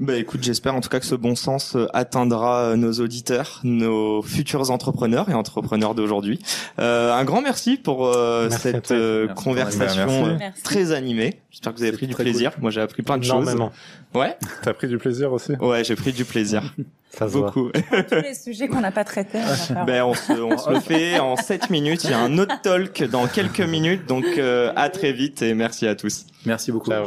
Bah 0.00 0.16
écoute, 0.16 0.42
j'espère 0.42 0.74
en 0.74 0.80
tout 0.80 0.88
cas 0.88 0.98
que 0.98 1.04
ce 1.06 1.14
bon 1.14 1.34
sens 1.34 1.76
euh, 1.76 1.86
atteindra 1.92 2.70
euh, 2.70 2.76
nos 2.76 2.92
auditeurs, 2.94 3.60
nos 3.64 4.22
futurs 4.22 4.70
entrepreneurs 4.70 5.28
et 5.28 5.34
entrepreneurs 5.34 5.94
d'aujourd'hui. 5.94 6.38
Euh, 6.78 7.12
un 7.12 7.24
grand 7.24 7.42
merci 7.42 7.76
pour 7.76 8.06
euh, 8.06 8.48
Merci 8.48 8.62
cette 8.62 8.90
euh, 8.92 9.26
Merci. 9.26 9.44
conversation 9.44 10.06
Merci. 10.06 10.44
euh, 10.44 10.48
très 10.64 10.92
animée. 10.92 11.40
J'espère 11.50 11.72
que 11.74 11.78
vous 11.78 11.84
avez 11.84 11.92
pris 11.96 12.06
du 12.06 12.14
plaisir. 12.14 12.52
Moi, 12.62 12.70
j'ai 12.70 12.80
appris 12.80 13.02
plein 13.02 13.18
de 13.18 13.24
choses. 13.24 13.42
Énormément. 13.42 13.72
Ouais. 14.14 14.36
T'as 14.62 14.72
pris 14.72 14.88
du 14.88 14.96
plaisir 14.98 15.32
aussi 15.32 15.52
Ouais, 15.60 15.84
j'ai 15.84 15.96
pris 15.96 16.12
du 16.12 16.24
plaisir. 16.24 16.62
Ça 17.18 17.28
se 17.28 17.32
voit. 17.38 17.46
Beaucoup. 17.46 17.70
Tous 18.08 18.22
les 18.22 18.34
sujets 18.34 18.68
qu'on 18.68 18.80
n'a 18.80 18.92
pas 18.92 19.04
traités. 19.04 19.40
on. 19.70 19.84
Ben 19.84 20.02
on 20.02 20.14
se, 20.14 20.32
on 20.32 20.58
se 20.58 20.70
le 20.70 20.80
fait 20.80 21.18
en 21.18 21.36
7 21.36 21.70
minutes. 21.70 22.04
Il 22.04 22.10
y 22.10 22.14
a 22.14 22.20
un 22.20 22.38
autre 22.38 22.60
talk 22.62 23.02
dans 23.04 23.26
quelques 23.26 23.60
minutes. 23.60 24.06
Donc 24.06 24.24
euh, 24.38 24.72
à 24.76 24.88
très 24.90 25.12
vite 25.12 25.42
et 25.42 25.54
merci 25.54 25.86
à 25.86 25.94
tous. 25.94 26.26
Merci 26.44 26.72
beaucoup. 26.72 26.90
Ciao. 26.90 27.04